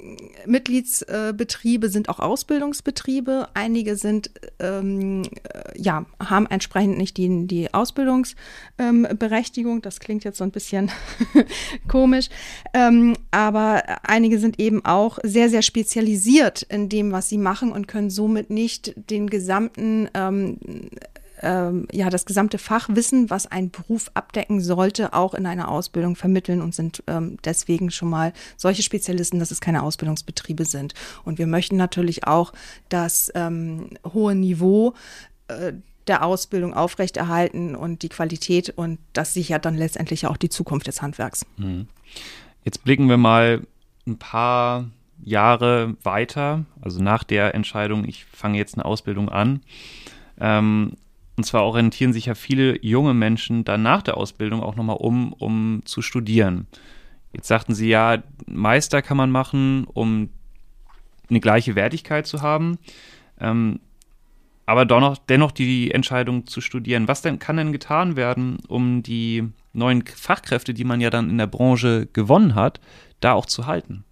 Mitgliedsbetriebe 0.46 1.88
sind 1.88 2.08
auch 2.08 2.20
Ausbildungsbetriebe. 2.20 3.48
Einige 3.54 3.96
sind, 3.96 4.30
ähm, 4.58 5.22
äh, 5.22 5.80
ja, 5.80 6.06
haben 6.20 6.46
entsprechend 6.46 6.98
nicht 6.98 7.16
die, 7.16 7.46
die 7.46 7.72
Ausbildungsberechtigung. 7.72 9.76
Ähm, 9.76 9.82
das 9.82 10.00
klingt 10.00 10.24
jetzt 10.24 10.38
so 10.38 10.44
ein 10.44 10.50
bisschen 10.50 10.90
komisch. 11.88 12.28
Ähm, 12.72 13.16
aber 13.30 13.82
einige 14.02 14.38
sind 14.38 14.58
eben 14.58 14.84
auch 14.84 15.18
sehr, 15.22 15.50
sehr 15.50 15.62
spezialisiert 15.62 16.62
in 16.62 16.88
dem, 16.88 17.12
was 17.12 17.28
sie 17.28 17.38
machen 17.38 17.72
und 17.72 17.88
können 17.88 18.10
somit 18.10 18.50
nicht 18.50 18.94
den 19.10 19.30
gesamten 19.30 20.08
ähm, 21.42 21.86
ja 21.92 22.10
das 22.10 22.26
gesamte 22.26 22.58
Fachwissen, 22.58 23.30
was 23.30 23.46
ein 23.46 23.70
Beruf 23.70 24.10
abdecken 24.14 24.60
sollte, 24.60 25.12
auch 25.12 25.34
in 25.34 25.46
einer 25.46 25.68
Ausbildung 25.68 26.16
vermitteln 26.16 26.62
und 26.62 26.74
sind 26.74 27.02
ähm, 27.06 27.38
deswegen 27.44 27.90
schon 27.90 28.10
mal 28.10 28.32
solche 28.56 28.82
Spezialisten, 28.82 29.38
dass 29.38 29.50
es 29.50 29.60
keine 29.60 29.82
Ausbildungsbetriebe 29.82 30.64
sind. 30.64 30.94
Und 31.24 31.38
wir 31.38 31.46
möchten 31.46 31.76
natürlich 31.76 32.26
auch 32.26 32.52
das 32.88 33.32
ähm, 33.34 33.90
hohe 34.12 34.34
Niveau 34.34 34.94
äh, 35.48 35.72
der 36.06 36.24
Ausbildung 36.24 36.74
aufrechterhalten 36.74 37.74
und 37.74 38.02
die 38.02 38.10
Qualität 38.10 38.70
und 38.70 38.98
das 39.12 39.34
sichert 39.34 39.64
dann 39.64 39.74
letztendlich 39.74 40.26
auch 40.26 40.36
die 40.36 40.50
Zukunft 40.50 40.86
des 40.86 41.00
Handwerks. 41.00 41.46
Mhm. 41.56 41.88
Jetzt 42.62 42.84
blicken 42.84 43.08
wir 43.08 43.16
mal 43.16 43.62
ein 44.06 44.18
paar 44.18 44.90
Jahre 45.22 45.96
weiter, 46.02 46.64
also 46.82 47.02
nach 47.02 47.24
der 47.24 47.54
Entscheidung, 47.54 48.04
ich 48.06 48.26
fange 48.26 48.58
jetzt 48.58 48.74
eine 48.74 48.84
Ausbildung 48.84 49.30
an. 49.30 49.60
Ähm, 50.38 50.92
und 51.36 51.44
zwar 51.44 51.64
orientieren 51.64 52.12
sich 52.12 52.26
ja 52.26 52.34
viele 52.34 52.82
junge 52.84 53.14
Menschen 53.14 53.64
dann 53.64 53.82
nach 53.82 54.02
der 54.02 54.16
Ausbildung 54.16 54.62
auch 54.62 54.76
nochmal 54.76 54.96
um, 54.96 55.32
um 55.32 55.82
zu 55.84 56.02
studieren. 56.02 56.66
Jetzt 57.32 57.48
sagten 57.48 57.74
Sie 57.74 57.88
ja, 57.88 58.22
Meister 58.46 59.02
kann 59.02 59.16
man 59.16 59.30
machen, 59.30 59.86
um 59.92 60.30
eine 61.28 61.40
gleiche 61.40 61.74
Wertigkeit 61.74 62.26
zu 62.26 62.42
haben. 62.42 62.78
Ähm, 63.40 63.80
aber 64.66 64.86
dennoch, 64.86 65.18
dennoch 65.18 65.52
die 65.52 65.90
Entscheidung 65.90 66.46
zu 66.46 66.60
studieren. 66.60 67.08
Was 67.08 67.22
denn 67.22 67.38
kann 67.38 67.56
denn 67.56 67.72
getan 67.72 68.16
werden, 68.16 68.58
um 68.68 69.02
die 69.02 69.48
neuen 69.72 70.04
Fachkräfte, 70.06 70.72
die 70.72 70.84
man 70.84 71.00
ja 71.00 71.10
dann 71.10 71.28
in 71.28 71.38
der 71.38 71.46
Branche 71.46 72.08
gewonnen 72.12 72.54
hat, 72.54 72.80
da 73.20 73.32
auch 73.32 73.46
zu 73.46 73.66
halten? 73.66 74.04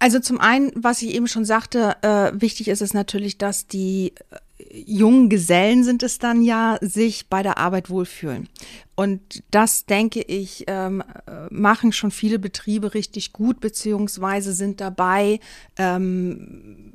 Also 0.00 0.18
zum 0.18 0.40
einen, 0.40 0.72
was 0.74 1.02
ich 1.02 1.14
eben 1.14 1.28
schon 1.28 1.44
sagte, 1.44 1.94
äh, 2.00 2.32
wichtig 2.32 2.68
ist 2.68 2.80
es 2.80 2.94
natürlich, 2.94 3.36
dass 3.36 3.66
die 3.66 4.14
äh, 4.30 4.80
jungen 4.86 5.28
Gesellen 5.28 5.84
sind 5.84 6.02
es 6.02 6.18
dann 6.18 6.42
ja, 6.42 6.78
sich 6.80 7.28
bei 7.28 7.42
der 7.42 7.58
Arbeit 7.58 7.90
wohlfühlen. 7.90 8.48
Und 8.96 9.42
das, 9.50 9.84
denke 9.84 10.22
ich, 10.22 10.64
ähm, 10.68 11.02
äh, 11.26 11.52
machen 11.52 11.92
schon 11.92 12.10
viele 12.10 12.38
Betriebe 12.38 12.94
richtig 12.94 13.34
gut, 13.34 13.60
beziehungsweise 13.60 14.54
sind 14.54 14.80
dabei, 14.80 15.38
ähm, 15.76 16.94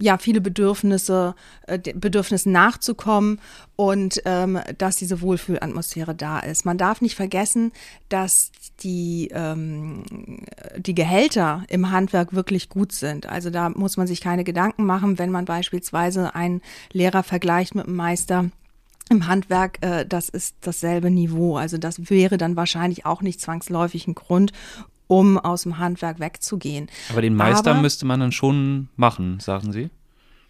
ja, 0.00 0.18
viele 0.18 0.40
Bedürfnisse, 0.40 1.34
äh, 1.66 1.78
Bedürfnissen 1.78 2.52
nachzukommen 2.52 3.40
und 3.76 4.22
ähm, 4.24 4.58
dass 4.78 4.96
diese 4.96 5.20
Wohlfühlatmosphäre 5.20 6.14
da 6.14 6.38
ist. 6.40 6.64
Man 6.64 6.78
darf 6.78 7.00
nicht 7.00 7.14
vergessen, 7.14 7.72
dass 8.08 8.50
die, 8.80 9.30
ähm, 9.32 10.04
die 10.76 10.94
Gehälter 10.94 11.64
im 11.68 11.90
Handwerk 11.90 12.32
wirklich 12.32 12.68
gut 12.68 12.92
sind. 12.92 13.28
Also 13.28 13.50
da 13.50 13.70
muss 13.70 13.96
man 13.96 14.06
sich 14.06 14.20
keine 14.20 14.44
Gedanken 14.44 14.84
machen, 14.84 15.18
wenn 15.18 15.30
man 15.30 15.44
beispielsweise 15.44 16.34
einen 16.34 16.62
Lehrer 16.92 17.22
vergleicht 17.22 17.74
mit 17.74 17.86
einem 17.86 17.96
Meister. 17.96 18.50
Im 19.10 19.26
Handwerk, 19.26 19.78
äh, 19.80 20.04
das 20.06 20.28
ist 20.28 20.56
dasselbe 20.60 21.10
Niveau. 21.10 21.56
Also 21.56 21.78
das 21.78 22.10
wäre 22.10 22.36
dann 22.36 22.56
wahrscheinlich 22.56 23.06
auch 23.06 23.22
nicht 23.22 23.40
zwangsläufig 23.40 24.06
ein 24.06 24.14
Grund, 24.14 24.52
um 25.08 25.38
aus 25.38 25.62
dem 25.62 25.78
Handwerk 25.78 26.20
wegzugehen. 26.20 26.88
Aber 27.10 27.22
den 27.22 27.34
Meister 27.34 27.72
Aber, 27.72 27.80
müsste 27.80 28.06
man 28.06 28.20
dann 28.20 28.32
schon 28.32 28.88
machen, 28.96 29.40
sagen 29.40 29.72
Sie? 29.72 29.90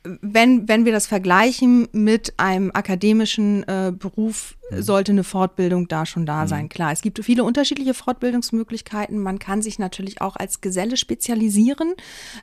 Wenn, 0.04 0.68
wenn 0.68 0.84
wir 0.84 0.92
das 0.92 1.06
vergleichen 1.06 1.88
mit 1.92 2.34
einem 2.38 2.70
akademischen 2.72 3.64
äh, 3.64 3.92
Beruf, 3.96 4.56
mhm. 4.70 4.82
sollte 4.82 5.12
eine 5.12 5.24
Fortbildung 5.24 5.88
da 5.88 6.06
schon 6.06 6.24
da 6.24 6.44
mhm. 6.44 6.48
sein. 6.48 6.68
Klar, 6.68 6.92
es 6.92 7.02
gibt 7.02 7.22
viele 7.24 7.44
unterschiedliche 7.44 7.94
Fortbildungsmöglichkeiten. 7.94 9.18
Man 9.18 9.38
kann 9.38 9.60
sich 9.60 9.78
natürlich 9.78 10.20
auch 10.20 10.36
als 10.36 10.60
Geselle 10.60 10.96
spezialisieren, 10.96 11.94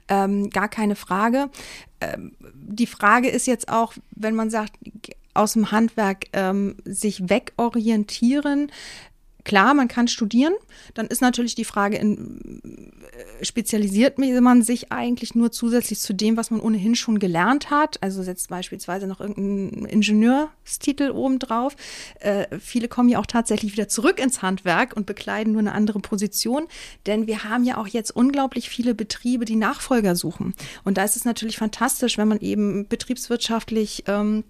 ähm, 0.09 0.49
gar 0.49 0.67
keine 0.67 0.95
Frage. 0.95 1.49
Ähm, 2.01 2.33
die 2.53 2.87
Frage 2.87 3.29
ist 3.29 3.47
jetzt 3.47 3.69
auch, 3.69 3.93
wenn 4.11 4.35
man 4.35 4.49
sagt, 4.49 4.73
aus 5.33 5.53
dem 5.53 5.71
Handwerk 5.71 6.25
ähm, 6.33 6.75
sich 6.85 7.29
wegorientieren, 7.29 8.71
Klar, 9.45 9.75
man 9.75 9.87
kann 9.87 10.07
studieren. 10.07 10.53
Dann 10.95 11.05
ist 11.05 11.21
natürlich 11.21 11.53
die 11.53 11.65
Frage, 11.65 11.97
in, 11.97 12.61
äh, 13.39 13.45
spezialisiert 13.45 14.17
man 14.17 14.63
sich 14.63 14.91
eigentlich 14.91 15.35
nur 15.35 15.51
zusätzlich 15.51 15.99
zu 15.99 16.13
dem, 16.13 16.35
was 16.35 16.49
man 16.49 16.59
ohnehin 16.59 16.95
schon 16.95 17.19
gelernt 17.19 17.69
hat? 17.69 18.01
Also 18.01 18.23
setzt 18.23 18.49
beispielsweise 18.49 19.05
noch 19.05 19.21
irgendeinen 19.21 19.85
Ingenieurstitel 19.85 21.11
obendrauf. 21.11 21.75
Äh, 22.19 22.57
viele 22.59 22.87
kommen 22.87 23.07
ja 23.07 23.19
auch 23.19 23.27
tatsächlich 23.27 23.73
wieder 23.73 23.87
zurück 23.87 24.19
ins 24.19 24.41
Handwerk 24.41 24.97
und 24.97 25.05
bekleiden 25.05 25.53
nur 25.53 25.61
eine 25.61 25.73
andere 25.73 25.99
Position. 25.99 26.67
Denn 27.05 27.27
wir 27.27 27.43
haben 27.43 27.63
ja 27.63 27.77
auch 27.77 27.87
jetzt 27.87 28.15
unglaublich 28.15 28.67
viele 28.67 28.95
Betriebe, 28.95 29.45
die 29.45 29.55
Nachfolger 29.55 30.15
suchen. 30.15 30.55
Und 30.83 30.97
da 30.97 31.03
ist 31.03 31.15
es 31.15 31.23
natürlich 31.23 31.57
fantastisch, 31.57 32.17
wenn 32.17 32.27
man 32.27 32.39
eben 32.39 32.87
betriebswirtschaftlich 32.87 34.05
ähm, 34.07 34.43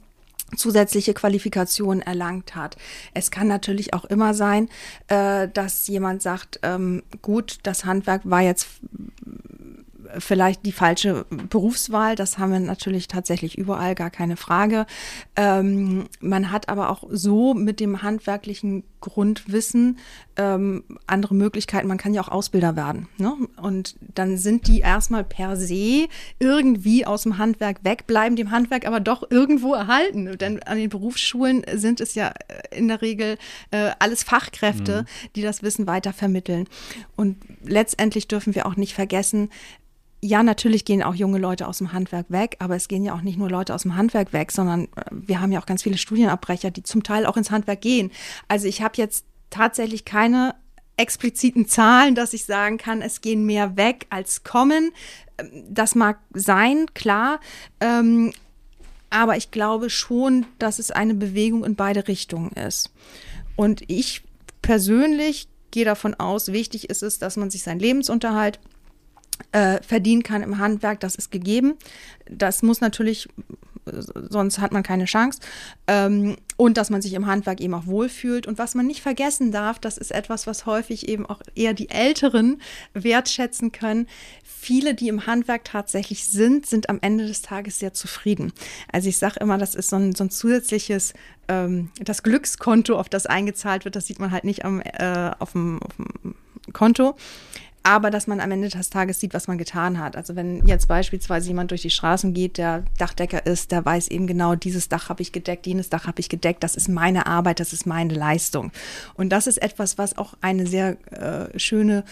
zusätzliche 0.56 1.14
Qualifikationen 1.14 2.02
erlangt 2.02 2.56
hat. 2.56 2.78
Es 3.14 3.32
kann 3.32 3.48
natürlich 3.48 3.94
auch 3.94 4.06
immer 4.06 4.34
sein, 4.34 4.70
äh, 5.08 5.48
dass 5.48 5.88
jemand 5.88 6.22
sagt, 6.22 6.60
ähm, 6.64 7.04
gut, 7.22 7.60
das 7.64 7.86
Handwerk 7.86 8.22
war 8.26 8.42
jetzt 8.42 8.68
vielleicht 10.20 10.66
die 10.66 10.72
falsche 10.72 11.26
Berufswahl. 11.50 12.16
Das 12.16 12.38
haben 12.38 12.52
wir 12.52 12.60
natürlich 12.60 13.08
tatsächlich 13.08 13.58
überall, 13.58 13.96
gar 13.96 14.10
keine 14.10 14.38
Frage. 14.38 14.86
Ähm, 15.36 16.06
man 16.20 16.52
hat 16.52 16.70
aber 16.70 16.90
auch 16.90 17.04
so 17.10 17.54
mit 17.54 17.80
dem 17.80 18.02
handwerklichen 18.02 18.84
Grundwissen 19.06 20.00
ähm, 20.36 20.84
andere 21.06 21.36
Möglichkeiten. 21.36 21.88
Man 21.88 22.00
kann 22.00 22.16
ja 22.16 22.22
auch 22.22 22.30
Ausbilder 22.30 22.76
werden. 22.76 23.08
Ne? 23.18 23.36
Und 23.62 23.96
dann 24.02 24.38
sind 24.38 24.68
die 24.68 24.80
erstmal 24.80 25.24
per 25.24 25.56
se 25.58 26.08
irgendwie 26.40 27.06
aus 27.06 27.24
dem 27.24 27.38
Handwerk 27.38 27.84
weg, 27.84 28.08
bleiben 28.08 28.36
dem 28.36 28.50
Handwerk 28.50 28.88
aber 28.88 29.00
doch 29.00 29.30
irgendwo 29.30 29.76
erhalten. 29.76 30.38
Denn 30.40 30.62
an 30.64 30.78
den 30.78 30.90
Berufsschulen 30.90 31.64
sind 31.76 32.02
es 32.02 32.16
ja 32.16 32.34
äh, 32.48 32.78
in 32.78 32.88
der 32.88 33.04
Regel 33.04 33.38
äh, 33.70 33.92
alles 34.00 34.24
Fachkräfte, 34.24 35.04
mhm. 35.04 35.30
die 35.36 35.42
das 35.44 35.62
Wissen 35.62 35.86
weiter 35.86 36.12
vermitteln. 36.12 36.68
Und 37.16 37.38
letztendlich 37.64 38.28
dürfen 38.28 38.56
wir 38.56 38.66
auch 38.66 38.76
nicht 38.76 38.96
vergessen, 38.96 39.50
ja, 40.26 40.42
natürlich 40.42 40.86
gehen 40.86 41.04
auch 41.04 41.14
junge 41.14 41.38
Leute 41.38 41.68
aus 41.68 41.78
dem 41.78 41.94
Handwerk 41.94 42.26
weg, 42.30 42.56
aber 42.60 42.76
es 42.76 42.88
gehen 42.88 43.04
ja 43.04 43.14
auch 43.14 43.22
nicht 43.22 43.38
nur 43.38 43.50
Leute 43.50 43.76
aus 43.76 43.84
dem 43.84 43.96
Handwerk 43.96 44.34
weg, 44.34 44.52
sondern 44.52 44.86
äh, 44.96 45.04
wir 45.12 45.40
haben 45.40 45.52
ja 45.52 45.60
auch 45.60 45.68
ganz 45.68 45.84
viele 45.84 45.98
Studienabbrecher, 45.98 46.72
die 46.72 46.82
zum 46.82 47.04
Teil 47.04 47.28
auch 47.28 47.38
ins 47.38 47.52
Handwerk 47.52 47.82
gehen. 47.82 48.12
Also 48.48 48.68
ich 48.68 48.82
habe 48.82 48.96
jetzt 48.98 49.26
tatsächlich 49.52 50.04
keine 50.04 50.56
expliziten 50.98 51.68
Zahlen, 51.68 52.16
dass 52.16 52.34
ich 52.34 52.46
sagen 52.46 52.78
kann, 52.78 53.04
es 53.04 53.22
gehen 53.22 53.46
mehr 53.46 53.78
weg 53.78 54.08
als 54.10 54.44
kommen. 54.44 54.92
Ähm, 55.38 55.64
das 55.70 55.94
mag 55.94 56.18
sein, 56.34 56.88
klar. 56.96 57.40
Ähm, 57.80 58.34
aber 59.12 59.38
ich 59.38 59.52
glaube 59.52 59.92
schon, 59.92 60.48
dass 60.58 60.80
es 60.80 60.90
eine 60.90 61.14
Bewegung 61.14 61.64
in 61.64 61.76
beide 61.76 62.08
Richtungen 62.08 62.52
ist. 62.54 62.92
Und 63.56 63.84
ich 63.88 64.24
persönlich 64.64 65.48
gehe 65.70 65.86
davon 65.86 66.16
aus, 66.16 66.52
wichtig 66.52 66.90
ist 66.90 67.04
es, 67.04 67.20
dass 67.20 67.38
man 67.38 67.52
sich 67.52 67.62
seinen 67.62 67.80
Lebensunterhalt 67.80 68.60
äh, 69.52 69.82
verdienen 69.82 70.24
kann 70.24 70.44
im 70.44 70.58
Handwerk, 70.58 71.00
das 71.00 71.16
ist 71.16 71.32
gegeben. 71.32 71.76
Das 72.30 72.62
muss 72.62 72.82
natürlich, 72.82 73.28
sonst 73.86 74.60
hat 74.60 74.72
man 74.72 74.84
keine 74.84 75.06
Chance. 75.06 75.40
Ähm, 75.88 76.38
und 76.58 76.78
dass 76.78 76.90
man 76.90 77.02
sich 77.02 77.14
im 77.14 77.26
Handwerk 77.28 77.60
eben 77.60 77.74
auch 77.74 77.86
wohlfühlt. 77.86 78.48
Und 78.48 78.58
was 78.58 78.76
man 78.76 78.88
nicht 78.88 79.02
vergessen 79.02 79.52
darf, 79.52 79.80
das 79.80 79.98
ist 79.98 80.12
etwas, 80.12 80.48
was 80.48 80.66
häufig 80.66 81.08
eben 81.10 81.26
auch 81.26 81.42
eher 81.54 81.74
die 81.74 81.90
Älteren 81.90 82.62
wertschätzen 82.94 83.72
können. 83.72 84.08
Viele, 84.44 84.96
die 84.96 85.10
im 85.10 85.28
Handwerk 85.28 85.66
tatsächlich 85.66 86.26
sind, 86.28 86.66
sind 86.66 86.90
am 86.90 87.00
Ende 87.02 87.28
des 87.28 87.42
Tages 87.42 87.80
sehr 87.80 87.94
zufrieden. 87.94 88.54
Also 88.92 89.10
ich 89.10 89.18
sage 89.18 89.40
immer, 89.42 89.58
das 89.58 89.76
ist 89.76 89.90
so 89.90 89.98
ein, 89.98 90.16
so 90.16 90.24
ein 90.24 90.32
zusätzliches, 90.32 91.14
ähm, 91.50 91.92
das 92.00 92.24
Glückskonto, 92.24 92.98
auf 92.98 93.10
das 93.10 93.26
eingezahlt 93.26 93.86
wird, 93.86 93.96
das 93.96 94.08
sieht 94.08 94.20
man 94.20 94.32
halt 94.32 94.46
nicht 94.46 94.66
am, 94.66 94.82
äh, 94.82 95.32
auf, 95.38 95.52
dem, 95.52 95.82
auf 95.84 95.96
dem 95.98 96.36
Konto 96.74 97.16
aber 97.86 98.10
dass 98.10 98.26
man 98.26 98.40
am 98.40 98.50
Ende 98.50 98.68
des 98.68 98.90
Tages 98.90 99.20
sieht, 99.20 99.36
was 99.36 99.48
man 99.48 99.60
getan 99.60 100.00
hat. 100.00 100.16
Also 100.16 100.36
wenn 100.36 100.66
jetzt 100.66 100.88
beispielsweise 100.88 101.48
jemand 101.48 101.70
durch 101.70 101.84
die 101.84 101.92
Straßen 101.92 102.34
geht, 102.34 102.58
der 102.58 102.84
Dachdecker 102.98 103.46
ist, 103.46 103.72
der 103.72 103.86
weiß 103.86 104.08
eben 104.08 104.26
genau, 104.26 104.56
dieses 104.56 104.90
Dach 104.90 105.08
habe 105.10 105.22
ich 105.22 105.32
gedeckt, 105.32 105.68
jenes 105.68 105.90
Dach 105.90 106.08
habe 106.08 106.20
ich 106.20 106.28
gedeckt, 106.28 106.64
das 106.64 106.76
ist 106.76 106.90
meine 106.90 107.28
Arbeit, 107.28 107.60
das 107.60 107.74
ist 107.74 107.86
meine 107.86 108.14
Leistung. 108.14 108.72
Und 109.14 109.30
das 109.30 109.46
ist 109.46 109.62
etwas, 109.62 110.00
was 110.00 110.18
auch 110.18 110.34
eine 110.42 110.66
sehr 110.66 110.98
äh, 111.12 111.60
schöne 111.60 112.04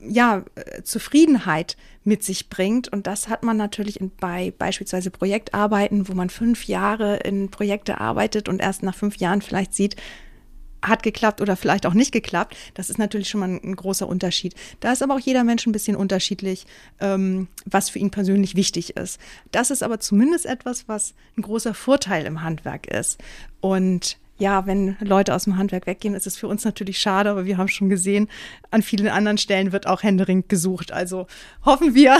ja, 0.00 0.44
Zufriedenheit 0.82 1.76
mit 2.02 2.24
sich 2.24 2.48
bringt. 2.48 2.88
Und 2.88 3.06
das 3.06 3.28
hat 3.28 3.42
man 3.42 3.58
natürlich 3.58 4.00
in, 4.00 4.10
bei 4.10 4.54
beispielsweise 4.56 5.10
Projektarbeiten, 5.10 6.08
wo 6.08 6.14
man 6.14 6.30
fünf 6.30 6.64
Jahre 6.64 7.16
in 7.18 7.50
Projekte 7.50 8.00
arbeitet 8.00 8.48
und 8.48 8.62
erst 8.62 8.82
nach 8.82 8.94
fünf 8.94 9.16
Jahren 9.16 9.42
vielleicht 9.42 9.74
sieht, 9.74 9.96
hat 10.82 11.02
geklappt 11.02 11.40
oder 11.40 11.56
vielleicht 11.56 11.86
auch 11.86 11.94
nicht 11.94 12.12
geklappt. 12.12 12.56
Das 12.74 12.90
ist 12.90 12.98
natürlich 12.98 13.28
schon 13.28 13.40
mal 13.40 13.48
ein, 13.48 13.76
großer 13.76 14.08
Unterschied. 14.08 14.54
Da 14.80 14.92
ist 14.92 15.02
aber 15.02 15.14
auch 15.14 15.20
jeder 15.20 15.44
Mensch 15.44 15.66
ein 15.66 15.72
bisschen 15.72 15.96
unterschiedlich, 15.96 16.66
ähm, 17.00 17.48
was 17.64 17.90
für 17.90 17.98
ihn 17.98 18.10
persönlich 18.10 18.56
wichtig 18.56 18.96
ist. 18.96 19.20
Das 19.52 19.70
ist 19.70 19.82
aber 19.82 20.00
zumindest 20.00 20.46
etwas, 20.46 20.88
was 20.88 21.14
ein 21.36 21.42
großer 21.42 21.74
Vorteil 21.74 22.26
im 22.26 22.42
Handwerk 22.42 22.86
ist. 22.86 23.18
Und 23.60 24.18
ja, 24.38 24.66
wenn 24.66 24.96
Leute 25.00 25.34
aus 25.34 25.44
dem 25.44 25.56
Handwerk 25.56 25.86
weggehen, 25.86 26.14
ist 26.14 26.26
es 26.26 26.36
für 26.36 26.48
uns 26.48 26.64
natürlich 26.64 26.98
schade, 26.98 27.30
aber 27.30 27.46
wir 27.46 27.56
haben 27.56 27.68
schon 27.68 27.88
gesehen, 27.88 28.28
an 28.70 28.82
vielen 28.82 29.08
anderen 29.08 29.38
Stellen 29.38 29.72
wird 29.72 29.86
auch 29.86 30.02
händeringend 30.02 30.48
gesucht. 30.48 30.92
Also 30.92 31.26
hoffen 31.64 31.94
wir, 31.94 32.18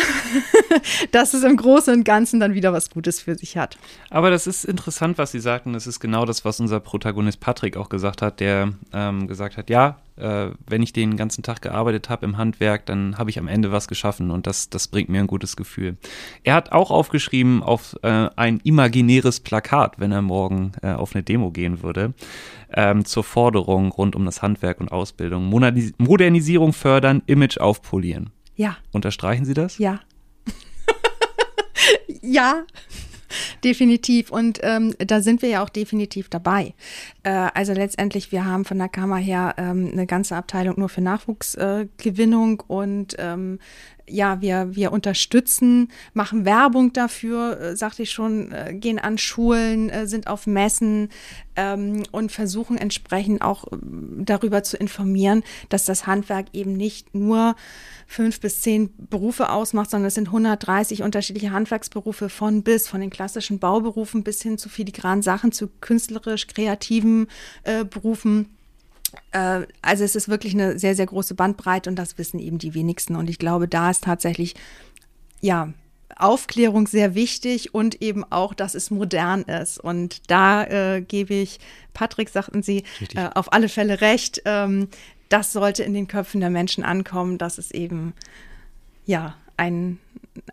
dass 1.13 1.35
es 1.35 1.45
im 1.45 1.57
Großen 1.57 1.93
und 1.93 2.05
Ganzen 2.05 2.41
dann 2.41 2.55
wieder 2.55 2.73
was 2.73 2.91
Gutes 2.91 3.21
für 3.21 3.35
sich 3.35 3.57
hat. 3.57 3.77
Aber 4.11 4.31
das 4.31 4.47
ist 4.47 4.65
interessant, 4.65 5.19
was 5.19 5.33
Sie 5.33 5.41
sagten. 5.41 5.75
Das 5.75 5.87
ist 5.87 6.01
genau 6.01 6.25
das, 6.25 6.45
was 6.45 6.59
unser 6.61 6.81
Protagonist 6.81 7.41
Patrick 7.41 7.77
auch 7.77 7.89
gesagt 7.89 8.23
hat, 8.23 8.41
der 8.41 8.73
ähm, 8.93 9.29
gesagt 9.29 9.57
hat, 9.57 9.69
ja, 9.69 9.99
äh, 10.17 10.51
wenn 10.67 10.83
ich 10.83 10.93
den 10.93 11.17
ganzen 11.17 11.43
Tag 11.43 11.63
gearbeitet 11.63 12.09
habe 12.09 12.25
im 12.27 12.37
Handwerk, 12.37 12.87
dann 12.87 13.19
habe 13.19 13.31
ich 13.31 13.39
am 13.39 13.49
Ende 13.49 13.73
was 13.73 13.89
geschaffen 13.89 14.31
und 14.31 14.47
das, 14.47 14.71
das 14.71 14.89
bringt 14.89 15.09
mir 15.09 15.21
ein 15.21 15.27
gutes 15.27 15.57
Gefühl. 15.57 15.97
Er 16.43 16.55
hat 16.55 16.73
auch 16.73 16.91
aufgeschrieben 16.91 17.63
auf 17.63 17.97
äh, 18.03 18.29
ein 18.37 18.61
imaginäres 18.65 19.41
Plakat, 19.41 19.99
wenn 19.99 20.13
er 20.13 20.23
morgen 20.23 20.73
äh, 20.83 20.93
auf 20.93 21.15
eine 21.15 21.23
Demo 21.23 21.51
gehen 21.51 21.83
würde, 21.83 22.15
ähm, 22.73 23.05
zur 23.05 23.25
Forderung 23.25 23.93
rund 23.93 24.17
um 24.17 24.25
das 24.25 24.43
Handwerk 24.43 24.81
und 24.81 24.91
Ausbildung. 24.91 25.45
Modernis 25.47 25.93
Modernisierung 25.99 26.73
fördern, 26.73 27.23
Image 27.27 27.59
aufpolieren. 27.59 28.31
Ja. 28.57 28.77
Unterstreichen 28.93 29.45
Sie 29.45 29.55
das? 29.55 29.79
Ja. 29.79 30.01
ja. 32.23 32.65
Definitiv. 33.67 34.31
Und 34.31 34.61
ähm, 34.63 34.95
da 34.99 35.21
sind 35.21 35.43
wir 35.43 35.49
ja 35.49 35.65
auch 35.65 35.69
definitiv 35.69 36.29
dabei. 36.29 36.73
Äh, 37.25 37.31
also 37.53 37.73
letztendlich, 37.73 38.31
wir 38.31 38.45
haben 38.45 38.65
von 38.65 38.79
der 38.79 38.89
Kammer 38.89 39.17
her 39.17 39.57
ähm, 39.59 39.91
eine 39.93 40.07
ganze 40.07 40.37
Abteilung 40.37 40.79
nur 40.79 40.89
für 40.89 41.01
Nachwuchsgewinnung 41.01 42.61
äh, 42.61 42.73
und 42.73 43.17
ähm, 43.19 43.59
ja, 44.09 44.41
wir, 44.41 44.75
wir 44.75 44.93
unterstützen, 44.93 45.89
machen 46.15 46.45
Werbung 46.45 46.93
dafür, 46.93 47.61
äh, 47.61 47.77
sagte 47.77 48.03
ich 48.03 48.13
schon, 48.13 48.53
äh, 48.53 48.75
gehen 48.75 48.99
an 48.99 49.19
Schulen, 49.19 49.91
äh, 49.91 50.07
sind 50.07 50.27
auf 50.29 50.47
Messen 50.47 51.09
ähm, 51.57 52.05
und 52.13 52.33
versuchen 52.33 52.79
entsprechend 52.79 53.43
auch 53.43 53.65
äh, 53.65 53.77
darüber 54.19 54.63
zu 54.63 54.77
informieren, 54.77 55.43
dass 55.69 55.85
das 55.85 56.07
Handwerk 56.07 56.47
eben 56.53 56.75
nicht 56.75 57.15
nur 57.15 57.57
fünf 58.07 58.41
bis 58.41 58.61
zehn 58.61 58.91
Berufe 58.97 59.51
ausmacht, 59.51 59.91
sondern 59.91 60.09
es 60.09 60.15
sind 60.15 60.29
130 60.29 61.03
unterschiedliche 61.03 61.51
Handwerksberufe 61.51 62.29
von 62.29 62.63
bis, 62.63 62.89
von 62.89 63.01
den 63.01 63.11
klassischen 63.11 63.59
Bauberufen 63.59 64.23
bis 64.23 64.43
hin 64.43 64.59
zu 64.59 64.69
filigranen 64.69 65.23
Sachen, 65.23 65.51
zu 65.51 65.69
künstlerisch 65.81 66.47
kreativen 66.47 67.27
äh, 67.65 67.85
Berufen 67.85 68.56
also 69.33 70.05
es 70.05 70.17
ist 70.17 70.29
wirklich 70.29 70.55
eine 70.55 70.79
sehr, 70.79 70.95
sehr 70.95 71.07
große 71.07 71.35
Bandbreite 71.35 71.91
und 71.91 71.97
das 71.97 72.19
wissen 72.19 72.39
eben 72.39 72.59
die 72.59 72.75
wenigsten. 72.75 73.17
Und 73.17 73.31
ich 73.31 73.39
glaube, 73.39 73.69
da 73.69 73.91
ist 73.91 74.05
tatsächlich, 74.05 74.55
ja, 75.41 75.73
Aufklärung 76.17 76.87
sehr 76.87 77.15
wichtig 77.15 77.75
und 77.75 78.01
eben 78.01 78.25
auch, 78.25 78.55
dass 78.55 78.75
es 78.75 78.91
modern 78.91 79.43
ist. 79.43 79.79
Und 79.79 80.31
da 80.31 80.65
äh, 80.65 81.03
gebe 81.03 81.35
ich, 81.35 81.59
Patrick, 81.93 82.31
sagten 82.31 82.63
Sie, 82.63 82.85
äh, 83.15 83.29
auf 83.35 83.53
alle 83.53 83.69
Fälle 83.69 84.01
recht. 84.01 84.41
Ähm, 84.45 84.89
das 85.29 85.53
sollte 85.53 85.83
in 85.83 85.93
den 85.93 86.09
Köpfen 86.09 86.41
der 86.41 86.51
Menschen 86.51 86.85
ankommen, 86.85 87.37
dass 87.37 87.59
es 87.59 87.71
eben, 87.71 88.15
ja, 89.05 89.37
ein, 89.57 89.99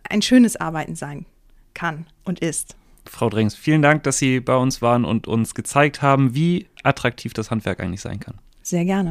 ein 0.08 0.22
schönes 0.22 0.56
Arbeiten 0.56 0.96
sein 0.96 1.26
kann 1.72 2.06
und 2.24 2.40
ist. 2.40 2.76
Frau 3.06 3.28
Drengs, 3.28 3.54
vielen 3.54 3.82
Dank, 3.82 4.02
dass 4.02 4.18
Sie 4.18 4.40
bei 4.40 4.56
uns 4.56 4.82
waren 4.82 5.04
und 5.04 5.26
uns 5.28 5.54
gezeigt 5.54 6.02
haben, 6.02 6.34
wie 6.34 6.66
attraktiv 6.82 7.32
das 7.34 7.50
Handwerk 7.50 7.80
eigentlich 7.80 8.00
sein 8.00 8.20
kann. 8.20 8.38
Sehr 8.64 8.86
gerne. 8.86 9.10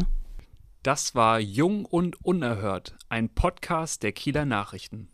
Das 0.81 1.13
war 1.13 1.39
Jung 1.39 1.85
und 1.85 2.25
Unerhört, 2.25 2.95
ein 3.07 3.29
Podcast 3.29 4.01
der 4.01 4.11
Kieler 4.11 4.45
Nachrichten. 4.45 5.09